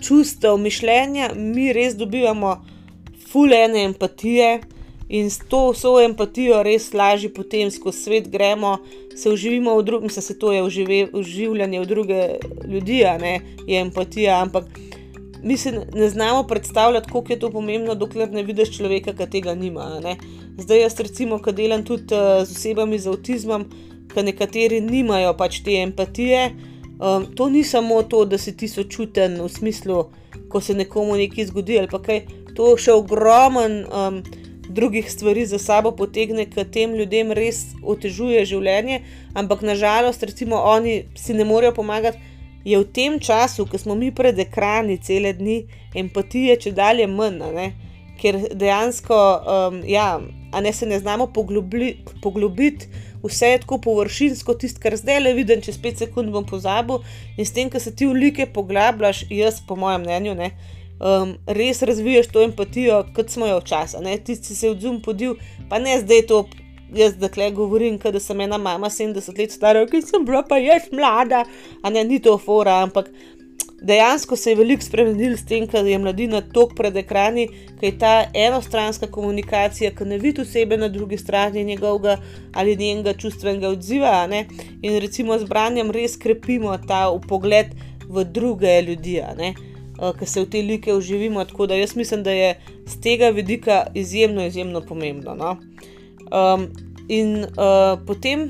čustev, 0.00 0.56
mišljenja, 0.56 1.30
mi 1.36 1.72
res 1.72 1.96
dobivamo 1.96 2.56
fulene 3.32 3.84
empatije, 3.84 4.60
in 5.12 5.30
s 5.30 5.38
to 5.48 5.70
vso 5.70 5.98
empatijo 6.00 6.62
res 6.64 6.92
lažje 6.96 7.28
potem 7.34 7.70
skozi 7.70 7.98
svet 7.98 8.28
gremo, 8.32 8.78
se 9.16 9.30
uživimo 9.30 9.76
v 9.76 9.82
drugem, 9.84 10.10
se 10.10 10.38
to 10.38 10.52
je 10.52 10.62
uživanje 11.12 11.80
v 11.80 11.86
druge 11.86 12.20
ljudi, 12.64 13.04
ne 13.20 13.40
je 13.66 13.80
empatija, 13.80 14.40
ampak 14.42 14.64
mi 15.42 15.56
se 15.56 15.72
ne 15.94 16.08
znamo 16.08 16.42
predstavljati, 16.42 17.10
koliko 17.10 17.32
je 17.32 17.38
to 17.38 17.50
pomembno, 17.50 17.94
dokler 17.94 18.30
ne 18.32 18.42
vidiš 18.42 18.76
človeka, 18.76 19.12
ki 19.12 19.30
tega 19.30 19.54
nima. 19.54 20.00
Zdaj 20.58 20.80
jaz 20.80 21.00
recimo, 21.00 21.38
ki 21.42 21.52
delam 21.52 21.84
tudi 21.84 22.14
uh, 22.14 22.44
z 22.46 22.56
osebami 22.56 22.98
z 22.98 23.10
avtizmom, 23.10 23.64
ki 24.14 24.22
nekateri 24.22 24.80
nimajo 24.80 25.34
pač 25.36 25.62
te 25.64 25.80
empatije. 25.82 26.50
Um, 27.02 27.26
to 27.34 27.48
ni 27.50 27.64
samo 27.64 28.02
to, 28.02 28.24
da 28.24 28.38
si 28.38 28.56
ti 28.56 28.68
sočuten 28.68 29.40
v 29.42 29.48
smislu, 29.48 30.04
ko 30.48 30.60
se 30.60 30.74
nekomu 30.74 31.16
nekaj 31.16 31.50
zgodi 31.50 31.78
ali 31.78 31.90
pa 31.90 31.98
kaj, 32.02 32.22
to 32.56 32.76
še 32.76 32.94
ogromen. 32.94 33.84
Um, 33.90 34.22
drugih 34.72 35.12
stvari 35.12 35.46
za 35.46 35.58
sabo 35.58 35.90
potegne, 35.92 36.46
ki 36.46 36.64
tem 36.72 36.94
ljudem 36.96 37.32
res 37.36 37.74
otežuje 37.82 38.44
življenje, 38.48 39.02
ampak 39.34 39.62
nažalost, 39.66 40.22
recimo, 40.22 40.56
oni 40.56 41.02
si 41.18 41.34
ne 41.36 41.44
morejo 41.44 41.74
pomagati. 41.76 42.31
Je 42.64 42.78
v 42.78 42.86
tem 42.94 43.18
času, 43.20 43.66
ko 43.66 43.78
smo 43.78 43.94
mi 43.98 44.12
pred 44.14 44.38
ekrani 44.38 44.98
cele 45.02 45.32
dni, 45.34 45.62
empatije 45.98 46.56
če 46.62 46.74
dalje 46.76 47.08
manj, 47.10 47.72
ker 48.20 48.38
dejansko, 48.54 49.16
um, 49.42 49.80
ja, 49.88 50.20
a 50.52 50.60
ne 50.60 50.72
se 50.72 50.86
ne 50.86 50.98
znamo 51.02 51.26
poglobiti, 51.34 52.20
poglobiti 52.22 52.86
vse 53.22 53.46
je 53.46 53.58
tako 53.58 53.78
površinsko, 53.78 54.54
tisto, 54.54 54.80
kar 54.82 54.96
zdaj 54.96 55.20
le 55.20 55.34
vidim, 55.34 55.62
če 55.62 55.74
spet 55.74 55.98
sekund 56.02 56.32
bom 56.34 56.46
pozabil. 56.46 57.02
In 57.36 57.46
s 57.46 57.54
tem, 57.54 57.70
ko 57.70 57.80
se 57.80 57.94
ti 57.94 58.06
v 58.06 58.16
like 58.18 58.46
poglabljaš, 58.54 59.26
jaz, 59.30 59.60
po 59.66 59.76
mojem 59.78 60.02
mnenju, 60.06 60.34
ne, 60.38 60.50
um, 60.98 61.36
res 61.46 61.82
razviješ 61.86 62.32
to 62.34 62.42
empatijo, 62.42 63.02
kot 63.16 63.30
smo 63.30 63.46
jo 63.46 63.60
včasih. 63.62 64.06
Tisti 64.26 64.54
se 64.54 64.66
je 64.66 64.74
odzum 64.74 65.00
podil, 65.02 65.38
pa 65.70 65.82
ne 65.82 65.98
zdaj 66.02 66.26
to. 66.30 66.44
Jaz 66.94 67.14
zdaj 67.16 67.50
govorim, 67.56 67.98
da 67.98 68.20
sem 68.20 68.40
ena 68.40 68.58
mama 68.58 68.90
70 68.90 69.38
let 69.38 69.52
stara, 69.52 69.86
ki 69.86 70.02
sem 70.02 70.24
bila 70.24 70.42
pa 70.42 70.58
jaz 70.58 70.90
mlada, 70.92 71.44
a 71.82 71.90
ne 71.90 72.04
ni 72.04 72.18
to 72.20 72.36
fora, 72.38 72.82
ampak 72.82 73.08
dejansko 73.82 74.36
se 74.36 74.50
je 74.50 74.56
veliko 74.56 74.84
spremenil 74.84 75.36
s 75.36 75.46
tem, 75.46 75.66
da 75.66 75.78
je 75.78 75.98
mladina 75.98 76.40
tok 76.54 76.74
pred 76.76 76.96
ekrani, 76.96 77.46
ker 77.80 77.88
je 77.88 77.98
ta 77.98 78.12
enostranska 78.34 79.08
komunikacija, 79.10 79.90
ki 79.96 80.04
ne 80.04 80.18
vidi 80.18 80.42
osebe 80.42 80.76
na 80.76 80.88
drugi 80.88 81.18
strani 81.18 81.64
njegovega 81.64 82.16
ali 82.52 82.76
njenega 82.76 83.14
čustvenega 83.14 83.68
odziva. 83.68 84.26
Ne? 84.26 84.46
In 84.82 84.98
recimo 85.00 85.38
z 85.38 85.48
branjem 85.48 85.90
res 85.90 86.16
krepimo 86.16 86.76
ta 86.88 87.08
pogled 87.28 87.74
v 88.08 88.24
druge 88.24 88.82
ljudi, 88.82 89.20
ki 90.18 90.26
se 90.26 90.40
v 90.40 90.50
te 90.50 90.62
like 90.62 90.94
uživimo. 90.94 91.44
Tako 91.44 91.66
da 91.66 91.74
jaz 91.74 91.96
mislim, 91.96 92.22
da 92.22 92.30
je 92.30 92.54
z 92.86 93.00
tega 93.00 93.30
vidika 93.30 93.86
izjemno, 93.94 94.46
izjemno 94.46 94.80
pomembno. 94.80 95.34
No? 95.34 95.56
Um, 96.32 96.66
in 97.08 97.44
uh, 97.44 98.00
potem, 98.06 98.48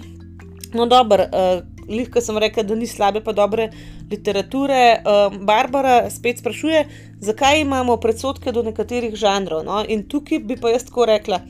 no, 0.74 0.86
dobro. 0.86 1.26
Uh, 1.34 1.60
Lihko 1.88 2.20
sem 2.22 2.38
rekel, 2.38 2.64
da 2.64 2.76
ni 2.78 2.86
slabe, 2.86 3.20
pa 3.20 3.32
dobre 3.34 3.70
literature. 4.10 5.02
Um, 5.02 5.40
Barbara 5.46 6.10
spet 6.10 6.38
sprašuje, 6.38 6.84
zakaj 7.20 7.60
imamo 7.60 7.96
predsotke 7.96 8.52
do 8.52 8.62
nekaterih 8.62 9.16
žanrov. 9.18 9.64
No? 9.66 9.82
In 9.88 10.06
tukaj 10.08 10.44
bi 10.46 10.56
pa 10.60 10.70
jaz 10.70 10.86
tako 10.86 11.08
rekla, 11.10 11.40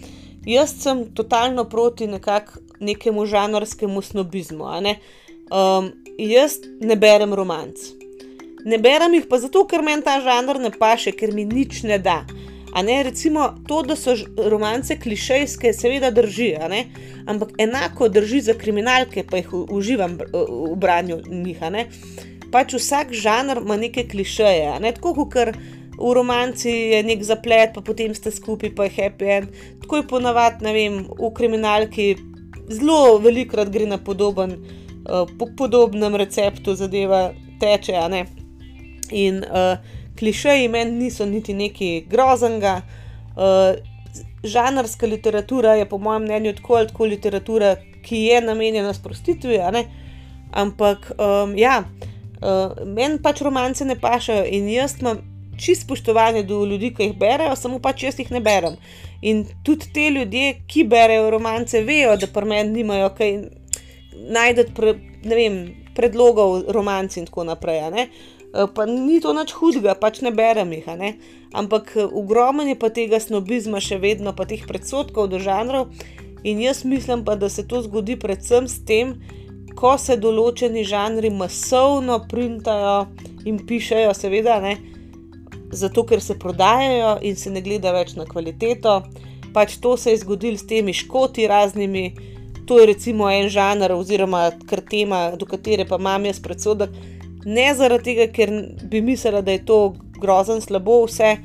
jaz 0.48 0.72
sem 0.82 1.04
totalno 1.14 1.64
proti 1.68 2.08
nekemu 2.80 3.26
žanrskemu 3.26 4.02
snobizmu. 4.02 4.70
Ne? 4.80 4.96
Um, 5.52 5.92
jaz 6.18 6.56
ne 6.80 6.96
berem 6.96 7.34
romanc. 7.34 7.76
Ne 8.64 8.78
berem 8.78 9.14
jih 9.14 9.26
pa 9.28 9.38
zato, 9.42 9.66
ker 9.66 9.82
meni 9.82 10.06
ta 10.06 10.20
žanr 10.22 10.60
ne 10.62 10.70
paše, 10.70 11.12
ker 11.12 11.34
mi 11.34 11.44
nič 11.44 11.82
ne 11.82 11.98
da. 11.98 12.22
A 12.72 12.82
ne, 12.82 13.02
recimo 13.02 13.54
to, 13.68 13.82
da 13.82 13.96
so 13.96 14.14
romance 14.48 14.96
klišejske, 14.96 15.72
seveda 15.76 16.10
drži, 16.10 16.54
ampak 17.28 17.52
enako 17.60 18.08
drži 18.08 18.40
za 18.40 18.54
kriminalke, 18.54 19.26
pa 19.30 19.42
jih 19.42 19.52
uživam 19.52 20.16
v 20.32 20.76
branju 20.76 21.20
njih. 21.28 21.60
Pač 22.52 22.74
vsak 22.76 23.12
žanr 23.12 23.60
ima 23.60 23.76
neke 23.76 24.06
klišeje, 24.08 24.80
ne? 24.80 24.92
tako 24.92 25.14
kot 25.14 25.52
v 26.02 26.12
romanci 26.14 26.70
je 26.70 27.02
nek 27.04 27.22
zaplet, 27.24 27.72
pa 27.74 27.80
potem 27.84 28.14
ste 28.14 28.32
skupaj, 28.32 28.72
pa 28.74 28.88
je 28.88 28.96
happy 28.96 29.28
end. 29.36 29.48
Tako 29.84 30.00
je 30.00 30.08
ponavadi, 30.08 30.64
ne 30.64 30.72
vem, 30.72 30.94
v 31.18 31.32
kriminalki 31.36 32.16
zelo 32.72 33.18
velikokrat 33.22 33.70
gre 33.72 33.86
na 33.86 33.98
podoben, 33.98 34.56
uh, 35.04 35.28
po 35.38 35.48
podobnem 35.56 36.16
receptu 36.16 36.74
zadeva 36.74 37.32
teče. 37.60 38.00
In 39.12 39.44
uh, 39.44 39.76
klišeji 40.22 40.68
meni 40.70 41.04
niso 41.04 41.26
niti 41.26 41.54
nekaj 41.54 42.04
groznega. 42.10 42.76
Uh, 43.34 43.74
žanrska 44.44 45.06
literatura 45.06 45.74
je, 45.74 45.88
po 45.88 45.98
mojem 45.98 46.22
mnenju, 46.22 46.54
tako 46.60 46.78
ali 46.78 46.88
tako 46.88 47.08
literatura, 47.10 47.74
ki 48.06 48.24
je 48.28 48.40
namenjena 48.40 48.94
sprostitvi. 48.94 49.58
Ampak, 50.52 51.12
um, 51.18 51.56
ja, 51.58 51.82
uh, 51.82 52.86
meni 52.86 53.18
pač 53.22 53.42
romance 53.42 53.84
ne 53.84 53.98
pašajo 53.98 54.44
in 54.46 54.68
jaz 54.68 55.00
imam 55.00 55.22
čisto 55.58 55.84
spoštovanje 55.84 56.42
do 56.42 56.64
ljudi, 56.64 56.92
ki 56.94 57.08
jih 57.08 57.18
berejo, 57.18 57.56
samo 57.56 57.78
pač 57.82 58.06
jaz 58.06 58.18
jih 58.18 58.30
ne 58.30 58.40
berem. 58.40 58.76
In 59.22 59.44
tudi 59.64 59.90
te 59.94 60.10
ljudje, 60.10 60.54
ki 60.66 60.84
berejo 60.84 61.30
romance, 61.30 61.82
vejo, 61.82 62.14
da 62.16 62.26
pri 62.26 62.46
meni 62.46 62.78
nimajo 62.78 63.10
kaj 63.18 63.38
najdete 64.30 64.74
pre, 64.74 64.94
predlogov 65.96 66.62
romanc 66.74 67.16
in 67.16 67.26
tako 67.26 67.44
naprej. 67.50 67.82
Eh, 67.90 68.06
pa 68.52 68.84
ni 68.86 69.20
to 69.20 69.32
nič 69.32 69.54
hudega, 69.56 69.94
pač 69.96 70.20
ne 70.20 70.30
berem 70.30 70.72
jih. 70.76 70.88
Ne? 71.00 71.16
Ampak 71.56 71.96
eh, 71.96 72.04
ogromno 72.04 72.66
je 72.68 72.76
pa 72.76 72.92
tega 72.92 73.20
snobizma, 73.20 73.80
še 73.80 73.96
vedno 74.02 74.36
pa 74.36 74.44
teh 74.44 74.64
predsotkov 74.68 75.32
do 75.32 75.40
žanrov. 75.40 75.88
In 76.44 76.60
jaz 76.60 76.84
mislim 76.84 77.24
pa, 77.24 77.36
da 77.38 77.48
se 77.48 77.64
to 77.64 77.80
zgodi 77.82 78.18
predvsem 78.18 78.68
s 78.68 78.82
tem, 78.84 79.16
ko 79.78 79.94
se 79.96 80.18
določeni 80.20 80.82
žanri 80.84 81.30
masovno 81.32 82.18
printajo 82.28 83.06
in 83.48 83.62
pišejo, 83.62 84.12
seveda, 84.14 84.60
ne? 84.60 84.76
zato 85.72 86.04
ker 86.04 86.20
se 86.20 86.36
prodajajo 86.36 87.14
in 87.24 87.36
se 87.40 87.48
ne 87.48 87.62
gleda 87.64 87.94
več 87.96 88.12
na 88.18 88.26
kvaliteto. 88.28 88.98
Pač 89.56 89.78
to 89.80 89.96
se 89.96 90.12
je 90.12 90.20
zgodilo 90.20 90.60
s 90.60 90.66
temi 90.68 90.92
škoti 90.92 91.46
raznimi. 91.48 92.12
To 92.68 92.76
je 92.76 92.86
recimo 92.86 93.30
en 93.32 93.48
žanr, 93.48 93.94
oziroma 93.96 94.50
kar 94.68 94.84
tema, 94.84 95.30
do 95.36 95.48
katere 95.48 95.86
pa 95.88 95.96
imam 95.96 96.28
jaz 96.28 96.42
predsodek, 96.44 96.92
ne 97.44 97.74
zaradi 97.74 98.04
tega, 98.04 98.28
ker 98.32 98.52
bi 98.90 99.02
mislila, 99.02 99.42
da 99.42 99.52
je 99.52 99.64
to 99.66 99.78
grozno 100.20 100.60
slabo, 100.60 101.02
vse, 101.06 101.36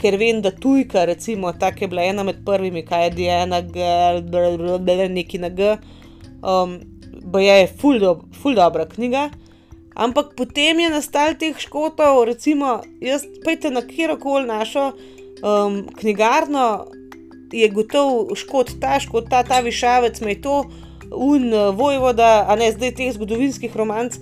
ker 0.00 0.16
vem, 0.20 0.40
da 0.42 0.50
tujka, 0.50 1.04
recimo, 1.04 1.52
tako 1.52 1.84
je 1.84 1.88
bila 1.88 2.06
ena 2.08 2.24
med 2.24 2.44
prvimi, 2.46 2.84
kaj 2.86 3.04
je 3.04 3.10
Diana, 3.10 3.60
neki 5.08 5.38
na 5.38 5.48
G. 5.48 5.76
Um, 6.42 6.80
je 7.40 7.66
ful, 7.80 7.98
do, 8.00 8.20
ful 8.42 8.54
dobra 8.54 8.86
knjiga. 8.88 9.28
Ampak 9.94 10.32
potem 10.36 10.78
je 10.80 10.90
nastal 10.90 11.34
teh 11.36 11.58
škotov, 11.58 12.24
recimo, 12.24 12.80
jaz 13.02 13.26
pejte 13.44 13.70
na 13.70 13.82
kjerkoli 13.82 14.46
našo 14.46 14.92
um, 15.42 15.82
knjigarno, 15.98 16.86
je 17.52 17.68
gotov 17.68 18.30
škot 18.38 18.78
ta, 18.80 19.00
škot 19.02 19.28
ta, 19.28 19.42
ta 19.42 19.60
višavec, 19.60 20.20
me 20.20 20.36
je 20.36 20.40
to, 20.46 20.56
un 21.10 21.50
vojvoda, 21.74 22.46
a 22.48 22.54
ne 22.56 22.70
zdaj 22.72 22.94
teh 22.94 23.10
zgodovinskih 23.12 23.74
romanc 23.76 24.16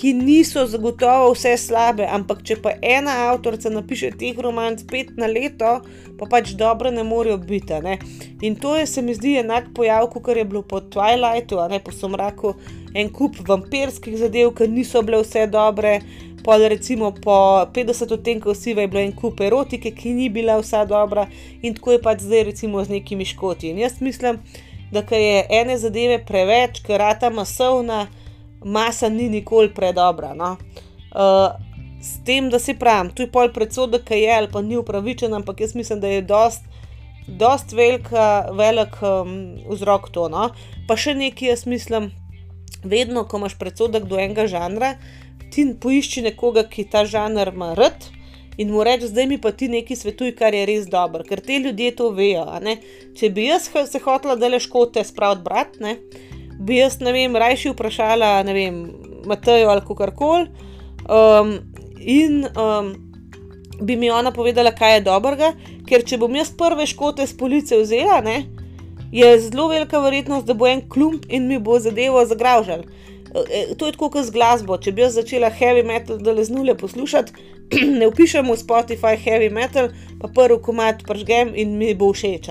ki 0.00 0.12
niso 0.16 0.62
zagotovo 0.66 1.32
vse 1.34 1.50
slabe, 1.60 2.06
ampak 2.08 2.40
če 2.48 2.54
pa 2.64 2.70
ena 2.80 3.12
avtorica 3.28 3.68
napiše 3.68 4.08
teh 4.16 4.38
romanc 4.40 4.86
pet 4.88 5.10
na 5.20 5.26
leto, 5.28 5.74
pa 6.16 6.28
pač 6.30 6.54
dobro 6.56 6.88
ne 6.94 7.04
morejo 7.04 7.36
biti. 7.36 7.76
Ne? 7.84 7.98
In 8.40 8.56
to 8.56 8.72
je, 8.78 8.86
se 8.88 9.04
mi 9.04 9.12
zdi, 9.14 9.34
enak 9.42 9.68
pojav, 9.76 10.08
kot 10.14 10.30
je 10.32 10.44
bilo 10.48 10.62
po 10.64 10.80
Twilightu, 10.80 11.58
a 11.60 11.68
ne 11.68 11.82
po 11.84 11.92
Somraku, 11.92 12.54
en 12.96 13.10
kup 13.12 13.36
vampirskih 13.48 14.16
zadev, 14.22 14.54
ki 14.56 14.70
niso 14.72 15.02
bile 15.04 15.20
vse 15.20 15.44
dobre. 15.52 15.98
Pol 16.40 16.64
recimo 16.72 17.10
po 17.12 17.36
50 17.68 18.14
odtenkov 18.16 18.56
siva 18.56 18.80
je 18.80 18.88
bila 18.88 19.02
en 19.04 19.12
kup 19.12 19.42
erotike, 19.44 19.92
ki 19.92 20.14
ni 20.16 20.30
bila 20.32 20.56
vsa 20.62 20.86
dobra, 20.88 21.26
in 21.60 21.76
tako 21.76 21.98
je 21.98 22.00
pač 22.06 22.24
zdaj, 22.24 22.46
recimo, 22.48 22.80
z 22.80 22.96
nekimi 22.96 23.28
škoti. 23.28 23.74
In 23.74 23.84
jaz 23.84 24.00
mislim, 24.00 24.40
da 24.96 25.04
je 25.12 25.44
ene 25.60 25.76
zadeve 25.78 26.22
preveč, 26.24 26.80
ker 26.88 27.04
rata 27.04 27.28
masovna 27.28 28.06
masa 28.64 29.08
ni 29.08 29.28
nikoli 29.28 29.74
predobra. 29.74 30.34
No? 30.34 30.56
Uh, 31.10 31.56
s 32.02 32.20
tem, 32.24 32.48
da 32.50 32.58
si 32.58 32.74
pravim, 32.74 33.10
tu 33.12 33.22
je 33.22 33.30
pol 33.32 33.52
predsodek, 33.52 34.06
ki 34.08 34.22
je 34.22 34.36
ali 34.36 34.48
pa 34.52 34.62
ni 34.64 34.78
upravičen, 34.80 35.34
ampak 35.36 35.60
jaz 35.60 35.74
mislim, 35.74 36.00
da 36.00 36.08
je 36.08 36.22
dost, 36.22 36.64
dost 37.26 37.72
velika, 37.72 38.48
velik 38.56 38.96
um, 39.02 39.58
vzrok 39.68 40.08
to. 40.14 40.28
No? 40.32 40.48
Pa 40.88 40.96
še 40.96 41.14
nekaj, 41.18 41.52
jaz 41.52 41.66
mislim, 41.68 42.10
vedno, 42.84 43.26
ko 43.28 43.42
imaš 43.42 43.58
predsodek 43.60 44.08
do 44.08 44.16
enega 44.20 44.46
žanra, 44.48 44.94
ti 45.52 45.66
poišči 45.82 46.24
nekoga, 46.30 46.64
ki 46.64 46.88
ta 46.90 47.04
žanr 47.04 47.52
ima 47.52 47.74
rad. 47.74 48.08
In 48.60 48.72
mu 48.74 48.82
reči, 48.84 49.08
zdaj 49.08 49.26
mi 49.26 49.38
pa 49.40 49.54
ti 49.56 49.70
nekaj 49.72 49.96
svetuj, 49.96 50.34
kar 50.36 50.52
je 50.52 50.66
res 50.68 50.88
dobro, 50.90 51.24
ker 51.24 51.40
te 51.40 51.56
ljudje 51.62 51.94
to 51.96 52.10
vejo. 52.12 52.44
Če 53.16 53.30
bi 53.32 53.46
jaz 53.46 53.70
se 53.70 54.00
hotela, 54.04 54.36
da 54.36 54.50
le 54.52 54.60
škote 54.60 55.04
spraviti, 55.06 55.44
brat, 55.46 55.78
ne, 55.80 55.94
bi 56.60 56.76
jaz, 56.76 56.98
ne 57.00 57.12
vem, 57.16 57.36
rajši 57.36 57.72
vprašala, 57.74 58.34
ne 58.46 58.54
vem, 58.56 58.80
Matejo 59.26 59.68
ali 59.68 59.84
kako 59.84 60.10
koli. 60.16 60.46
Um, 61.10 61.58
in 62.00 62.46
um, 62.56 62.94
bi 63.80 63.96
mi 63.96 64.10
ona 64.10 64.30
povedala, 64.32 64.72
kaj 64.76 64.94
je 64.94 65.04
dobrega, 65.08 65.52
ker 65.88 66.04
če 66.04 66.18
bom 66.20 66.34
jaz 66.36 66.52
prve 66.56 66.86
škote 66.86 67.26
z 67.26 67.36
police 67.36 67.76
vzela, 67.76 68.20
ne, 68.24 68.44
je 69.12 69.30
zelo 69.40 69.68
velika 69.68 70.00
verjetnost, 70.00 70.46
da 70.46 70.54
bo 70.54 70.68
en 70.68 70.82
klump 70.88 71.24
in 71.28 71.48
mi 71.48 71.58
bo 71.58 71.78
zadevo 71.80 72.24
zagravžal. 72.26 72.84
E, 73.30 73.74
to 73.78 73.86
je 73.86 73.92
tako 73.92 74.10
kot 74.10 74.26
z 74.26 74.34
glasbo. 74.34 74.76
Če 74.78 74.92
bi 74.92 75.02
jaz 75.02 75.16
začela 75.18 75.50
heavy 75.50 75.82
metal, 75.86 76.18
da 76.18 76.34
le 76.34 76.44
z 76.44 76.54
nule 76.54 76.76
poslušati, 76.78 77.32
ne 78.00 78.08
upišem 78.10 78.46
v 78.46 78.58
Spotify 78.58 79.16
heavy 79.18 79.50
metal, 79.50 79.90
pa 80.20 80.30
prvi 80.34 80.60
komat 80.62 81.04
pržgem 81.06 81.54
in 81.54 81.76
mi 81.78 81.94
bo 81.94 82.12
všeč 82.14 82.50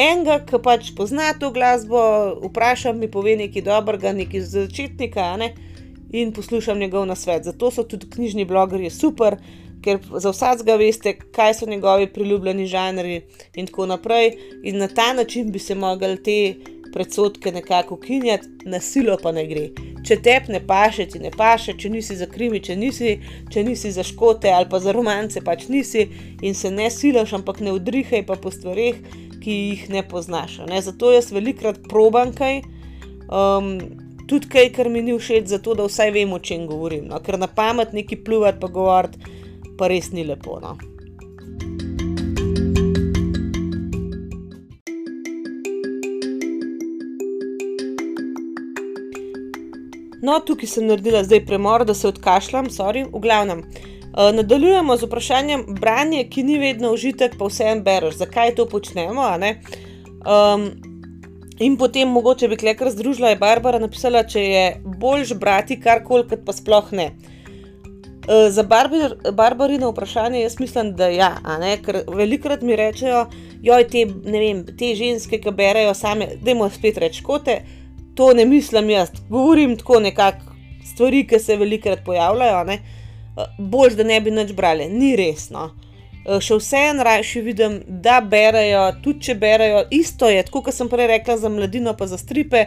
enega, 0.00 0.38
ki 0.46 0.60
pač 0.64 0.92
pozna 0.96 1.32
to 1.38 1.50
glasbo, 1.54 2.00
vprašam, 2.46 2.98
mi 2.98 3.10
pove 3.10 3.36
nekaj 3.36 3.66
dobrega, 3.66 4.14
nekaj 4.16 4.46
začetnika, 4.54 5.34
ne? 5.40 5.52
in 6.10 6.32
poslušam 6.34 6.78
njegov 6.78 7.06
nasvet. 7.06 7.44
Zato 7.44 7.70
so 7.70 7.84
tudi 7.86 8.08
knjižni 8.10 8.44
blogerji 8.44 8.90
super, 8.90 9.36
ker 9.84 10.00
za 10.18 10.32
vsakega 10.34 10.74
veste, 10.80 11.14
kaj 11.32 11.54
so 11.54 11.68
njegovi 11.70 12.08
priljubljeni 12.12 12.66
žanri 12.66 13.20
in 13.54 13.66
tako 13.66 13.86
naprej. 13.86 14.32
In 14.62 14.78
na 14.78 14.88
ta 14.88 15.12
način 15.12 15.52
bi 15.52 15.58
se 15.58 15.74
mogli 15.74 16.22
te 16.22 16.54
predsotke 16.92 17.52
nekako 17.52 17.94
ukinjati, 17.94 18.48
na 18.64 18.80
silo 18.80 19.16
pa 19.22 19.32
ne 19.32 19.46
gre. 19.46 19.68
Če 20.06 20.16
tep 20.24 20.48
ne 20.48 20.60
paše, 20.66 21.06
ti 21.12 21.20
ne 21.20 21.30
paše, 21.30 21.74
če 21.78 21.90
nisi 21.92 22.16
za 22.16 22.26
krimi, 22.30 22.60
če 22.64 22.76
nisi, 22.76 23.14
če 23.52 23.64
nisi 23.64 23.92
za 23.92 24.04
škote 24.06 24.52
ali 24.52 24.68
pa 24.70 24.80
za 24.80 24.94
romance, 24.96 25.42
pač 25.44 25.68
nisi 25.68 26.06
in 26.42 26.54
se 26.54 26.70
ne 26.70 26.90
silaš, 26.90 27.34
ampak 27.38 27.60
ne 27.60 27.74
udrihaj 27.76 28.24
pa 28.28 28.36
po 28.40 28.52
stvarih, 28.54 29.00
ki 29.40 29.56
jih 29.56 29.88
ne 29.90 30.04
poznaš. 30.08 30.60
Ne? 30.68 30.80
Zato 30.84 31.12
jaz 31.14 31.32
velikrat 31.32 31.82
probam 31.88 32.34
kaj. 32.36 32.62
Um, 33.30 33.74
Tudi 34.30 34.46
kaj, 34.46 34.68
kar 34.70 34.86
mi 34.86 35.00
ni 35.02 35.16
všeč, 35.18 35.48
zato 35.50 35.72
da 35.74 35.88
vsaj 35.88 36.12
vemo, 36.14 36.36
o 36.38 36.42
čem 36.46 36.68
govorim. 36.70 37.08
No? 37.10 37.18
Ker 37.18 37.34
na 37.38 37.48
pamet 37.50 37.90
neki 37.90 38.20
pluvati, 38.22 38.60
pa 38.62 38.68
govoriti, 38.70 39.18
pa 39.74 39.88
res 39.90 40.12
ni 40.14 40.22
lepo. 40.22 40.60
No? 40.62 40.76
No, 50.22 50.40
tukaj 50.44 50.68
sem 50.68 50.86
naredila 50.86 51.24
zdaj 51.24 51.44
premor, 51.46 51.84
da 51.88 51.94
se 51.94 52.08
odkašljam, 52.08 52.68
sorry, 52.68 53.06
v 53.08 53.20
glavnem. 53.24 53.64
Uh, 54.10 54.34
nadaljujemo 54.34 54.96
z 54.96 55.06
vprašanjem 55.06 55.64
branja, 55.80 56.24
ki 56.30 56.42
ni 56.42 56.58
vedno 56.58 56.92
užitek, 56.92 57.38
pa 57.38 57.48
vseeno 57.48 57.84
bereš, 57.86 58.18
zakaj 58.20 58.54
to 58.58 58.66
počnemo. 58.68 59.30
Um, 60.20 60.66
in 61.58 61.76
potem 61.78 62.08
mogoče 62.08 62.48
bi 62.48 62.56
klekar 62.56 62.90
združila, 62.90 63.32
je 63.32 63.40
Barbara 63.40 63.78
napisala, 63.78 64.24
če 64.24 64.44
je 64.44 64.64
boljš 64.84 65.34
brati 65.40 65.80
karkoli, 65.80 66.28
kot 66.28 66.44
pa 66.44 66.52
sploh 66.52 66.92
ne. 66.92 67.12
Uh, 68.28 68.50
za 68.52 68.62
Barbar, 68.62 69.16
Barbarino 69.32 69.94
vprašanje 69.94 70.42
jaz 70.42 70.60
mislim, 70.60 70.92
da 70.96 71.08
ja, 71.08 71.32
ker 71.84 72.02
velikrat 72.08 72.62
mi 72.62 72.76
rečejo, 72.76 73.24
joj, 73.62 73.88
te, 73.88 74.04
vem, 74.26 74.66
te 74.76 74.94
ženske, 74.94 75.40
ki 75.40 75.54
berejo 75.56 75.94
same, 75.94 76.34
da 76.42 76.52
jim 76.52 76.66
spet 76.74 76.98
reč 76.98 77.22
kote 77.24 77.62
to 78.14 78.32
ne 78.34 78.44
mislim 78.44 78.90
jaz, 78.90 79.10
govorim 79.28 79.76
tako 79.76 80.00
nekako 80.00 80.50
stvari, 80.92 81.26
ki 81.26 81.38
se 81.38 81.56
velikokrat 81.56 82.04
pojavljajo. 82.04 82.64
Ne? 82.64 82.78
Bolj, 83.58 83.94
da 83.96 84.04
ne 84.04 84.20
bi 84.20 84.30
nič 84.30 84.52
brali, 84.52 84.88
ni 84.88 85.14
resno. 85.16 85.70
Še 86.20 86.58
vseeno 86.60 87.04
rajši 87.06 87.40
vidim, 87.40 87.78
da 87.88 88.20
berajo, 88.20 88.82
tudi 89.04 89.30
če 89.30 89.34
berajo, 89.40 89.86
isto 89.90 90.28
je, 90.28 90.42
tako 90.44 90.66
kot 90.66 90.76
sem 90.76 90.90
prej 90.92 91.08
rekla 91.14 91.38
za 91.40 91.48
mladino, 91.48 91.94
pa 91.96 92.06
za 92.10 92.18
stripe, 92.20 92.66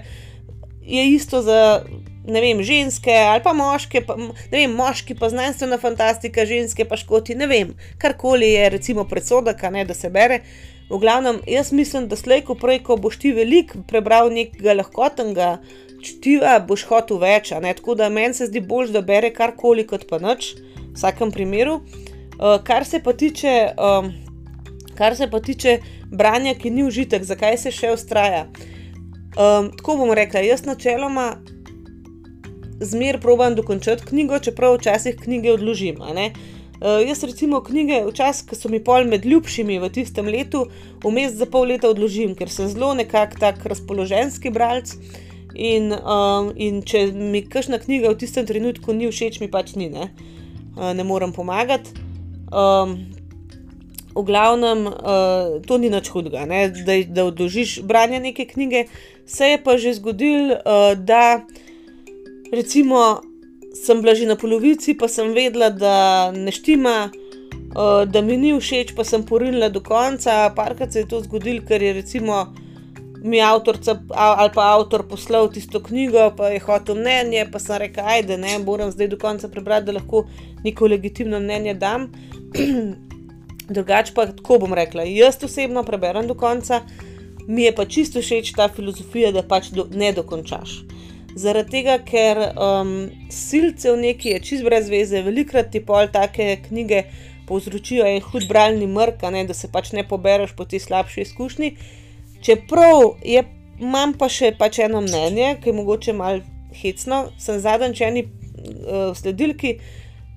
je 0.82 1.06
isto 1.14 1.41
za 1.46 1.84
ne 2.26 2.41
vem, 2.41 2.64
ženske 2.64 3.12
ali 3.12 3.44
pa 3.44 3.54
moške, 3.54 4.02
pa, 4.08 4.16
ne 4.18 4.58
vem, 4.58 4.72
moški 4.76 5.16
pa 5.20 5.30
znanstvena 5.30 5.78
fantastika, 5.78 6.46
ženske 6.48 6.86
pa 6.88 6.98
škoti, 7.00 7.36
ne 7.36 7.48
vem, 7.48 7.74
karkoli 8.00 8.54
je, 8.54 8.70
recimo 8.78 9.06
predsodek, 9.08 9.62
da 9.88 9.94
se 9.94 10.10
bere. 10.10 10.41
V 10.90 11.00
glavnem, 11.00 11.40
jaz 11.48 11.72
mislim, 11.72 12.08
da 12.08 12.16
slej, 12.16 12.44
ko 12.48 12.56
prej, 12.60 12.82
ko 12.84 12.98
boš 13.00 13.18
ti 13.22 13.32
veliko 13.34 13.82
prebral 13.88 14.30
nekega 14.34 14.76
lahkotnega 14.76 15.58
čutiva, 16.04 16.58
boš 16.68 16.84
hotel 16.90 17.22
več. 17.22 17.54
Tako 17.54 17.96
da 17.96 18.10
meni 18.12 18.36
se 18.36 18.50
zdi 18.50 18.62
bolj, 18.62 18.92
da 18.92 19.02
bere 19.02 19.32
karkoli 19.34 19.88
kot 19.88 20.06
pa 20.10 20.20
nič, 20.22 20.54
v 20.60 20.92
vsakem 20.98 21.32
primeru. 21.32 21.80
Uh, 22.34 22.60
kar, 22.66 22.86
se 22.86 23.00
tiče, 23.00 23.74
um, 23.80 24.12
kar 24.98 25.16
se 25.16 25.30
pa 25.32 25.40
tiče 25.40 25.80
branja, 26.12 26.54
ki 26.60 26.70
ni 26.70 26.84
užitek, 26.84 27.24
zakaj 27.24 27.58
se 27.58 27.72
še 27.72 27.94
ustraja. 27.96 28.48
Um, 29.34 29.72
tako 29.78 29.98
bom 30.04 30.12
rekla, 30.14 30.44
jaz 30.44 30.66
načeloma 30.66 31.38
zmer 32.84 33.22
probam 33.24 33.56
dokončati 33.56 34.04
knjigo, 34.10 34.42
čeprav 34.44 34.76
včasih 34.78 35.16
knjige 35.16 35.54
odložim. 35.54 36.02
Uh, 36.02 36.28
jaz 36.84 37.24
recimo 37.24 37.62
knjige, 37.64 38.02
včasih, 38.10 38.48
ki 38.50 38.58
so 38.60 38.70
mi 38.72 38.82
pol 38.84 39.08
med 39.08 39.26
ljubšimi 39.26 39.80
v 39.80 39.90
tistem 39.94 40.28
letu, 40.28 40.66
vmes 41.04 41.38
za 41.40 41.48
pol 41.48 41.70
leta 41.72 41.88
odložim, 41.88 42.34
ker 42.36 42.52
sem 42.52 42.68
zelo 42.68 42.94
nekako 42.98 43.40
tak 43.40 43.64
razpoloženski 43.66 44.52
bralec. 44.52 44.96
In, 45.54 45.92
um, 45.94 46.50
in 46.58 46.82
če 46.82 47.06
mi 47.14 47.44
kakšna 47.46 47.78
knjiga 47.80 48.10
v 48.12 48.18
tistem 48.24 48.48
trenutku 48.50 48.94
ni 48.98 49.06
všeč, 49.08 49.38
mi 49.40 49.48
pač 49.54 49.76
ni, 49.78 49.88
ne, 49.94 50.10
uh, 50.74 50.92
ne 50.98 51.06
morem 51.06 51.32
pomagati. 51.32 51.94
Um, 52.50 52.98
v 54.14 54.24
glavnem, 54.26 54.88
uh, 54.90 55.60
to 55.66 55.78
ni 55.82 55.90
nič 55.94 56.10
hudega, 56.14 56.46
ne, 56.50 56.68
da, 56.86 57.00
da 57.06 57.28
odložiš 57.30 57.82
branje 57.86 58.20
neke 58.22 58.46
knjige. 58.50 58.88
Se 59.26 59.54
je 59.54 59.62
pa 59.62 59.78
že 59.78 59.94
zgodilo, 59.98 60.58
uh, 60.58 60.98
da 60.98 61.46
recimo 62.52 63.22
sem 63.74 64.01
bila 64.01 64.15
že 64.15 64.26
na 64.30 64.36
polovici, 64.36 64.93
pa 64.93 65.07
sem 65.07 65.34
vedela, 65.34 65.69
da 65.69 66.32
ne 66.32 66.51
štima, 66.51 67.09
uh, 67.09 68.03
da 68.05 68.21
mi 68.21 68.38
ni 68.38 68.53
všeč, 68.53 68.93
pa 68.95 69.03
sem 69.03 69.26
porinila 69.26 69.69
do 69.69 69.82
konca. 69.82 70.53
Parkrat 70.55 70.93
se 70.93 71.03
je 71.03 71.09
to 71.09 71.21
zgodilo, 71.26 71.65
ker 71.67 71.82
je 71.82 71.93
recimo 71.93 72.53
mi 73.24 73.39
avtorica 73.41 73.95
ali 74.09 74.51
pa 74.53 74.74
avtor 74.76 75.07
poslal 75.07 75.47
tisto 75.51 75.80
knjigo, 75.80 76.34
pa 76.38 76.49
je 76.51 76.59
hotel 76.59 76.95
mnenje, 76.95 77.45
pa 77.51 77.59
sem 77.59 77.80
rekla, 77.80 78.03
ajde, 78.17 78.38
ne, 78.38 78.57
moram 78.59 78.91
zdaj 78.91 79.07
do 79.07 79.17
konca 79.17 79.47
prebrati, 79.47 79.86
da 79.86 79.95
lahko 79.95 80.26
neko 80.63 80.88
legitimno 80.88 81.39
mnenje 81.39 81.74
dam. 81.74 82.11
Drugače 83.76 84.11
pa 84.13 84.26
tako 84.28 84.59
bom 84.59 84.74
rekla, 84.74 85.03
jaz 85.07 85.39
osebno 85.43 85.84
preberem 85.84 86.28
do 86.28 86.36
konca, 86.36 86.82
mi 87.47 87.63
je 87.63 87.76
pa 87.76 87.86
čisto 87.86 88.19
všeč 88.21 88.51
ta 88.57 88.67
filozofija, 88.67 89.32
da 89.32 89.43
pač 89.43 89.71
do, 89.71 89.88
ne 89.91 90.11
dokončaš. 90.11 90.84
Zaradi 91.36 91.72
tega, 91.72 91.98
ker 92.06 92.40
um, 92.54 92.94
silce 93.34 93.92
v 93.92 94.02
neki 94.04 94.36
je 94.36 94.42
čist 94.46 94.66
brez 94.66 94.90
veze, 94.92 95.24
velikrat 95.26 95.72
ti 95.74 95.82
pol 95.82 96.12
take 96.14 96.60
knjige 96.68 97.04
povzročijo 97.50 98.06
en 98.08 98.22
hud 98.22 98.46
bralni 98.48 98.88
mrk, 98.88 99.26
ne, 99.34 99.44
da 99.50 99.56
se 99.58 99.72
pač 99.72 99.92
ne 99.98 100.06
pobereš 100.08 100.54
po 100.58 100.66
ti 100.70 100.80
slabši 100.80 101.26
izkušnji. 101.26 101.74
Čeprav 102.44 103.18
je, 103.26 103.44
imam 103.82 104.14
pa 104.20 104.30
še 104.30 104.54
pač 104.60 104.80
eno 104.86 105.02
mnenje, 105.02 105.58
ki 105.64 105.72
je 105.72 105.76
mogoče 105.80 106.16
malo 106.16 106.44
hecno, 106.78 107.26
sem 107.42 107.60
zadnjič 107.64 108.02
eni 108.06 108.24
uh, 108.28 109.12
sledilki 109.18 109.78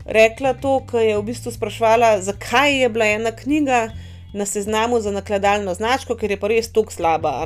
rekla 0.06 0.54
to, 0.54 0.80
ki 0.86 0.96
je 0.96 1.16
v 1.18 1.24
bistvu 1.26 1.52
sprašvala, 1.52 2.20
zakaj 2.22 2.82
je 2.82 2.88
bila 2.88 3.06
ena 3.06 3.32
knjiga 3.36 3.88
na 4.34 4.46
seznamu 4.46 5.00
za 5.00 5.10
nakladalno 5.10 5.74
značko, 5.74 6.14
ker 6.16 6.30
je 6.30 6.40
pa 6.40 6.48
res 6.48 6.70
tako 6.72 6.92
slaba. 6.92 7.42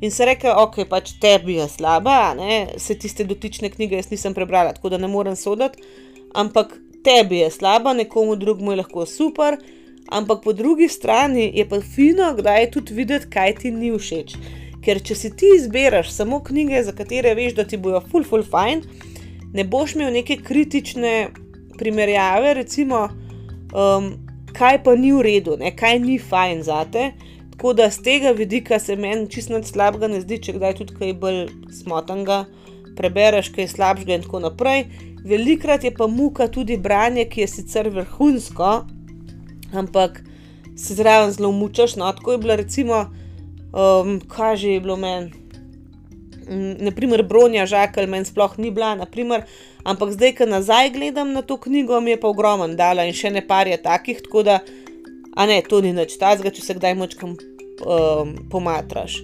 In 0.00 0.10
se 0.10 0.24
reče, 0.24 0.52
ok, 0.56 0.84
pač 0.88 1.12
tebi 1.20 1.58
je 1.58 1.66
slaba, 1.68 2.34
ne? 2.34 2.78
se 2.80 2.96
tiste 2.98 3.24
dotične 3.24 3.68
knjige 3.70 3.98
jaz 4.00 4.08
nisem 4.10 4.34
prebrala, 4.34 4.72
tako 4.72 4.94
da 4.94 4.98
ne 4.98 5.10
morem 5.12 5.36
soditi, 5.36 5.82
ampak 6.34 6.72
tebi 7.04 7.42
je 7.42 7.50
slaba, 7.50 7.92
nekomu 7.92 8.36
drugemu 8.36 8.72
je 8.72 8.80
lahko 8.80 9.06
super. 9.06 9.58
Ampak 10.10 10.40
po 10.42 10.52
drugi 10.52 10.88
strani 10.88 11.52
je 11.54 11.68
pa 11.68 11.78
fino, 11.80 12.32
kdaj 12.34 12.60
je 12.60 12.70
tudi 12.70 12.94
videti, 12.94 13.28
kaj 13.30 13.54
ti 13.60 13.70
ni 13.70 13.92
všeč. 13.94 14.34
Ker 14.82 14.98
če 15.04 15.14
si 15.14 15.30
ti 15.36 15.52
izbereš 15.54 16.10
samo 16.10 16.40
knjige, 16.42 16.80
za 16.82 16.94
katere 16.96 17.34
veš, 17.38 17.54
da 17.54 17.66
ti 17.68 17.76
bojo 17.76 18.00
full, 18.00 18.24
full 18.26 18.42
fine, 18.42 19.04
ne 19.52 19.64
boš 19.64 19.94
imel 19.94 20.10
neke 20.16 20.40
kritične 20.42 21.28
primerjave, 21.78 22.54
recimo, 22.58 23.04
um, 23.76 24.10
kaj 24.56 24.80
pa 24.84 24.96
ni 24.96 25.12
v 25.12 25.22
redu, 25.28 25.58
ne? 25.60 25.70
kaj 25.76 26.00
ni 26.02 26.18
fine 26.18 26.64
za 26.66 26.82
te. 26.90 27.10
Tako 27.60 27.72
da 27.72 27.90
z 27.90 28.02
tega 28.02 28.30
vidika 28.30 28.78
se 28.78 28.96
meni 28.96 29.28
čisto 29.30 29.58
slabega 29.62 30.08
ne 30.08 30.22
zdi, 30.22 30.38
če 30.40 30.54
kdaj 30.56 30.78
tudi 30.78 30.94
kaj 30.96 31.10
bolj 31.20 31.42
smotanga 31.76 32.46
prebereš, 32.96 33.50
kaj 33.52 33.68
slabšega 33.74 34.16
in 34.16 34.24
tako 34.24 34.40
naprej. 34.40 34.86
Velikrat 35.28 35.84
je 35.84 35.92
pa 35.92 36.08
muka 36.08 36.48
tudi 36.48 36.78
branje, 36.80 37.26
ki 37.28 37.44
je 37.44 37.50
sicer 37.52 37.92
vrhunsko, 37.92 38.70
ampak 39.76 40.22
se 40.72 40.96
zraven 40.96 41.36
zelo 41.36 41.52
mučaš. 41.52 41.98
No, 42.00 42.08
tako 42.16 42.32
je 42.32 42.42
bilo, 42.46 42.56
recimo, 42.56 43.04
um, 43.76 44.16
kaj 44.24 44.56
že 44.56 44.74
je 44.78 44.80
bilo 44.80 44.96
meni. 44.96 45.28
Mm, 46.48 46.74
naprimer, 46.88 47.28
Bronja 47.28 47.68
Žakelj 47.68 48.08
meni 48.08 48.24
sploh 48.24 48.56
ni 48.56 48.70
bila, 48.72 48.94
naprimer, 48.96 49.44
ampak 49.84 50.16
zdaj, 50.16 50.38
ko 50.40 50.48
nazaj 50.48 50.96
gledam 50.96 51.36
na 51.36 51.44
to 51.44 51.60
knjigo, 51.60 52.00
mi 52.00 52.16
je 52.16 52.24
pa 52.24 52.32
ogromen 52.32 52.72
dala 52.76 53.04
in 53.04 53.12
še 53.12 53.28
ne 53.30 53.44
par 53.44 53.68
je 53.68 53.76
takih, 53.76 54.24
tako 54.24 54.48
da, 54.48 54.62
a 55.36 55.46
ne, 55.46 55.62
to 55.62 55.80
ni 55.80 55.92
nič 55.92 56.16
tazga, 56.18 56.50
če 56.50 56.62
se 56.62 56.74
kdaj 56.78 56.96
močkam 56.98 57.36
um, 57.36 58.34
pomatraš. 58.50 59.20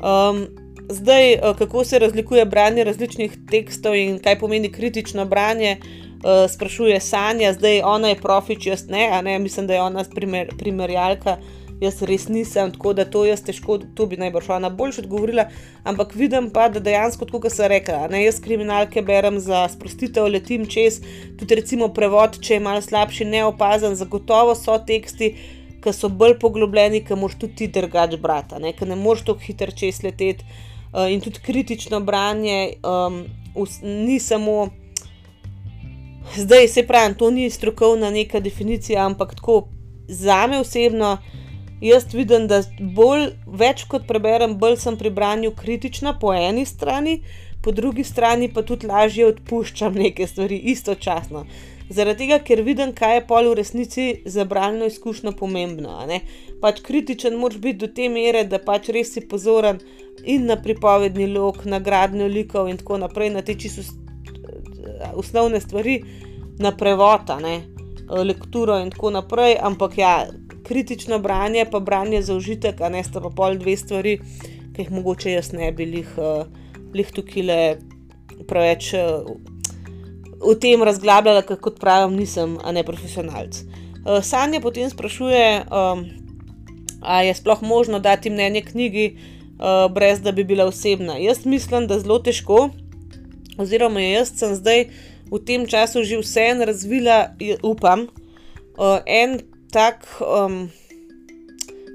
Um, 0.00 0.46
zdaj, 0.88 1.34
uh, 1.34 1.56
kako 1.58 1.84
se 1.84 1.98
razlikuje 1.98 2.44
branje 2.44 2.84
različnih 2.84 3.38
tekstov 3.50 3.96
in 3.96 4.18
kaj 4.22 4.38
pomeni 4.38 4.72
kritično 4.72 5.24
branje, 5.24 5.76
uh, 5.80 6.46
sprašuje 6.50 7.00
Sanja, 7.00 7.52
zdaj 7.52 7.82
ona 7.84 8.14
je 8.14 8.20
profič, 8.20 8.66
jaz 8.66 8.88
ne, 8.88 9.08
a 9.12 9.22
ne, 9.22 9.38
mislim, 9.38 9.66
da 9.66 9.74
je 9.74 9.82
ona 9.82 10.04
primer, 10.14 10.52
primerjalka. 10.58 11.36
Jaz 11.80 12.00
res 12.08 12.28
nisem, 12.32 12.70
tako 12.72 12.94
da 12.96 13.04
to 13.04 13.26
jaz 13.28 13.42
težko, 13.44 13.76
to 13.96 14.06
bi 14.08 14.16
najbrž 14.16 14.48
ona 14.56 14.70
boljš 14.72 15.02
odgovorila, 15.02 15.44
ampak 15.84 16.14
vidim 16.16 16.48
pa, 16.50 16.70
da 16.72 16.80
dejansko, 16.80 17.28
kot 17.28 17.52
sem 17.52 17.68
rekla, 17.68 18.06
ne, 18.08 18.22
jaz 18.24 18.38
kriminalke 18.40 19.02
berem 19.04 19.36
za 19.44 19.66
sprostitev, 19.68 20.30
letim 20.32 20.64
čez, 20.72 21.02
tudi 21.36 21.58
recimo 21.60 21.90
prevod, 21.92 22.40
če 22.40 22.56
je 22.56 22.64
malo 22.64 22.80
slabši, 22.80 23.28
neopazen, 23.28 23.98
zagotovo 24.00 24.56
so 24.56 24.78
teksti, 24.88 25.34
ki 25.84 25.92
so 25.92 26.08
bolj 26.08 26.38
poglobljeni, 26.40 27.04
ki 27.04 27.20
moš 27.20 27.36
tudi 27.42 27.60
ti 27.60 27.68
drugač 27.76 28.16
brati, 28.22 28.56
ne? 28.62 28.72
ne 28.88 28.96
moš 28.96 29.26
tako 29.28 29.44
hitro 29.44 29.70
čez 29.70 30.00
leteti. 30.02 30.48
Uh, 30.96 31.10
in 31.12 31.20
tudi 31.20 31.42
kritično 31.44 32.00
branje 32.00 32.78
um, 32.80 33.24
us, 33.54 33.80
ni 33.82 34.18
samo. 34.20 34.68
Zdaj 36.36 36.68
se 36.68 36.82
pravi, 36.86 37.14
to 37.14 37.30
ni 37.30 37.50
strokovna 37.50 38.10
neka 38.10 38.40
definicija, 38.40 39.04
ampak 39.06 39.34
tako 39.34 39.68
za 40.08 40.46
me 40.46 40.58
osebno, 40.60 41.18
jaz 41.80 42.06
vidim, 42.14 42.46
da 42.48 42.62
bolj, 42.80 43.30
več 43.46 43.84
kot 43.90 44.06
preberem, 44.08 44.56
bolj 44.58 44.78
sem 44.82 44.96
pri 44.96 45.10
branju 45.10 45.52
kritična 45.56 46.16
po 46.20 46.32
eni 46.34 46.66
strani, 46.66 47.20
po 47.62 47.72
drugi 47.72 48.04
strani 48.04 48.48
pa 48.52 48.62
tudi 48.62 48.86
lažje 48.86 49.26
odpuščam 49.26 49.94
neke 49.94 50.26
stvari 50.26 50.58
istočasno. 50.72 51.46
Zaradi 51.88 52.24
tega, 52.24 52.40
ker 52.42 52.64
vidim, 52.66 52.90
kaj 52.98 53.14
je 53.14 53.26
pol 53.28 53.48
v 53.50 53.58
resnici 53.60 54.06
za 54.26 54.44
bralno 54.44 54.88
izkušnjo 54.90 55.32
pomembno. 55.38 56.00
Pač 56.62 56.80
kritičen 56.82 57.36
moraš 57.38 57.60
biti 57.62 57.78
do 57.84 57.88
te 57.94 58.08
mere, 58.10 58.42
da 58.44 58.58
pač 58.58 58.90
res 58.94 59.12
si 59.14 59.22
pozoren 59.22 59.78
in 60.24 60.48
na 60.50 60.56
pripovedni 60.62 61.28
lok, 61.30 61.62
na 61.64 61.78
gradnjo 61.78 62.26
likov 62.26 62.70
in 62.70 62.80
tako 62.80 62.98
naprej, 63.04 63.30
na 63.30 63.42
te 63.46 63.54
čisto 63.54 63.84
osnovne 65.14 65.60
stvari, 65.60 66.00
na 66.58 66.72
prevota, 66.76 67.38
ne, 67.40 67.60
lekturo 68.08 68.80
in 68.82 68.90
tako 68.90 69.10
naprej. 69.10 69.54
Ampak 69.62 69.98
ja, 69.98 70.26
kritično 70.66 71.18
branje, 71.22 71.64
pa 71.70 71.80
branje 71.80 72.22
za 72.22 72.34
užitek, 72.34 72.80
a 72.80 72.90
ne 72.90 73.04
sta 73.04 73.22
pa 73.22 73.30
pol 73.30 73.58
dve 73.58 73.76
stvari, 73.78 74.18
ki 74.74 74.82
jih 74.82 74.90
mogoče 74.92 75.32
jaz 75.32 75.52
ne 75.54 75.70
bi 75.72 75.86
jih, 76.00 76.10
jih 76.94 77.12
tukaj 77.14 77.78
preveč. 78.48 78.92
V 80.36 80.52
tem 80.60 80.82
razglabljala, 80.84 81.46
kot 81.46 81.78
pravim, 81.80 82.18
nisem, 82.18 82.58
a 82.60 82.72
ne 82.74 82.82
profesionalc. 82.84 83.56
Uh, 83.56 84.20
Sanja 84.22 84.60
potem 84.60 84.90
sprašuje, 84.90 85.64
ali 87.00 87.26
je 87.26 87.34
sploh 87.34 87.62
možno 87.62 87.98
dati 87.98 88.30
mnenje 88.30 88.62
knjigi, 88.62 89.06
brez 89.90 90.20
da 90.20 90.32
bi 90.32 90.44
bila 90.44 90.66
osebna. 90.66 91.16
Jaz 91.16 91.46
mislim, 91.46 91.86
da 91.86 91.98
zelo 91.98 92.18
težko, 92.18 92.68
oziroma 93.58 94.00
jaz 94.00 94.34
sem 94.36 94.54
zdaj 94.54 94.88
v 95.30 95.40
tem 95.46 95.66
času 95.66 96.04
že 96.04 96.20
vseeno 96.20 96.68
razvila, 96.68 97.32
upam, 97.62 98.06
en 99.06 99.40
tak, 99.72 100.06
um, 100.20 100.66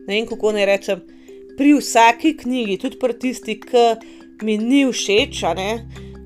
ne 0.07 0.13
vem 0.15 0.27
kako 0.29 0.51
naj 0.55 0.65
rečem, 0.65 1.01
pri 1.57 1.73
vsaki 1.77 2.35
knjigi, 2.37 2.77
tudi 2.81 2.99
pri 2.99 3.17
tisti, 3.19 3.57
ki 3.61 4.45
mi 4.45 4.57
ni 4.57 4.85
všeč, 4.89 5.43
ne, 5.57 5.69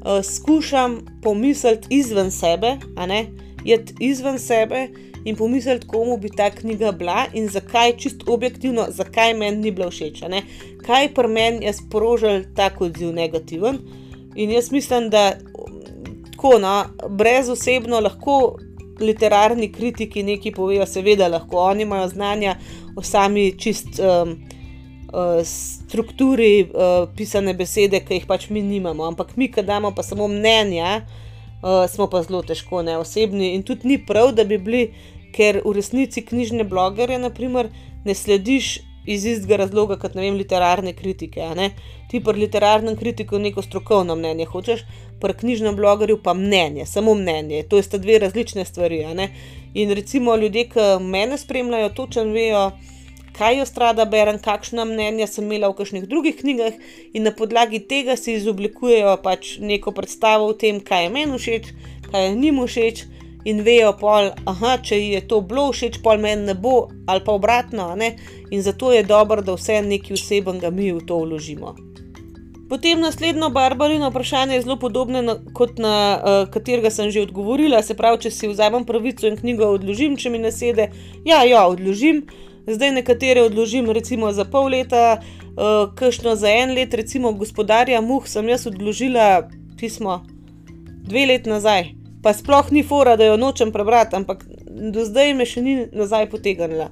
uh, 0.01 0.21
skušam 0.23 1.01
pomisliti 1.23 1.99
izven 1.99 2.31
sebe, 2.31 2.77
jeti 3.65 3.95
izven 3.99 4.39
sebe 4.39 4.87
in 5.25 5.35
pomisliti, 5.35 5.87
komu 5.87 6.17
bi 6.17 6.29
ta 6.29 6.51
knjiga 6.53 6.91
bila 6.91 7.25
in 7.33 7.49
zakaj, 7.49 7.97
čist 7.97 8.27
objektivno, 8.27 8.85
zakaj 8.89 9.33
meni 9.33 9.57
ni 9.57 9.71
bila 9.71 9.89
všeč. 9.89 10.21
Kaj 10.85 11.13
pri 11.13 11.27
meni 11.27 11.65
je 11.65 11.73
sprožil 11.73 12.43
tako 12.55 12.85
odziv 12.85 13.13
negativen. 13.13 13.79
In 14.35 14.51
jaz 14.51 14.71
mislim, 14.71 15.09
da 15.09 15.33
tako, 16.31 16.59
no, 16.59 16.83
brez 17.09 17.49
osebno 17.49 17.99
lahko 17.99 18.57
literarni 18.99 19.71
kritiki 19.71 20.23
nekaj 20.23 20.51
povejo, 20.55 20.85
seveda 20.85 21.27
lahko 21.27 21.57
oni 21.69 21.83
imajo 21.83 22.07
znanja 22.13 22.57
o 22.95 23.03
sami 23.03 23.51
čist. 23.59 23.99
Um, 23.99 24.37
Strukturi 25.45 26.65
uh, 26.65 27.05
pisane 27.15 27.53
besede, 27.55 28.01
ki 28.03 28.17
jih 28.17 28.25
pač 28.27 28.49
mi 28.51 28.59
nimamo, 28.59 29.05
ampak 29.07 29.37
mi, 29.39 29.47
ki 29.47 29.63
damo 29.63 29.93
pa 29.95 30.03
samo 30.03 30.27
mnenja, 30.27 31.05
uh, 31.05 31.85
smo 31.87 32.09
pa 32.11 32.19
zelo 32.25 32.41
težko 32.43 32.81
neosebni. 32.83 33.53
In 33.55 33.63
tudi 33.63 33.87
ni 33.87 33.99
prav, 34.05 34.33
da 34.35 34.43
bi 34.43 34.57
bili, 34.59 34.81
ker 35.31 35.61
v 35.63 35.71
resnici 35.77 36.25
knjižne 36.25 36.67
blogerje, 36.67 37.21
naprimer, 37.21 37.69
ne 38.03 38.15
slediš 38.17 38.73
iz 39.05 39.25
istega 39.25 39.61
razloga 39.63 39.97
kot 40.01 40.15
vem, 40.17 40.35
literarne 40.35 40.93
kritike. 40.97 41.47
Ti 42.09 42.21
pri 42.23 42.39
literarnem 42.39 42.97
kritiku 42.97 43.39
neko 43.39 43.63
strokovno 43.63 44.15
mnenje 44.15 44.45
hočeš, 44.51 44.83
pri 45.21 45.33
knjižnem 45.33 45.75
blogerju 45.75 46.19
pa 46.23 46.33
mnenje, 46.33 46.85
samo 46.85 47.13
mnenje. 47.13 47.63
To 47.69 47.81
sta 47.81 47.97
dve 47.97 48.19
različne 48.19 48.65
stvari. 48.65 49.05
In 49.73 49.91
recimo 49.91 50.35
ljudje, 50.35 50.69
ki 50.69 50.85
mene 51.01 51.37
spremljajo, 51.37 51.89
točno 51.89 52.23
vejo, 52.23 52.71
kaj 53.37 53.57
jaz 53.57 53.73
rada 53.77 54.05
berem, 54.05 54.39
kakšna 54.39 54.85
mnenja 54.85 55.27
sem 55.27 55.43
imela 55.45 55.69
v 55.69 55.75
kakšnih 55.79 56.05
drugih 56.07 56.37
knjigah, 56.39 56.77
in 57.13 57.27
na 57.27 57.31
podlagi 57.35 57.81
tega 57.87 58.15
si 58.15 58.37
izoblikujejo 58.37 59.17
pač 59.23 59.57
neko 59.59 59.91
predstavo 59.91 60.47
o 60.47 60.53
tem, 60.53 60.79
kaj 60.79 61.03
je 61.03 61.09
meni 61.09 61.39
všeč, 61.39 61.73
kaj 62.11 62.27
je 62.27 62.35
njim 62.35 62.61
všeč 62.63 63.03
in 63.45 63.61
vejo, 63.61 63.91
pol, 63.99 64.31
aha, 64.45 64.77
če 64.81 64.99
je 64.99 65.21
to 65.27 65.41
bilo 65.41 65.67
všeč, 65.73 65.99
pol 66.03 66.21
meni 66.21 66.47
ne 66.47 66.55
bo, 66.55 66.87
ali 67.07 67.25
pa 67.25 67.35
obratno. 67.35 67.91
In 68.51 68.61
zato 68.61 68.93
je 68.93 69.03
dobro, 69.03 69.41
da 69.41 69.57
vse 69.59 69.81
nekaj 69.81 70.17
vsebnega 70.17 70.71
mi 70.71 70.91
v 70.93 71.03
to 71.05 71.19
vložimo. 71.19 71.75
Potem 72.69 72.99
naslednjo 72.99 73.49
barbarino 73.53 74.09
vprašanje 74.09 74.55
je 74.55 74.61
zelo 74.61 74.75
podobno 74.79 75.21
na, 75.21 75.35
kot 75.53 75.77
na 75.77 75.95
uh, 76.17 76.49
katerega 76.49 76.89
sem 76.89 77.11
že 77.11 77.21
odgovorila. 77.21 77.83
Se 77.83 77.93
pravi, 77.93 78.23
če 78.25 78.31
si 78.31 78.49
vzamem 78.49 78.85
pravico 78.85 79.27
in 79.29 79.37
knjigo 79.37 79.69
odložim, 79.77 80.17
če 80.17 80.29
mi 80.33 80.41
ne 80.41 80.51
sede, 80.51 80.89
ja, 81.25 81.43
ja, 81.45 81.67
odložim. 81.67 82.23
Zdaj 82.65 82.95
nekatere 82.95 83.43
odložim, 83.45 83.91
recimo 83.93 84.31
za 84.33 84.45
pol 84.49 84.71
leta, 84.73 85.19
uh, 85.19 85.91
kakšno 85.95 86.33
za 86.35 86.49
en 86.49 86.73
let, 86.73 86.93
recimo 86.93 87.33
gospodarja 87.37 88.01
Muh, 88.01 88.25
sem 88.27 88.49
jaz 88.49 88.65
odložila 88.65 89.45
pismo 89.77 90.23
dve 91.05 91.27
leti 91.29 91.49
nazaj 91.49 91.93
pa 92.25 92.33
sploh 92.33 92.71
ni 92.71 92.81
fora, 92.83 93.13
da 93.15 93.25
jo 93.25 93.37
nočem 93.37 93.71
prebrati, 93.71 94.15
ampak 94.17 94.39
do 94.65 95.03
zdaj 95.05 95.35
me 95.37 95.45
še 95.45 95.61
ni 95.61 95.75
nazaj 95.93 96.25
potegnila. 96.31 96.87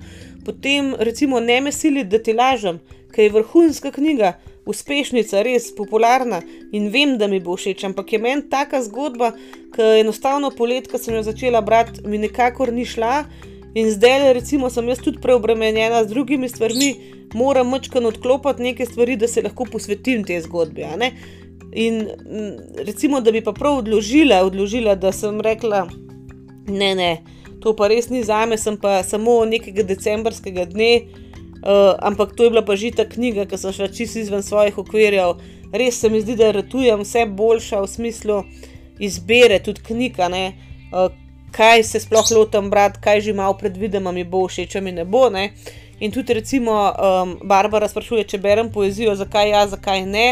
Potem, 0.46 0.92
recimo, 1.00 1.40
ne 1.42 1.56
me 1.66 1.72
sili, 1.74 2.04
da 2.06 2.20
ti 2.22 2.36
lažem, 2.38 2.78
ker 3.10 3.26
je 3.26 3.32
vrhunska 3.34 3.90
knjiga, 3.96 4.36
uspešnica, 4.66 5.42
res 5.44 5.72
popularna 5.76 6.42
in 6.72 6.90
vem, 6.94 7.18
da 7.18 7.28
mi 7.28 7.40
bo 7.44 7.58
všeč. 7.58 7.84
Ampak 7.90 8.14
je 8.14 8.20
meni 8.20 8.48
taka 8.50 8.82
zgodba, 8.84 9.34
ki 9.74 9.90
enostavno 10.04 10.52
polet, 10.56 10.88
ko 10.92 11.02
sem 11.02 11.16
jo 11.18 11.24
začela 11.26 11.62
brati, 11.62 12.04
mi 12.08 12.22
nikakor 12.22 12.74
ni 12.74 12.86
šla. 12.86 13.24
In 13.76 13.90
zdaj, 13.90 14.34
recimo, 14.38 14.70
sem 14.70 14.88
jaz 14.92 15.02
tudi 15.02 15.22
preobremenjena 15.22 16.04
z 16.04 16.12
drugimi 16.14 16.50
stvarmi, 16.50 16.92
moram 17.34 17.72
močkano 17.74 18.12
odklopiti 18.14 18.62
neke 18.62 18.86
stvari, 18.86 19.16
da 19.18 19.28
se 19.28 19.42
lahko 19.42 19.66
posvetim 19.66 20.24
te 20.24 20.38
zgodbi. 20.42 20.86
In 21.74 22.04
recimo, 22.86 23.22
da 23.22 23.32
bi 23.32 23.42
pa 23.42 23.54
prav 23.54 23.82
odložila, 23.82 24.44
odložila, 24.46 24.94
da 24.96 25.12
sem 25.12 25.42
rekla, 25.42 25.88
ne, 26.70 26.94
ne, 26.96 27.12
to 27.64 27.74
pa 27.76 27.88
res 27.90 28.12
ni 28.14 28.22
za 28.24 28.46
me, 28.46 28.60
sem 28.62 28.78
pa 28.78 29.00
samo 29.04 29.40
nekega 29.50 29.84
decembrskega 29.90 30.68
dne, 30.70 30.92
uh, 31.64 31.96
ampak 32.00 32.36
to 32.36 32.44
je 32.44 32.50
bila 32.50 32.62
pa 32.62 32.76
že 32.76 32.92
ta 32.92 33.06
knjiga, 33.10 33.46
ki 33.46 33.58
sem 33.58 33.74
šla 33.74 33.88
čisto 33.88 34.20
izven 34.20 34.44
svojih 34.44 34.78
okvirjev. 34.78 35.40
Res 35.74 36.00
se 36.00 36.10
mi 36.10 36.22
zdi, 36.22 36.36
da 36.36 36.52
ratujem 36.52 37.02
vse 37.02 37.26
boljša 37.26 37.82
v 37.82 37.88
smislu 37.88 38.44
izbire 39.00 39.60
tudi 39.64 39.82
knjiga, 39.82 40.30
uh, 40.30 41.10
kaj 41.54 41.84
se 41.84 42.00
sploh 42.00 42.32
lotam 42.36 42.70
brati, 42.70 43.00
kaj 43.02 43.22
že 43.22 43.34
malo 43.34 43.58
predvidem, 43.58 44.14
mi 44.14 44.24
bo 44.24 44.48
všeč, 44.48 44.76
mi 44.82 44.92
ne 44.92 45.06
bo. 45.06 45.30
Ne? 45.30 45.54
In 46.00 46.12
tudi, 46.12 46.34
recimo, 46.34 46.74
um, 46.74 47.38
Barbara 47.44 47.88
sprašuje, 47.88 48.26
če 48.28 48.38
berem 48.38 48.72
poezijo, 48.72 49.16
zakaj 49.16 49.50
ja, 49.50 49.68
zakaj 49.68 50.06
ne. 50.06 50.28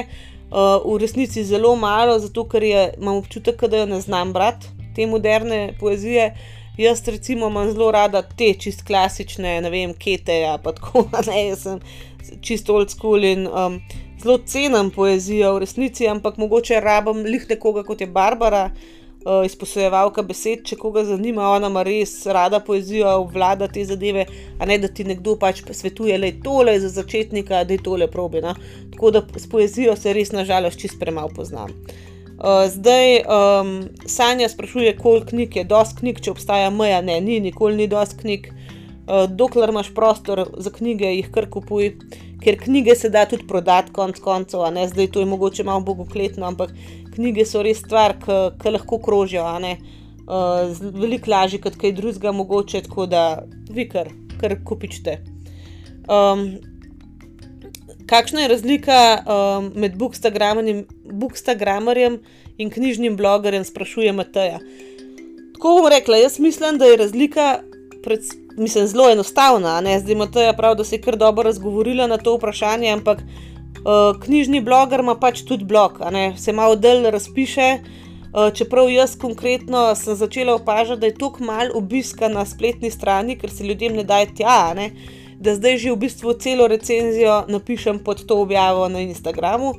Uh, 0.52 0.84
v 0.84 0.98
resnici 1.00 1.46
zelo 1.48 1.76
malo, 1.80 2.18
zato 2.20 2.44
ker 2.50 2.64
je, 2.64 2.82
imam 3.00 3.22
občutek, 3.22 3.62
da 3.72 3.84
jo 3.84 3.86
ne 3.88 4.02
znam 4.02 4.34
brati, 4.34 4.68
te 4.96 5.08
moderne 5.08 5.72
poezije. 5.80 6.34
Jaz, 6.78 7.04
recimo, 7.08 7.48
imam 7.48 7.72
zelo 7.72 7.92
rada 7.92 8.22
te 8.22 8.54
čist 8.54 8.86
klasične, 8.88 9.58
ne 9.62 9.70
vem, 9.70 9.92
kete, 9.94 10.38
ja, 10.46 10.56
pa 10.58 10.72
tako, 10.72 11.04
ne, 11.28 11.42
jaz 11.50 11.66
sem 11.68 11.82
čist 12.42 12.70
old 12.70 12.94
school 12.94 13.26
in 13.28 13.44
um, 13.48 13.80
zelo 14.22 14.38
cenim 14.48 14.92
poezijo 14.96 15.56
v 15.56 15.66
resnici, 15.66 16.08
ampak 16.08 16.38
mogoče 16.40 16.80
rabim 16.80 17.26
lih 17.28 17.48
nekoga 17.50 17.84
kot 17.84 18.02
je 18.02 18.08
Barbara, 18.08 18.70
uh, 18.72 19.42
izposojevalka 19.46 20.24
besed, 20.24 20.64
če 20.70 20.78
koga 20.80 21.04
zanima, 21.10 21.50
ona 21.52 21.68
ima 21.74 21.84
res 21.84 22.14
rada 22.26 22.62
poezijo, 22.64 23.10
obvlada 23.26 23.68
te 23.68 23.84
zadeve, 23.86 24.26
a 24.60 24.70
ne 24.70 24.78
da 24.80 24.88
ti 24.88 25.04
nekdo 25.08 25.36
pač 25.42 25.64
svetuje, 25.72 26.18
da 26.18 26.30
je 26.30 26.40
tole 26.46 26.78
za 26.80 26.94
začetnika, 27.02 27.66
da 27.66 27.76
je 27.76 27.84
tole 27.84 28.08
probi. 28.12 28.42
No? 28.46 28.56
Tako 28.94 29.12
da 29.12 29.26
s 29.36 29.50
poezijo 29.50 29.96
se 30.00 30.16
res 30.16 30.32
nažalost 30.32 30.80
čist 30.80 31.00
premalo 31.04 31.34
poznam. 31.36 31.76
Zdaj 32.70 33.22
um, 33.22 33.90
Sanja 34.06 34.50
sprašuje, 34.50 34.96
koliko 34.98 35.28
knjig 35.28 35.56
je 35.56 35.64
dosti 35.64 36.00
knjig, 36.00 36.22
če 36.26 36.32
obstaja 36.32 36.70
meja, 36.74 37.02
ne, 37.02 37.20
ni, 37.22 37.40
nikoli 37.40 37.78
ni 37.78 37.88
dosti 37.88 38.18
knjig. 38.18 38.48
Uh, 39.12 39.28
dokler 39.30 39.70
imaš 39.70 39.92
prostor 39.94 40.46
za 40.58 40.72
knjige, 40.74 41.10
jih 41.12 41.30
kar 41.34 41.50
kupuj, 41.54 41.92
ker 42.42 42.58
knjige 42.58 42.96
se 42.96 43.10
da 43.14 43.26
tudi 43.30 43.46
prodati, 43.48 43.94
konc 43.94 44.18
koncev, 44.24 44.64
ne 44.74 44.88
zdaj 44.90 45.12
to 45.14 45.22
je 45.22 45.30
mogoče 45.30 45.66
malo 45.68 45.84
bogokletno, 45.86 46.48
ampak 46.48 46.74
knjige 47.16 47.46
so 47.46 47.62
res 47.62 47.84
stvar, 47.84 48.16
ki 48.22 48.74
lahko 48.74 49.02
krožijo, 49.04 49.46
uh, 49.46 50.74
veliko 50.82 51.34
lažje 51.34 51.62
kot 51.62 51.78
kaj 51.78 51.94
drugega, 52.00 52.32
mogoče 52.32 52.86
tako 52.88 53.06
da 53.06 53.44
vi 53.70 53.90
kar, 53.90 54.10
kar 54.42 54.58
kupičte. 54.66 55.20
Um, 56.10 56.71
kakšna 58.12 58.44
je 58.44 58.52
razlika 58.52 59.02
um, 59.24 59.72
med 59.76 59.96
bookstagramerjem 61.06 62.20
in 62.58 62.70
knjižnim 62.70 63.16
blogerjem, 63.18 63.64
sprašuje 63.64 64.12
Mateja. 64.12 64.60
Tako 65.56 65.78
bom 65.80 65.88
rekla, 65.92 66.20
jaz 66.20 66.40
mislim, 66.40 66.78
da 66.78 66.86
je 66.92 66.98
razlika. 67.06 67.62
Pred, 68.04 68.20
mislim, 68.58 68.88
zelo 68.90 69.10
enostavna, 69.12 69.78
zdaj 70.00 70.14
ima 70.14 70.26
to 70.26 70.42
prav, 70.58 70.76
da 70.76 70.84
se 70.84 70.96
je 70.96 71.02
kar 71.02 71.16
dobro 71.16 71.44
razgovorila 71.44 72.08
na 72.08 72.18
to 72.18 72.36
vprašanje, 72.36 72.92
ampak 72.92 73.24
Uh, 73.82 74.20
knjižni 74.22 74.60
bloger 74.62 75.00
ima 75.02 75.16
pač 75.18 75.40
tudi 75.42 75.66
blog, 75.66 75.96
se 76.38 76.54
malo 76.54 76.76
del 76.76 77.08
razpiše, 77.10 77.80
čeprav 78.54 78.90
jaz 78.90 79.16
konkretno 79.18 79.96
sem 79.96 80.16
začela 80.16 80.54
opažati, 80.54 81.00
da 81.02 81.08
je 81.08 81.16
tako 81.18 81.44
malo 81.44 81.72
obiska 81.80 82.30
na 82.30 82.46
spletni 82.46 82.92
strani, 82.92 83.40
ker 83.40 83.50
se 83.50 83.66
ljudem 83.66 83.96
ne 83.96 84.04
da 84.04 84.20
tja, 84.26 84.74
ne? 84.78 84.92
Da 85.42 85.56
zdaj 85.58 85.78
že 85.78 85.92
v 85.92 86.02
bistvu 86.06 86.34
celo 86.38 86.68
recenzijo 86.70 87.44
napišem 87.50 88.00
pod 88.06 88.26
to 88.26 88.38
objavo 88.42 88.88
na 88.90 89.02
Instagramu. 89.02 89.74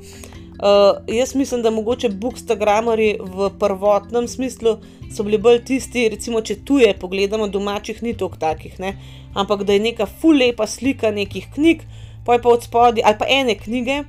Uh, 0.63 0.99
jaz 1.07 1.35
mislim, 1.35 1.61
da 1.61 1.71
mogoče 1.71 2.09
bookstagramari 2.09 3.17
v 3.19 3.49
prvotnem 3.59 4.27
smislu 4.27 4.77
so 5.11 5.23
bili 5.23 5.37
bolj 5.37 5.63
tisti, 5.65 6.05
recimo, 6.09 6.41
če 6.41 6.61
tuje 6.65 6.93
pogledamo, 6.99 7.47
domačih 7.47 8.03
ni 8.03 8.13
toliko 8.17 8.39
takih, 8.39 8.79
ne? 8.79 8.93
ampak 9.33 9.63
da 9.63 9.73
je 9.73 9.83
neka 9.83 10.05
full 10.05 10.37
lepa 10.37 10.67
slika 10.67 11.11
nekih 11.11 11.47
knjig, 11.55 11.83
pa 12.25 12.37
je 12.37 12.41
pa 12.41 12.49
od 12.49 12.63
spodaj, 12.63 13.03
ali 13.05 13.19
pa 13.19 13.27
ene 13.29 13.55
knjige, 13.59 14.03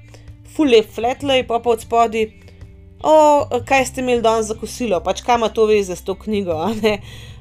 full 0.54 0.70
lep 0.70 0.90
flatlay, 0.94 1.42
pa 1.46 1.58
pa 1.58 1.74
od 1.74 1.82
spodaj, 1.82 2.28
o, 3.02 3.14
kaj 3.66 3.86
ste 3.90 4.04
imeli 4.04 4.22
danes 4.22 4.52
za 4.52 4.56
kosilo, 4.58 5.00
pač 5.04 5.24
kam 5.26 5.42
ima 5.42 5.48
to 5.48 5.66
veze 5.70 5.96
s 5.96 6.04
to 6.04 6.14
knjigo. 6.14 6.60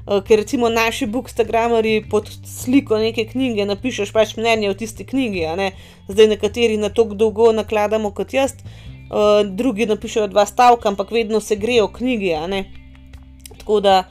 Ker 0.04 0.38
recimo 0.38 0.68
naši 0.68 1.06
bookstagramari 1.06 2.04
pod 2.10 2.28
sliko 2.44 2.98
neke 3.00 3.24
knjige 3.24 3.64
napišeš 3.64 4.12
pač 4.12 4.34
mnenje 4.36 4.68
o 4.70 4.74
tisti 4.76 5.06
knjigi, 5.08 5.46
zdaj 6.08 6.28
nekateri 6.34 6.76
na 6.76 6.90
to 6.92 7.04
dolgo 7.04 7.52
nakladamo 7.52 8.10
kot 8.12 8.34
jaz, 8.34 8.52
drugi 9.48 9.86
napišejo 9.86 10.26
dva 10.28 10.44
stavka, 10.46 10.88
ampak 10.88 11.10
vedno 11.10 11.40
se 11.40 11.56
grejo 11.56 11.88
knjigi. 11.88 12.36
Tako 13.58 13.80
da 13.80 14.04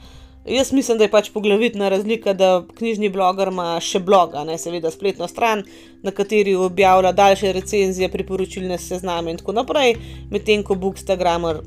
Jaz 0.44 0.72
mislim, 0.72 0.98
da 0.98 1.04
je 1.04 1.10
pač 1.10 1.30
poglavitna 1.32 1.88
razlika, 1.88 2.34
da 2.36 2.66
knjižni 2.76 3.08
bloger 3.08 3.48
ima 3.48 3.78
še 3.80 4.02
bloga, 4.04 4.42
ne 4.44 4.58
seveda 4.60 4.90
spletno 4.92 5.24
stran, 5.28 5.62
na 6.04 6.12
kateri 6.12 6.52
objavlja 6.54 7.14
daljše 7.16 7.52
recenzije, 7.56 8.10
priporočilne 8.12 8.76
sezname 8.78 9.32
in 9.32 9.40
tako 9.40 9.56
naprej, 9.56 9.96
medtem 10.30 10.60
ko 10.60 10.76
Bookstagramer 10.76 11.62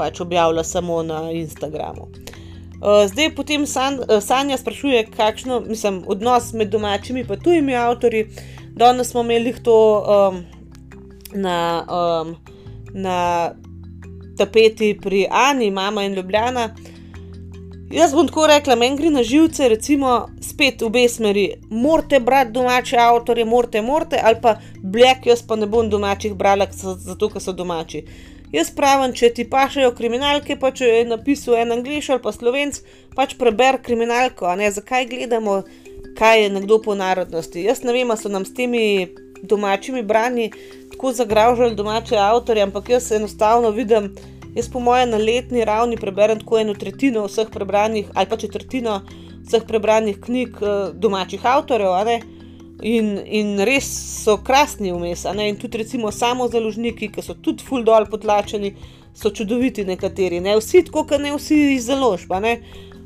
pač 0.00 0.24
objavlja 0.24 0.64
samo 0.64 1.02
na 1.04 1.26
Instagramu. 1.32 2.08
Uh, 2.08 2.35
zdaj, 2.80 3.34
potem 3.34 3.66
san, 3.66 3.98
uh, 4.00 4.20
Sanja 4.20 4.56
sprašuje, 4.56 5.06
kakšno 5.16 5.62
je 5.68 5.92
odnos 6.06 6.52
med 6.52 6.68
domačimi 6.68 7.20
in 7.20 7.40
tujimi 7.40 7.76
avtorji. 7.76 8.26
Danes 8.76 9.10
smo 9.10 9.20
imeli 9.20 9.54
to 9.62 10.04
um, 10.04 10.44
na, 11.34 11.86
um, 11.88 12.36
na 12.94 13.50
tapeti 14.38 14.98
pri 15.02 15.26
Ani, 15.30 15.70
mama 15.70 16.04
in 16.04 16.14
Ljubljana. 16.14 16.74
Jaz 17.90 18.14
bom 18.14 18.26
tako 18.26 18.46
rekla, 18.46 18.74
meni 18.74 18.96
gre 18.96 19.10
na 19.10 19.22
živce, 19.22 19.68
recimo, 19.68 20.28
spet 20.42 20.82
v 20.82 20.86
obe 20.86 21.08
smeri. 21.08 21.44
Morate 21.70 22.20
brati 22.20 22.52
domače 22.52 22.96
avtorje, 22.98 23.44
morate, 23.44 23.82
morate, 23.82 24.20
ali 24.22 24.40
pa 24.42 24.56
blek, 24.82 25.26
jaz 25.26 25.42
pa 25.46 25.56
ne 25.56 25.66
bom 25.66 25.90
domačih 25.90 26.34
brala, 26.34 26.66
zato 26.72 27.28
ker 27.30 27.42
so 27.42 27.52
domači. 27.52 28.02
Jaz 28.54 28.70
pravim, 28.70 29.10
če 29.16 29.32
ti 29.34 29.44
pašajo 29.50 29.90
kriminalke, 29.98 30.54
pa 30.60 30.70
če 30.70 30.86
je 30.86 31.04
napisal 31.10 31.56
en 31.58 31.74
angliš 31.74 32.12
ali 32.14 32.22
pa 32.22 32.32
slovenc, 32.32 32.78
pač 33.16 33.34
preber 33.40 33.80
kriminalko, 33.82 34.46
a 34.46 34.54
ne 34.56 34.70
zakaj 34.70 35.08
gledamo, 35.10 35.62
kaj 36.18 36.42
je 36.44 36.52
nekdo 36.54 36.78
po 36.84 36.94
narodnosti. 36.94 37.64
Jaz 37.66 37.82
ne 37.82 37.94
vem, 37.96 38.14
so 38.16 38.30
nam 38.30 38.46
s 38.46 38.54
temi 38.54 39.08
domačimi 39.42 40.02
branji 40.02 40.52
tako 40.92 41.12
zagražali 41.12 41.74
domače 41.76 42.16
avtorje, 42.16 42.62
ampak 42.62 42.88
jaz 42.94 43.10
enostavno 43.12 43.70
vidim. 43.70 44.14
Jaz, 44.56 44.70
po 44.72 44.80
mojem, 44.80 45.10
na 45.10 45.18
letni 45.20 45.64
ravni 45.64 45.98
preberem 46.00 46.38
tako 46.40 46.62
eno 46.62 46.74
tretjino 46.74 47.26
vseh 47.26 47.50
prebranih, 47.52 48.06
ali 48.14 48.30
pa 48.30 48.38
četrtino 48.40 49.02
vseh 49.44 49.66
prebranih 49.68 50.20
knjig 50.22 50.62
uh, 50.62 50.94
domačih 50.94 51.44
avtorjev, 51.44 51.92
in, 52.82 53.18
in 53.26 53.58
res 53.64 53.88
so 54.24 54.36
krasni 54.44 54.92
vmes. 54.92 55.24
In 55.24 55.56
tudi, 55.56 55.78
recimo, 55.78 56.10
samo 56.12 56.48
založniki, 56.48 57.10
ki 57.12 57.22
so 57.22 57.34
tudi 57.34 57.64
full 57.64 57.84
dol 57.84 58.08
potlačeni, 58.10 58.74
so 59.16 59.30
čudoviti 59.32 59.84
nekateri, 59.88 60.42
ne 60.44 60.58
vsi, 60.58 60.82
tako 60.84 61.06
kot 61.08 61.22
ne 61.22 61.32
vsi 61.36 61.76
iz 61.76 61.86
založb. 61.88 62.32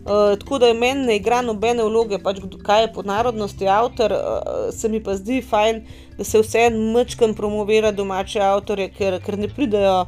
Uh, 0.01 0.33
tako 0.41 0.59
da 0.59 0.73
meni 0.75 1.07
ne 1.07 1.16
igra 1.21 1.43
nobene 1.45 1.85
vloge, 1.85 2.18
pač 2.18 2.41
kaj 2.64 2.83
je 2.83 2.93
po 2.95 3.05
narodnosti 3.07 3.68
avtor, 3.68 4.14
uh, 4.16 4.71
se 4.75 4.89
mi 4.89 5.03
pa 5.05 5.14
zdi 5.14 5.43
fajn, 5.45 5.83
da 6.16 6.25
se 6.25 6.41
vseeno 6.41 6.93
mečkam 6.95 7.35
promovira 7.37 7.93
domače 7.93 8.41
avtorje, 8.43 8.89
ker, 8.97 9.21
ker 9.23 9.39
ne 9.39 9.49
pridajo 9.53 10.07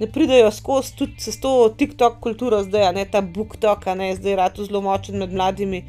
ne 0.00 0.06
pridejo 0.08 0.50
skozi 0.50 0.94
tudi 0.96 1.20
s 1.20 1.40
to 1.40 1.68
TikTok 1.78 2.20
kulturo, 2.24 2.62
zdaj 2.64 2.92
ne 2.96 3.04
ta 3.04 3.20
BookTok, 3.20 3.84
ne 3.96 4.14
zdaj 4.16 4.36
rado 4.36 4.64
zelo 4.64 4.80
močen 4.80 5.18
med 5.20 5.32
mladimi, 5.32 5.82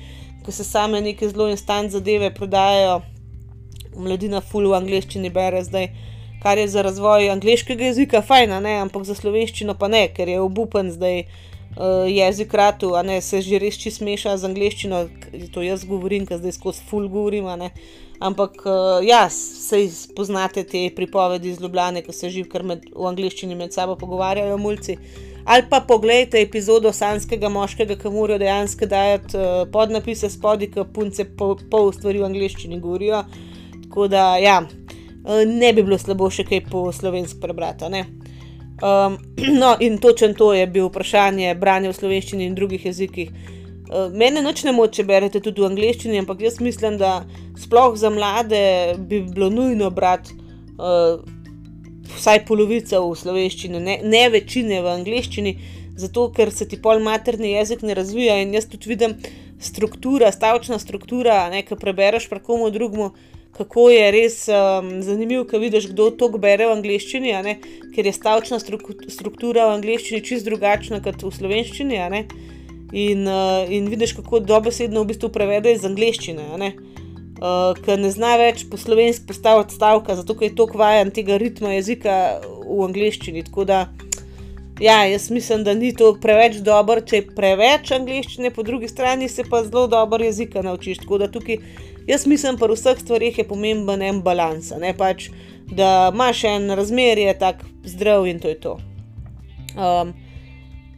ki 0.46 0.52
se 0.52 0.64
same 0.64 1.02
neke 1.02 1.30
zelo 1.30 1.50
instant 1.50 1.92
zadeve 1.92 2.32
prodajajo. 2.34 3.02
Mladina 3.96 4.42
full 4.42 4.70
v 4.72 4.78
angleščini 4.80 5.30
bere 5.30 5.64
zdaj, 5.64 5.90
kar 6.44 6.58
je 6.58 6.68
za 6.72 6.82
razvoj 6.82 7.30
angliškega 7.30 7.92
jezika 7.92 8.22
fajn, 8.26 8.54
ampak 8.82 9.06
za 9.06 9.16
slovenščino 9.16 9.76
pa 9.78 9.92
ne, 9.92 10.08
ker 10.16 10.30
je 10.30 10.42
obupen 10.42 10.92
zdaj. 10.92 11.26
Uh, 11.72 12.04
jezik 12.12 12.52
ratu, 12.54 12.90
a 13.00 13.02
ne 13.02 13.22
se 13.24 13.40
že 13.42 13.56
res 13.56 13.78
čisto 13.80 14.04
smeša 14.04 14.34
z 14.38 14.44
angliščino, 14.44 14.98
to 15.56 15.62
jaz 15.64 15.86
govorim, 15.88 16.26
ker 16.28 16.42
zdaj 16.42 16.58
skozi 16.58 16.84
full 16.90 17.08
govorim. 17.08 17.48
Ampak, 18.20 18.60
uh, 18.66 19.00
ja, 19.00 19.30
se 19.32 19.80
poznate 20.16 20.66
te 20.68 20.82
pripovedi 20.96 21.48
iz 21.50 21.62
Ljubljana, 21.64 22.04
ko 22.04 22.12
se 22.12 22.30
že 22.30 22.44
kar 22.44 22.68
med, 22.68 22.84
v 22.92 23.08
angliščini 23.08 23.56
med 23.56 23.72
sabo 23.72 23.96
pogovarjajo 23.96 24.58
mulci. 24.60 24.98
Ali 25.46 25.64
pa 25.70 25.80
pogledajte 25.88 26.42
epizodo 26.42 26.92
Sanskega 26.94 27.50
moškega, 27.50 27.96
ki 27.98 28.10
morajo 28.14 28.40
dejansko 28.40 28.86
dajati 28.86 29.38
uh, 29.38 29.46
podnapise 29.74 30.30
spodaj, 30.30 30.70
ki 30.74 30.86
punce 30.94 31.26
pol, 31.38 31.56
pol 31.72 31.90
stvari 31.96 32.22
v 32.22 32.28
angliščini 32.30 32.80
govorijo. 32.80 33.24
Tako 33.88 34.08
da, 34.12 34.26
ja, 34.38 34.60
uh, 34.62 35.42
ne 35.48 35.74
bi 35.74 35.84
bilo 35.84 35.98
slabo 35.98 36.30
še 36.30 36.46
kaj 36.46 36.66
po 36.70 36.86
slovenski 36.94 37.42
prebrati. 37.42 37.90
Um, 38.82 39.18
no, 39.62 39.76
in 39.80 39.98
točno 39.98 40.34
to 40.38 40.54
je 40.54 40.68
bilo 40.68 40.90
vprašanje 40.90 41.56
branja 41.56 41.90
v 41.90 41.98
slovenščini 41.98 42.46
in 42.46 42.56
drugih 42.56 42.86
jezikih. 42.86 43.34
Uh, 43.92 44.14
mene 44.14 44.46
noč 44.46 44.64
ne 44.64 44.72
moče 44.78 45.04
berete 45.04 45.42
tudi 45.42 45.62
v 45.62 45.72
angleščini, 45.74 46.22
ampak 46.22 46.46
jaz 46.46 46.62
mislim, 46.62 47.02
da 47.02 47.24
sploh 47.60 47.98
za 47.98 48.14
mlade 48.14 48.96
bi 48.98 49.26
bilo 49.26 49.50
nujno 49.50 49.90
brati 49.90 50.38
uh, 50.78 51.41
vsaj 52.18 52.44
polovico 52.48 53.02
v 53.06 53.18
slovenščini, 53.18 53.80
ne, 53.80 54.00
ne 54.04 54.24
večine 54.34 54.82
v 54.82 54.92
angleščini, 54.96 55.56
zato 56.02 56.30
ker 56.36 56.52
se 56.52 56.68
ti 56.68 56.80
pol 56.82 57.02
materni 57.04 57.54
jezik 57.54 57.84
ne 57.86 57.96
razvija 57.98 58.40
in 58.42 58.54
jaz 58.56 58.68
tudi 58.72 58.90
vidim 58.92 59.18
struktura, 59.62 60.32
stavčna 60.32 60.80
struktura, 60.80 61.50
nekaj 61.54 61.78
prebereš 61.78 62.30
pri 62.30 62.42
komu 62.44 62.72
drugmu. 62.72 63.12
Kako 63.52 63.90
je 63.92 64.06
res 64.16 64.36
um, 64.48 65.02
zanimivo, 65.04 65.44
ko 65.46 65.60
vidiš, 65.60 65.90
kdo 65.92 66.08
to 66.16 66.30
bere 66.42 66.70
v 66.70 66.78
angleščini, 66.78 67.34
ker 67.94 68.08
je 68.08 68.14
stavčna 68.16 68.62
struktura 68.62 69.68
v 69.68 69.76
angleščini 69.76 70.24
čist 70.24 70.48
drugačna 70.48 71.02
kot 71.04 71.22
v 71.22 71.34
slovenščini. 71.36 72.00
In, 72.92 73.28
uh, 73.28 73.68
in 73.72 73.92
vidiš, 73.92 74.16
kako 74.18 74.40
dobesedno 74.40 75.04
v 75.04 75.12
bistvu 75.12 75.30
prevede 75.36 75.76
iz 75.76 75.86
angleščine, 75.88 76.48
uh, 76.56 76.91
eh, 77.42 77.82
ker 77.86 78.00
ne 78.00 78.12
zna 78.12 78.36
več 78.38 78.66
po 78.70 78.78
slovenski 78.78 79.28
postaviti 79.28 79.76
stavka, 79.76 80.16
zato 80.16 80.38
je 80.42 80.54
to 80.56 80.68
kvajan 80.68 81.12
tega 81.12 81.38
ritma 81.42 81.74
jezika 81.74 82.40
v 82.66 82.80
angleščini. 82.86 83.44
Tako 83.50 83.66
da, 83.66 83.82
ja, 84.80 85.04
jaz 85.10 85.30
mislim, 85.32 85.64
da 85.64 85.74
ni 85.74 85.94
to 85.96 86.14
preveč 86.22 86.62
dobro, 86.66 87.02
če 87.02 87.22
je 87.22 87.28
preveč 87.36 87.92
angleščine, 87.98 88.54
po 88.56 88.64
drugi 88.64 88.88
strani 88.92 89.30
se 89.30 89.44
pa 89.50 89.64
zelo 89.66 89.88
dobro 89.88 90.24
jezika 90.26 90.62
naučiš. 90.62 91.04
Tako 91.04 91.24
da 91.24 91.32
tukaj, 91.32 91.60
jaz 92.08 92.28
mislim, 92.30 92.60
v 92.62 92.74
vseh 92.76 93.00
stvarih 93.02 93.38
je 93.38 93.48
pomemben 93.48 94.02
en 94.02 94.22
balans, 94.22 94.74
ne 94.80 94.94
pač, 94.98 95.30
da 95.72 96.12
imaš 96.14 96.44
en 96.50 96.74
razmerje, 96.76 97.34
tako 97.40 97.70
zdrav 97.88 98.28
in 98.28 98.40
to 98.40 98.52
je 98.52 98.60
to. 98.60 98.78
Um, 99.72 100.12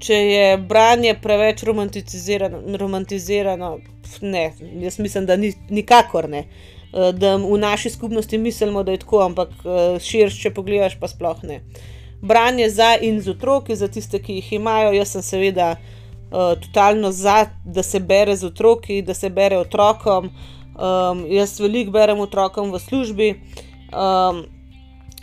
če 0.04 0.14
je 0.14 0.58
branje 0.58 1.16
preveč 1.22 1.64
romantizirano, 1.64 2.62
romantizirano 2.78 3.78
ne, 4.22 4.54
jaz 4.82 5.00
mislim, 5.00 5.26
da 5.26 5.36
ni, 5.36 5.54
nikakor 5.70 6.30
ne. 6.30 6.46
Eh, 6.94 7.12
da 7.12 7.36
v 7.36 7.58
naši 7.58 7.90
skupnosti 7.90 8.38
mislimo, 8.38 8.84
da 8.84 8.92
je 8.92 8.98
tako, 8.98 9.24
ampak 9.26 9.50
eh, 9.50 10.00
širše, 10.00 10.42
če 10.42 10.54
pogledaš, 10.54 11.00
pa 11.00 11.08
sploh 11.08 11.44
ne. 11.44 11.62
Branje 12.22 12.70
za 12.70 12.94
in 13.02 13.22
z 13.22 13.34
otroki, 13.34 13.76
za 13.76 13.88
tiste, 13.88 14.20
ki 14.22 14.40
jih 14.40 14.54
imajo, 14.60 14.94
jaz 14.96 15.10
sem 15.12 15.22
seveda 15.22 15.74
uh, 15.76 16.54
totalno 16.62 17.12
za, 17.12 17.50
da 17.66 17.84
se 17.84 18.00
bere 18.00 18.36
z 18.40 18.48
otroki, 18.48 19.02
da 19.04 19.14
se 19.14 19.30
bere 19.30 19.58
otrokom. 19.60 20.30
Um, 20.74 21.26
jaz 21.28 21.58
veliko 21.60 21.92
berem 21.92 22.22
otrokom 22.24 22.72
v 22.72 22.80
službi 22.80 23.28
um, 23.92 24.40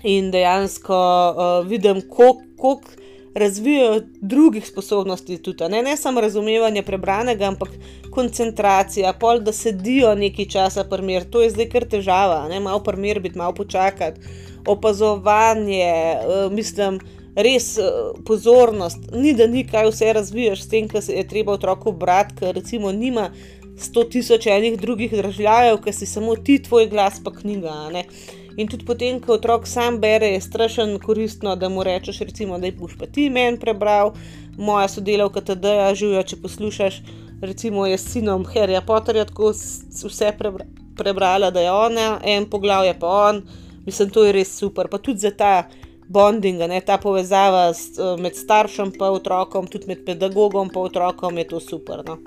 in 0.04 0.28
dejansko 0.30 0.98
uh, 1.00 1.66
vidim, 1.66 2.02
koliko 2.04 2.99
razvijajo 3.34 4.00
drugih 4.20 4.66
sposobnosti, 4.66 5.38
tudi 5.42 5.68
ne, 5.68 5.82
ne 5.82 5.96
samo 5.96 6.20
razumevanje 6.20 6.82
prebranega, 6.82 7.44
ampak 7.44 7.68
koncentracija, 8.10 9.12
pol, 9.12 9.40
da 9.40 9.52
sedijo 9.52 10.14
nekaj 10.14 10.44
časa, 10.44 10.84
primer. 10.84 11.24
to 11.30 11.42
je 11.42 11.50
zdaj 11.50 11.68
kar 11.68 11.86
težava, 11.88 12.48
ne 12.48 12.60
malo 12.60 12.82
primer 12.82 13.20
biti, 13.20 13.38
malo 13.38 13.54
počakati, 13.54 14.20
opazovanje, 14.66 16.16
uh, 16.16 16.52
mislim. 16.52 17.00
Res 17.30 17.78
pozornost, 18.26 18.98
ni 19.14 19.30
da 19.38 19.46
ni 19.46 19.62
kaj 19.64 19.86
vse 19.86 20.12
razvijaš, 20.12 20.64
s 20.64 20.68
tem, 20.68 20.88
kar 20.90 21.02
se 21.02 21.14
je 21.14 21.22
treba 21.28 21.52
otroku 21.52 21.92
brati, 21.92 22.34
ker 22.40 22.54
recimo 22.54 22.90
nima 22.92 23.28
sto 23.78 24.02
tisoč 24.04 24.46
enih 24.50 24.80
drugih 24.80 25.14
državljanov, 25.14 25.78
ker 25.84 25.94
si 25.94 26.06
samo 26.10 26.34
ti, 26.36 26.58
tvoj 26.62 26.88
glas, 26.90 27.20
pa 27.24 27.32
knjiga. 27.32 27.76
In 28.56 28.68
tudi 28.68 28.84
potem, 28.84 29.20
ko 29.20 29.36
otrok 29.38 29.66
sam 29.66 30.00
bere, 30.00 30.32
je 30.34 30.40
strašno 30.40 30.98
koristno, 30.98 31.56
da 31.56 31.68
mu 31.68 31.84
rečeš, 31.86 32.18
recimo, 32.26 32.58
da 32.58 32.66
je 32.66 32.72
boš 32.72 32.96
pa 32.98 33.06
ti 33.06 33.30
meni 33.30 33.58
prebral, 33.58 34.12
moja 34.58 34.88
sodelavka 34.88 35.40
TD-ja 35.40 35.94
živijo, 35.94 36.22
če 36.22 36.42
poslušaš. 36.42 37.02
Recimo, 37.40 37.86
jaz 37.86 38.02
s 38.02 38.12
sinom 38.12 38.44
Harryja 38.44 38.82
Potterja 38.86 39.24
tako 39.24 39.54
vse 39.54 40.32
prebra 40.38 40.66
prebrala, 41.00 41.50
da 41.50 41.60
je 41.60 41.72
ona, 41.72 42.18
en 42.24 42.44
poglavje 42.50 42.98
pa 43.00 43.08
on, 43.08 43.42
mislim, 43.86 44.10
to 44.10 44.24
je 44.24 44.32
res 44.36 44.52
super. 44.58 44.88
Pa 44.88 44.98
tudi 44.98 45.24
za 45.24 45.30
ta 45.30 45.52
bonding, 46.08 46.60
ne, 46.68 46.80
ta 46.84 46.98
povezava 46.98 47.70
s, 47.74 47.94
med 48.18 48.36
staršem 48.36 48.92
in 48.92 49.06
otrokom, 49.06 49.66
tudi 49.70 49.88
med 49.88 50.04
pedagogom 50.06 50.68
in 50.68 50.80
otrokom 50.82 51.38
je 51.38 51.46
to 51.48 51.60
super. 51.60 52.02
No. 52.06 52.18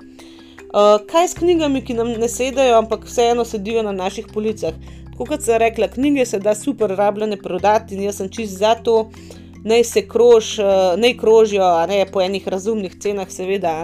Uh, 0.74 0.98
kaj 1.06 1.28
s 1.28 1.38
knjigami, 1.38 1.84
ki 1.84 1.94
nam 1.94 2.10
ne 2.18 2.28
sedajo, 2.28 2.78
ampak 2.80 3.04
vseeno 3.06 3.44
sedijo 3.44 3.82
na 3.86 3.92
naših 3.92 4.26
policah? 4.34 4.74
Kot 5.18 5.42
sem 5.42 5.58
rekla, 5.62 5.88
knjige 5.88 6.26
se 6.26 6.38
da 6.42 6.54
super 6.54 6.90
rabljene 6.90 7.36
prodati 7.36 7.94
in 7.94 8.02
jaz 8.02 8.18
sem 8.18 8.28
čist 8.28 8.58
za 8.58 8.74
to, 8.74 9.10
naj 9.64 9.84
se 9.84 10.02
krož, 10.08 10.58
uh, 10.58 10.98
naj 11.00 11.16
krožijo, 11.16 11.68
ne 11.88 12.04
po 12.12 12.22
enih 12.22 12.48
razumnih 12.48 12.98
cenah, 13.00 13.30
seveda. 13.30 13.74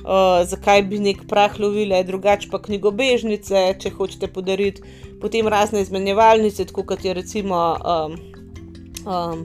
Uh, 0.00 0.40
zakaj 0.48 0.82
bi 0.88 0.98
nek 0.98 1.22
prah 1.28 1.58
lovile, 1.60 2.02
drugače 2.04 2.48
pa 2.50 2.58
knjigobežnice, 2.62 3.64
če 3.80 3.92
hočete 3.94 4.30
podariti, 4.32 4.82
potem 5.20 5.48
razne 5.48 5.82
izmenjevalnice, 5.84 6.66
kot 6.72 7.04
je 7.04 7.14
recimo 7.14 7.58
um, 7.76 8.16
um, 9.04 9.44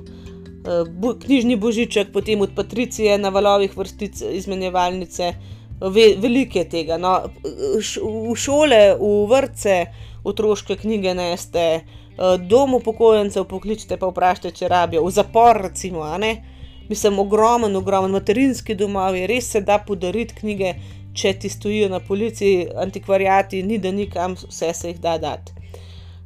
uh, 0.64 1.12
knjižni 1.26 1.60
božiček, 1.60 2.14
potem 2.14 2.42
od 2.42 2.56
Patricije 2.56 3.18
na 3.20 3.30
valovih 3.30 3.78
vrstic 3.78 4.24
izmenjevalnice, 4.32 5.34
ve, 5.82 6.08
velike 6.24 6.64
tega. 6.72 6.98
No, 6.98 7.18
v 7.44 8.36
šole, 8.40 8.82
v 9.00 9.14
vrtce, 9.32 9.80
otroške 10.26 10.78
knjige 10.82 11.14
neste, 11.18 11.66
uh, 12.18 12.36
dom 12.42 12.74
upokojencev 12.80 13.48
pokličite, 13.50 13.98
pa 14.02 14.10
vprašajte, 14.12 14.52
če 14.60 14.70
rabijo, 14.72 15.06
v 15.06 15.14
zapor, 15.16 15.62
recimo, 15.70 16.04
a 16.04 16.18
ne. 16.22 16.36
Mislim, 16.90 17.20
ogromen, 17.20 17.76
ogromen 17.76 18.14
materinski 18.14 18.76
domovi, 18.78 19.26
res 19.28 19.50
se 19.52 19.62
da 19.66 19.80
podariti 19.82 20.36
knjige, 20.42 20.76
če 21.16 21.34
ti 21.40 21.50
stojijo 21.50 21.90
na 21.90 22.00
policiji, 22.00 22.68
antikvariati, 22.82 23.64
ni 23.64 23.80
da 23.82 23.92
nikam, 23.92 24.36
vse 24.50 24.74
se 24.74 24.92
jih 24.92 25.00
da 25.02 25.18
dati. 25.18 25.56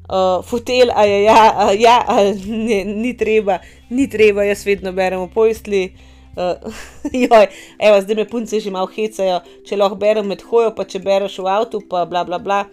Uh, 0.10 0.46
fotel, 0.46 0.90
a 0.96 1.06
je 1.06 1.24
ja, 1.24 1.42
a, 1.54 1.72
ja 1.78 2.00
a 2.08 2.16
ne, 2.46 2.84
ni 2.86 3.14
treba, 3.18 3.60
ni 3.90 4.08
treba, 4.10 4.44
jaz 4.44 4.66
vedno 4.66 4.92
berem 4.92 5.22
v 5.22 5.30
pojstli. 5.36 5.84
Uh, 6.34 6.74
joj, 7.24 7.46
evo, 7.78 8.00
zdaj 8.02 8.18
me 8.18 8.26
punce 8.26 8.60
že 8.60 8.74
malo 8.74 8.90
hecajo, 8.90 9.44
če 9.70 9.78
lahko 9.78 10.00
berem 10.02 10.26
med 10.34 10.42
hojo, 10.50 10.74
pa 10.74 10.88
če 10.90 11.04
bereš 11.06 11.38
v 11.46 11.52
avtu, 11.54 11.84
pa 11.86 12.08
bla 12.10 12.26
bla 12.26 12.42
bla. 12.42 12.64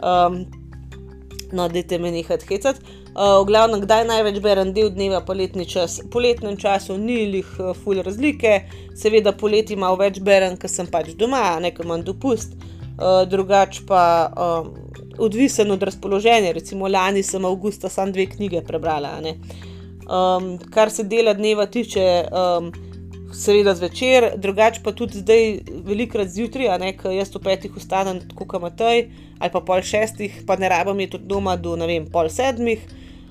Um, 0.00 0.46
no, 1.52 1.68
dajte 1.68 1.98
me 1.98 2.10
nekaj 2.12 2.44
hecati. 2.48 2.96
Uh, 3.18 3.40
v 3.42 3.48
glavnem, 3.48 3.80
kdaj 3.82 4.04
največ 4.06 4.38
berem 4.44 4.72
del 4.76 4.90
dneva, 4.94 5.20
poletni 5.26 5.66
čas. 5.66 5.98
V 6.04 6.10
poletnem 6.12 6.56
času 6.60 6.98
ni 6.98 7.18
jih 7.24 7.48
uh, 7.58 7.72
fulj 7.74 8.02
razlike, 8.06 8.60
seveda 8.96 9.32
poleti 9.32 9.76
malo 9.76 9.98
več 9.98 10.20
berem, 10.22 10.56
ker 10.60 10.70
sem 10.70 10.86
pač 10.86 11.14
doma, 11.18 11.58
nekaj 11.62 11.88
manj 11.88 12.04
dopust, 12.06 12.54
uh, 12.54 13.24
drugače 13.26 13.86
pa 13.88 14.02
um, 14.28 14.70
odvisen 15.18 15.70
od 15.74 15.82
razpoloženja. 15.82 16.52
Recimo 16.54 16.88
lani 16.88 17.24
sem 17.26 17.44
avgusta 17.44 17.90
samo 17.90 18.14
dve 18.14 18.28
knjige 18.30 18.62
prebrala. 18.62 19.16
Um, 20.08 20.54
kar 20.70 20.90
se 20.90 21.04
dela 21.04 21.34
dneva 21.34 21.66
tiče, 21.66 22.06
um, 22.30 22.70
seveda 23.34 23.74
zvečer, 23.74 24.32
drugače 24.36 24.80
pa 24.84 24.92
tudi 24.92 25.20
zdaj, 25.22 25.60
velikrat 25.84 26.30
zjutraj, 26.32 26.70
ker 27.00 27.12
jaz 27.12 27.34
v 27.34 27.42
petih 27.44 27.76
ustanem, 27.76 28.22
tako 28.30 28.46
kot 28.48 28.62
Matej, 28.62 29.08
ali 29.38 29.52
pa 29.52 29.60
pol 29.60 29.82
šestih, 29.82 30.42
pa 30.46 30.56
ne 30.56 30.68
rabim 30.68 31.00
je 31.00 31.10
tudi 31.16 31.28
doma 31.28 31.56
do 31.56 31.76
ne 31.76 31.86
vem, 31.86 32.08
pol 32.12 32.30
sedmih. 32.32 32.80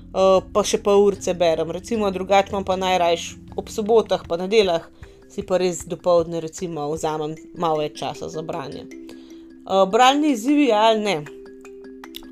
Eh, 0.08 0.40
pa 0.52 0.62
še 0.64 0.80
pa 0.80 0.94
urce 0.96 1.34
berem, 1.36 1.68
recimo 1.70 2.08
drugače 2.10 2.54
imam 2.54 2.64
pa 2.64 2.78
najrajš 2.80 3.34
ob 3.60 3.68
sobotah, 3.68 4.22
pa 4.24 4.38
nedeljah, 4.40 4.86
si 5.28 5.44
pa 5.44 5.58
res 5.60 5.82
dopoledne, 5.84 6.40
recimo, 6.40 6.86
vzamem 6.94 7.34
malo 7.60 7.82
več 7.84 7.98
časa 8.00 8.30
za 8.32 8.42
branje. 8.42 8.86
Uh, 9.68 9.84
bralni 9.84 10.32
izzivi 10.32 10.70
ali 10.72 11.02
ne? 11.04 11.16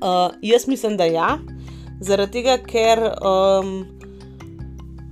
Uh, 0.01 0.33
jaz 0.41 0.65
mislim, 0.65 0.95
da 0.97 1.05
ja, 1.05 1.27
zaradi 2.01 2.39
tega, 2.39 2.57
ker 2.65 3.03
um, 3.21 3.69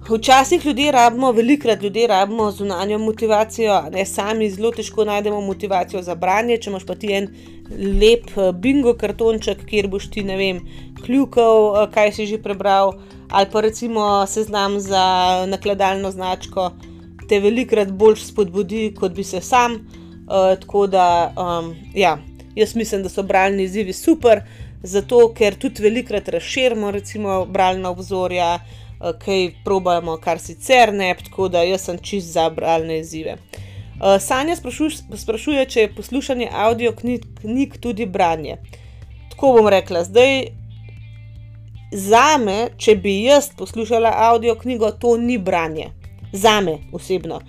včasih 0.10 0.66
ljudje 0.66 0.92
rabimo, 0.92 1.32
velikrat 1.32 1.82
ljudje 1.82 2.08
rabimo 2.08 2.52
zunanjo 2.52 2.98
motivacijo, 3.00 3.82
ne 3.92 4.06
sami 4.06 4.50
zelo 4.50 4.72
težko 4.72 5.06
najdemo 5.06 5.42
motivacijo 5.42 6.02
za 6.02 6.16
branje. 6.16 6.58
Če 6.58 6.70
imaš 6.70 6.86
pa 6.86 6.96
ti 6.96 7.14
en 7.14 7.30
lep 8.02 8.30
bingo 8.62 8.94
kartonček, 8.94 9.66
kjer 9.66 9.88
boš 9.88 10.10
ti, 10.14 10.24
ne 10.24 10.38
vem, 10.38 10.62
kljukov, 11.06 11.76
eh, 11.76 11.88
kaj 11.94 12.12
si 12.12 12.26
že 12.26 12.42
prebral, 12.42 12.94
ali 13.30 13.50
pa 13.52 13.62
recimo 13.62 14.26
seznam 14.28 14.80
za 14.80 15.46
nakladalno 15.50 16.12
značko, 16.12 16.72
te 17.30 17.40
velikrat 17.40 17.92
bolj 17.92 18.16
spodbudi, 18.16 18.94
kot 19.00 19.14
bi 19.14 19.24
se 19.24 19.42
sam. 19.42 19.80
Uh, 20.26 20.58
tako 20.60 20.88
da, 20.88 21.34
um, 21.38 21.76
ja, 21.94 22.18
jaz 22.56 22.76
mislim, 22.76 23.04
da 23.04 23.10
so 23.10 23.24
bralni 23.24 23.64
izzivi 23.64 23.94
super, 23.94 24.42
zato 24.84 25.20
ker 25.38 25.54
tudi 25.56 25.84
velikrat 25.84 26.28
razširimo, 26.34 26.92
recimo, 26.92 27.46
bralna 27.46 27.90
obzorja, 27.90 28.60
kaj 29.14 29.50
probujemo, 29.66 30.18
kar 30.18 30.40
sicer 30.40 30.94
ne, 30.94 31.14
tako 31.24 31.48
da 31.50 31.64
jaz 31.64 31.88
sem 31.88 31.98
čist 32.02 32.34
za 32.34 32.50
bralne 32.50 33.00
izzive. 33.00 33.38
Uh, 33.96 34.18
Sanja 34.20 34.56
sprašuje, 34.56 35.18
sprašuje, 35.18 35.66
če 35.66 35.82
je 35.82 35.94
poslušanje 35.96 36.50
avdio 36.52 36.92
knjig, 36.92 37.26
knjig 37.42 37.78
tudi 37.82 38.06
branje. 38.06 38.58
Tako 39.32 39.54
bom 39.58 39.68
rekla, 39.68 40.04
zdaj 40.04 40.48
za 41.96 42.38
me, 42.44 42.70
če 42.78 42.96
bi 43.00 43.14
jaz 43.24 43.50
poslušala 43.58 44.12
avdio 44.28 44.56
knjigo, 44.56 44.92
to 44.92 45.18
ni 45.18 45.38
branje. 45.38 45.92
Za 46.34 46.60
me 46.62 46.78
osebno. 46.92 47.40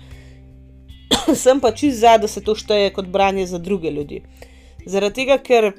Sem 1.43 1.59
pa 1.59 1.71
čist 1.71 1.99
za, 1.99 2.17
da 2.17 2.27
se 2.27 2.43
to 2.43 2.55
šteje 2.55 2.93
kot 2.95 3.07
branje 3.11 3.45
za 3.45 3.57
druge 3.57 3.91
ljudi. 3.91 4.21
Zaradi 4.85 5.15
tega, 5.15 5.37
ker 5.43 5.73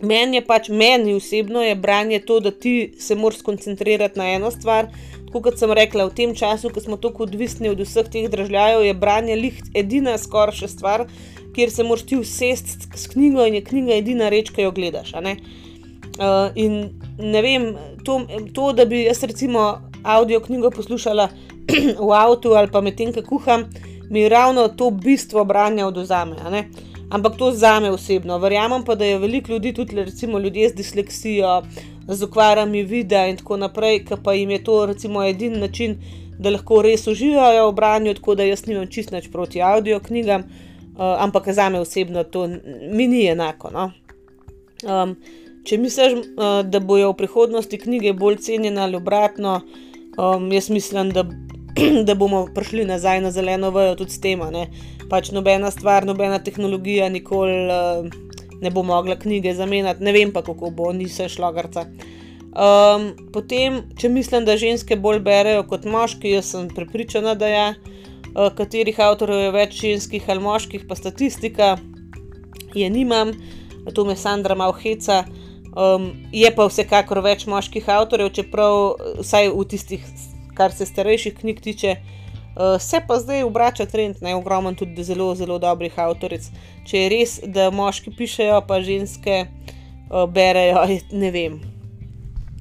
meni 0.00 0.40
je 0.40 0.44
pač, 0.46 0.68
meni 0.68 1.14
osebno 1.14 1.62
je 1.62 1.74
branje 1.74 2.20
to, 2.26 2.40
da 2.40 2.50
ti 2.50 2.92
se 2.98 3.14
moraš 3.14 3.38
skoncentrirati 3.38 4.18
na 4.18 4.30
eno 4.32 4.50
stvar. 4.50 4.88
Tako 5.26 5.42
kot 5.42 5.58
sem 5.58 5.72
rekla, 5.72 6.08
v 6.08 6.14
tem 6.14 6.32
času, 6.34 6.72
ko 6.74 6.80
smo 6.82 6.96
tako 6.98 7.22
odvisni 7.28 7.70
od 7.70 7.80
vseh 7.84 8.08
teh 8.10 8.26
državljanov, 8.30 8.82
je 8.84 8.94
branje 8.94 9.36
lih 9.38 9.60
edina 9.78 10.16
skoraj 10.18 10.58
še 10.62 10.68
stvar, 10.72 11.04
kjer 11.54 11.70
se 11.70 11.86
moraš 11.86 12.08
ti 12.10 12.18
usesti 12.18 12.90
s 12.98 13.06
knjigo 13.12 13.46
in 13.46 13.60
je 13.60 13.66
knjiga 13.68 13.94
edina 14.00 14.30
reč, 14.32 14.50
ki 14.50 14.66
jo 14.66 14.72
gledaš. 14.74 15.14
Uh, 15.14 16.50
in 16.58 16.98
ne 17.18 17.42
vem, 17.46 17.70
to, 18.04 18.18
to, 18.54 18.72
da 18.74 18.84
bi 18.84 19.04
jaz 19.04 19.22
recimo 19.22 19.70
avdio 20.02 20.40
knjigo 20.40 20.70
poslušala 20.74 21.28
v 22.08 22.10
avtu 22.16 22.56
ali 22.58 22.70
pa 22.72 22.82
medtem, 22.82 23.12
ko 23.14 23.22
kuham, 23.22 23.68
mi 24.10 24.28
ravno 24.28 24.68
to 24.68 24.90
bistvo 24.90 25.44
branja 25.44 25.86
oduzame. 25.86 26.66
Ampak 27.10 27.36
to 27.36 27.50
za 27.52 27.80
me 27.80 27.90
osebno. 27.90 28.38
Verjamem 28.38 28.84
pa, 28.84 28.94
da 28.94 29.04
je 29.04 29.18
veliko 29.18 29.52
ljudi, 29.52 29.72
tudi 29.74 29.96
recimo 29.96 30.38
ljudje 30.38 30.68
z 30.68 30.74
disleksijo, 30.74 31.62
z 32.08 32.22
okvarami 32.22 32.82
vida 32.82 33.26
in 33.26 33.36
tako 33.36 33.56
naprej, 33.56 34.04
ki 34.04 34.18
pa 34.24 34.34
jim 34.34 34.50
je 34.50 34.64
to 34.64 34.86
recimo 34.86 35.24
edini 35.24 35.58
način, 35.58 35.96
da 36.38 36.50
lahko 36.50 36.82
res 36.82 37.06
uživajo 37.06 37.68
v 37.70 37.74
branju, 37.74 38.14
tako 38.14 38.34
da 38.34 38.46
jaz 38.46 38.66
nimam 38.66 38.86
čist 38.86 39.10
nič 39.12 39.28
proti 39.32 39.62
avdio 39.62 40.00
knjigam, 40.00 40.40
uh, 40.40 41.18
ampak 41.18 41.52
za 41.52 41.68
me 41.68 41.80
osebno 41.80 42.24
to 42.24 42.46
mi 42.92 43.06
ni 43.08 43.26
enako. 43.26 43.70
No? 43.70 43.90
Um, 44.86 45.16
Če 45.64 45.76
misliš, 45.76 46.14
uh, 46.16 46.62
da 46.64 46.80
bojo 46.80 47.10
v 47.10 47.18
prihodnosti 47.18 47.78
knjige 47.78 48.14
bolj 48.16 48.38
cenjene 48.46 48.80
ali 48.80 48.96
obratno, 48.96 49.60
um, 50.16 50.46
jaz 50.52 50.70
mislim, 50.70 51.10
da, 51.12 51.26
da 52.06 52.14
bomo 52.14 52.46
prišli 52.54 52.86
nazaj 52.88 53.20
na 53.20 53.30
zeleno 53.30 53.70
vrjo 53.70 53.98
tudi 54.00 54.16
s 54.16 54.20
tem. 54.20 54.40
Pač 55.10 55.32
nobena 55.34 55.70
stvar, 55.74 56.06
nobena 56.06 56.38
tehnologija 56.38 57.08
nikoli 57.10 57.66
uh, 57.66 58.06
ne 58.60 58.70
bo 58.70 58.82
mogla 58.82 59.16
knjige 59.18 59.54
zamenjati, 59.54 60.04
ne 60.04 60.12
vem 60.12 60.32
pa 60.32 60.42
kako 60.46 60.70
bo, 60.70 60.92
nisem 60.92 61.28
šlogarca. 61.28 61.86
Um, 62.50 63.10
potem, 63.32 63.80
če 63.98 64.10
mislim, 64.10 64.44
da 64.44 64.58
ženske 64.58 64.98
bolj 64.98 65.20
berejo 65.26 65.64
kot 65.70 65.86
moški, 65.86 66.34
jaz 66.34 66.52
sem 66.54 66.68
prepričana, 66.74 67.34
da 67.38 67.50
je, 67.50 67.66
uh, 68.34 68.50
katerih 68.58 69.00
avtorjev 69.00 69.44
je 69.44 69.52
več 69.54 69.80
ženskih 69.80 70.28
ali 70.28 70.44
moških, 70.44 70.86
pa 70.88 70.98
statistika 70.98 71.76
je 72.74 72.90
nimam, 72.90 73.32
to 73.94 74.04
me 74.04 74.16
Sandra 74.16 74.54
malo 74.54 74.76
heca. 74.78 75.24
Um, 75.70 76.10
je 76.34 76.50
pa 76.54 76.66
vsekakor 76.66 77.22
več 77.22 77.46
moških 77.46 77.86
avtorjev, 77.88 78.32
čeprav 78.34 78.96
vsaj 79.22 79.52
v 79.54 79.66
tistih, 79.70 80.06
kar 80.58 80.74
se 80.74 80.86
starejših 80.86 81.38
knjig 81.38 81.62
tiče, 81.62 81.94
uh, 81.96 82.19
se 82.80 83.00
pa 83.06 83.18
zdaj 83.18 83.42
obrača 83.42 83.86
trend, 83.86 84.16
ne 84.20 84.34
ogromno 84.34 84.74
tudi 84.74 85.04
zelo, 85.04 85.34
zelo 85.34 85.58
dobrih 85.58 85.98
avtoric. 85.98 86.50
Če 86.86 86.98
je 86.98 87.08
res, 87.08 87.38
da 87.46 87.70
moški 87.70 88.12
pišejo, 88.16 88.60
pa 88.66 88.80
ženske 88.82 89.44
uh, 89.46 90.24
berejo, 90.28 90.84
ne 91.12 91.30
vem. 91.30 91.60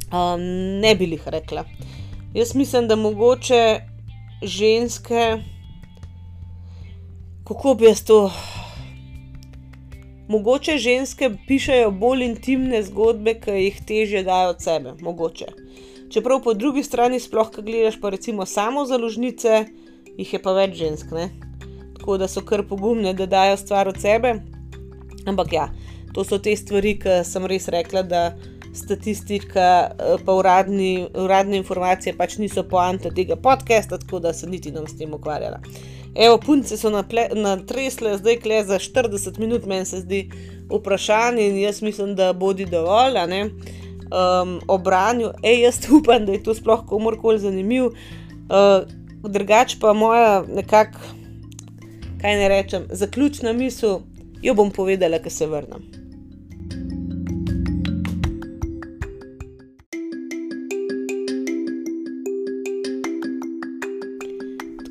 Um, 0.09 0.45
ne 0.81 0.95
bi 0.95 1.09
jih 1.09 1.27
rekla. 1.27 1.65
Jaz 2.33 2.55
mislim, 2.55 2.87
da 2.87 2.95
mogoče 2.95 3.81
ženske, 4.41 5.41
kako 7.47 7.73
bi 7.73 7.85
jaz 7.85 8.03
to 8.05 8.29
mogoče 10.29 10.77
ženske 10.77 11.29
pišejo 11.47 11.91
bolj 11.91 12.23
intimne 12.23 12.83
zgodbe, 12.85 13.33
ki 13.41 13.55
jih 13.63 13.79
težje 13.85 14.23
dajo 14.23 14.53
od 14.53 14.61
sebe, 14.61 14.93
mogoče. 15.01 15.47
Čeprav 16.09 16.41
po 16.43 16.53
drugi 16.53 16.83
strani, 16.83 17.19
sploh, 17.19 17.51
ko 17.53 17.61
gledaš 17.61 17.99
pa 18.01 18.09
recimo 18.09 18.45
samo 18.45 18.85
založnice, 18.85 19.65
jih 20.17 20.33
je 20.33 20.41
pa 20.41 20.53
več 20.57 20.77
žensk, 20.79 21.11
ne? 21.13 21.29
tako 21.99 22.17
da 22.17 22.27
so 22.27 22.41
kar 22.41 22.63
pogumne, 22.67 23.13
da 23.13 23.25
dajo 23.25 23.57
stvar 23.57 23.87
od 23.87 23.99
sebe. 24.01 24.33
Ampak 25.27 25.53
ja, 25.53 25.67
to 26.13 26.23
so 26.23 26.39
te 26.39 26.55
stvari, 26.57 26.95
ki 26.97 27.19
sem 27.27 27.45
res 27.45 27.67
rekla, 27.69 28.01
da 28.01 28.23
statistika, 28.73 29.91
eh, 29.91 30.17
pa 30.25 30.33
uradni, 30.33 31.07
uradne 31.13 31.57
informacije 31.57 32.15
pač 32.17 32.37
niso 32.37 32.63
poanta 32.63 33.11
tega 33.11 33.35
podcasta, 33.35 33.97
tako 33.97 34.19
da 34.19 34.33
se 34.33 34.47
niti 34.47 34.71
nam 34.71 34.87
s 34.87 34.97
tem 34.97 35.13
ukvarjala. 35.13 35.59
Evo, 36.15 36.37
punce 36.37 36.77
so 36.77 36.89
natresle, 36.89 38.17
zdaj 38.17 38.39
kle 38.41 38.63
za 38.65 38.79
40 38.79 39.37
minut, 39.39 39.65
meni 39.65 39.85
se 39.85 39.99
zdi 39.99 40.29
vprašanje 40.69 41.49
in 41.49 41.57
jaz 41.57 41.81
mislim, 41.81 42.15
da 42.15 42.33
bodi 42.33 42.65
dovolj. 42.65 43.17
Um, 44.09 44.59
o 44.67 44.77
branju, 44.77 45.31
ej, 45.43 45.61
jaz 45.63 45.79
upam, 45.99 46.25
da 46.25 46.33
je 46.33 46.43
to 46.43 46.55
sploh 46.57 46.85
komorkoli 46.87 47.39
zanimiv. 47.39 47.91
Uh, 48.49 48.87
drugač 49.23 49.75
pa 49.79 49.93
moja 49.93 50.43
nekako, 50.47 50.99
kaj 52.21 52.37
ne 52.41 52.49
rečem, 52.49 52.87
zaključna 52.89 53.53
misel, 53.53 54.01
jo 54.41 54.53
bom 54.57 54.71
povedala, 54.71 55.19
ko 55.21 55.29
se 55.29 55.47
vrnem. 55.47 55.99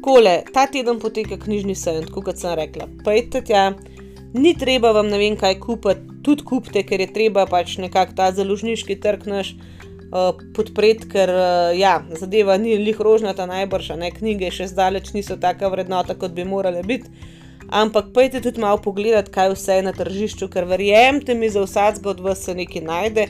Takole, 0.09 0.43
ta 0.55 0.67
teden 0.67 0.97
poteka 1.03 1.37
knjižni 1.37 1.75
sejem, 1.77 2.07
kot 2.09 2.39
sem 2.41 2.55
rekla. 2.57 2.87
Pojdite 3.05 3.43
tja, 3.45 3.75
ni 4.35 4.55
treba 4.59 4.93
vam 4.93 5.09
ne 5.09 5.19
vem 5.19 5.37
kaj 5.37 5.59
kupiti, 5.61 6.21
tudi 6.25 6.45
kupite, 6.45 6.83
ker 6.87 7.01
je 7.01 7.13
treba 7.13 7.47
pač 7.47 7.79
nekako 7.81 8.17
ta 8.17 8.31
založniški 8.37 8.99
trg 9.01 9.27
naš 9.31 9.55
uh, 9.55 10.37
podpreti, 10.57 11.09
ker 11.09 11.33
uh, 11.33 11.73
ja, 11.79 11.99
zadeva 12.21 12.59
ni 12.61 12.77
lih 12.81 13.01
rožnata 13.01 13.49
najbrž, 13.49 13.95
ne 14.01 14.13
knjige 14.13 14.53
še 14.53 14.69
zdaleč 14.73 15.13
niso 15.17 15.39
taka 15.41 15.71
vrednota, 15.73 16.17
kot 16.19 16.37
bi 16.37 16.45
morale 16.49 16.85
biti. 16.85 17.11
Ampak 17.69 18.15
pojdite 18.17 18.41
tudi 18.47 18.63
malo 18.65 18.81
pogledati, 18.81 19.33
kaj 19.33 19.53
vse 19.53 19.75
je 19.77 19.85
na 19.85 19.93
tržišču, 19.93 20.49
ker 20.49 20.65
verjemite 20.69 21.35
mi, 21.37 21.51
za 21.53 21.65
vsakega 21.67 22.15
od 22.15 22.23
vas 22.25 22.45
se 22.45 22.55
nekaj 22.57 22.85
najde. 22.85 23.27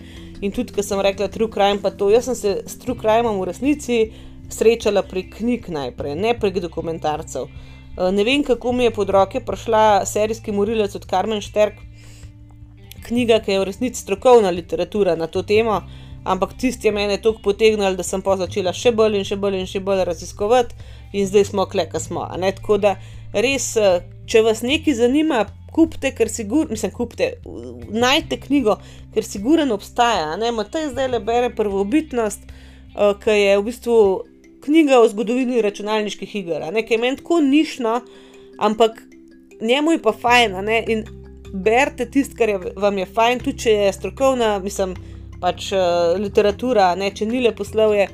In 0.47 0.55
tudi, 0.55 0.71
ko 0.75 0.85
sem 0.87 1.01
rekla, 1.03 1.27
true 1.35 1.51
crime, 1.51 1.83
pa 1.83 1.91
to, 1.91 2.13
jaz 2.15 2.29
sem 2.31 2.37
se 2.39 2.53
s 2.63 2.79
true 2.79 2.95
crime 2.99 3.33
v 3.35 3.49
resnici 3.49 3.97
srečala 4.49 5.03
prek 5.03 5.41
knjig 5.41 5.67
najprej, 5.75 6.15
ne 6.15 6.37
prek 6.39 6.61
dokumentarcev. 6.63 7.51
Eh, 7.51 7.78
ne 8.13 8.25
vem, 8.25 8.43
kako 8.47 8.73
mi 8.73 8.85
je 8.85 8.95
pod 8.95 9.11
roke 9.11 9.41
prišla 9.41 10.07
serijski 10.07 10.53
morilec 10.53 10.95
od 10.95 11.07
Karmen 11.07 11.41
Šterk, 11.41 11.81
knjiga, 13.07 13.41
ki 13.41 13.53
je 13.53 13.61
v 13.61 13.67
resnici 13.69 14.03
strokovna 14.03 14.51
literatura 14.51 15.17
na 15.17 15.27
to 15.27 15.43
temo, 15.43 15.81
ampak 16.25 16.53
tisti 16.59 16.89
je 16.89 16.93
mene 16.93 17.17
toliko 17.23 17.43
potegnil, 17.43 17.97
da 17.97 18.05
sem 18.05 18.23
pa 18.23 18.37
začela 18.37 18.75
še 18.77 18.93
bolj 18.93 19.19
in 19.21 19.27
še 19.27 19.39
bolj 19.41 19.61
in 19.63 19.71
še 19.71 19.81
bolj 19.85 20.05
raziskovati, 20.09 20.77
in 21.13 21.27
zdaj 21.27 21.49
smo 21.53 21.67
kleka 21.67 22.01
smo. 22.01 22.27
Tako 22.61 22.79
da 22.79 22.97
res, 23.33 23.77
eh, 23.77 24.03
če 24.27 24.43
vas 24.45 24.63
nekaj 24.63 24.99
zanima, 25.01 25.47
kupite, 25.73 26.13
ker 26.17 26.29
si 26.29 26.45
gur, 26.45 26.67
mislim, 26.71 26.93
kupite, 26.93 27.33
najte 27.91 28.39
knjigo, 28.41 28.79
ker 29.15 29.25
si 29.25 29.41
guren 29.43 29.73
obstaja. 29.73 30.37
Ne, 30.37 30.53
Matej 30.53 30.91
zdaj 30.93 31.09
le 31.13 31.21
bere 31.21 31.51
prvobitnost, 31.55 32.49
uh, 32.49 33.13
ki 33.21 33.37
je 33.37 33.59
v 33.59 33.65
bistvu 33.67 33.99
knjiga 34.69 35.01
o 35.01 35.09
zgodovini 35.11 35.63
računalniških 35.65 36.35
iger, 36.43 36.69
nekaj 36.73 37.01
meni 37.01 37.21
tako 37.21 37.41
nišno, 37.45 38.01
ampak 38.59 39.03
njemu 39.61 39.93
je 39.97 40.03
pa 40.03 40.13
fajn. 40.13 40.57
In 40.87 41.05
berite 41.53 42.11
tisto, 42.11 42.37
kar 42.39 42.49
je, 42.49 42.59
vam 42.77 42.99
je 42.99 43.07
fajn, 43.07 43.45
tudi 43.45 43.65
če 43.65 43.77
je 43.83 43.93
strokovna, 43.93 44.59
mislim, 44.63 44.95
pač 45.43 45.73
uh, 45.73 46.17
literatura, 46.19 46.93
ne, 46.99 47.11
če 47.15 47.27
ni 47.27 47.43
lepo 47.45 47.65
slovje. 47.65 48.09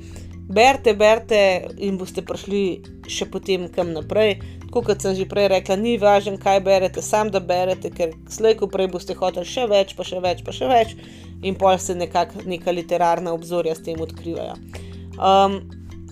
Berite, 0.45 0.93
berite 0.93 1.39
in 1.81 1.97
boste 1.97 2.21
prišli 2.23 2.65
še 3.09 3.31
potem 3.33 3.65
kam 3.73 3.95
naprej. 3.97 4.37
Tako 4.67 4.83
kot 4.91 5.05
sem 5.05 5.15
že 5.17 5.25
prej 5.31 5.49
rekla, 5.55 5.79
ni 5.81 5.95
važno, 6.01 6.37
kaj 6.41 6.61
berete, 6.67 7.03
sam 7.03 7.31
da 7.33 7.41
berete, 7.41 7.89
ker 7.95 8.13
slejko 8.29 8.69
prej 8.69 8.91
boste 8.93 9.17
hoteli 9.17 9.49
še 9.49 9.65
več, 9.71 9.95
pa 9.97 10.05
še 10.05 10.21
več, 10.21 10.43
pa 10.45 10.53
še 10.53 10.69
več, 10.69 10.93
in 11.47 11.57
pol 11.57 11.79
se 11.81 11.97
nekako 11.97 12.45
neka 12.45 12.75
literarna 12.77 13.33
obzorja 13.33 13.73
s 13.77 13.87
tem 13.87 14.01
odkrivajo. 14.05 14.59
Um, 15.15 15.63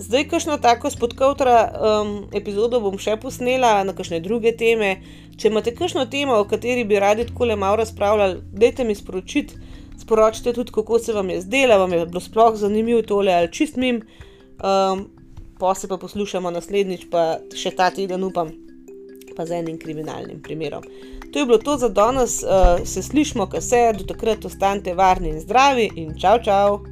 Zdaj, 0.02 0.24
kakšno 0.28 0.58
tako 0.58 0.90
spodkovtra 0.90 1.56
um, 1.70 2.08
epizodo 2.34 2.80
bom 2.82 2.96
še 2.98 3.14
posnela 3.22 3.84
na 3.86 3.92
kakšne 3.94 4.18
druge 4.24 4.50
teme. 4.58 4.96
Če 5.38 5.50
imate 5.52 5.70
kakšno 5.78 6.08
temo, 6.10 6.40
o 6.42 6.46
kateri 6.50 6.82
bi 6.88 6.98
radi 6.98 7.28
tako 7.28 7.46
le 7.46 7.56
malo 7.56 7.78
razpravljali, 7.78 8.40
dajte 8.64 8.84
mi 8.88 8.96
sporočiti, 8.98 9.54
sporočite 10.02 10.56
tudi, 10.56 10.74
kako 10.74 10.98
se 10.98 11.14
vam 11.14 11.30
je 11.30 11.40
zdelo, 11.44 11.78
vam 11.84 11.94
je 11.94 12.06
bilo 12.06 12.22
sploh 12.24 12.56
zanimivo 12.58 13.04
tole 13.06 13.34
ali 13.34 13.52
čist 13.54 13.78
mim. 13.78 14.02
Um, 14.58 15.06
pa 15.60 15.74
se 15.78 15.88
pa 15.88 16.00
poslušamo 16.02 16.50
naslednjič, 16.50 17.06
pa 17.10 17.38
še 17.54 17.70
ta 17.78 17.92
teden 17.94 18.26
upam, 18.26 18.50
pa 19.36 19.46
z 19.46 19.60
enim 19.60 19.78
kriminalnim 19.78 20.42
primerom. 20.42 20.82
To 21.30 21.38
je 21.38 21.46
bilo 21.46 21.60
to 21.62 21.76
za 21.78 21.92
danes, 21.94 22.40
uh, 22.42 22.82
se 22.82 23.06
slišmo, 23.06 23.46
kar 23.46 23.62
se, 23.62 23.84
do 23.94 24.08
takrat 24.08 24.50
ostanite 24.50 24.98
varni 24.98 25.30
in 25.36 25.38
zdravi 25.46 25.92
in 25.94 26.18
čau, 26.18 26.40
čau! 26.42 26.82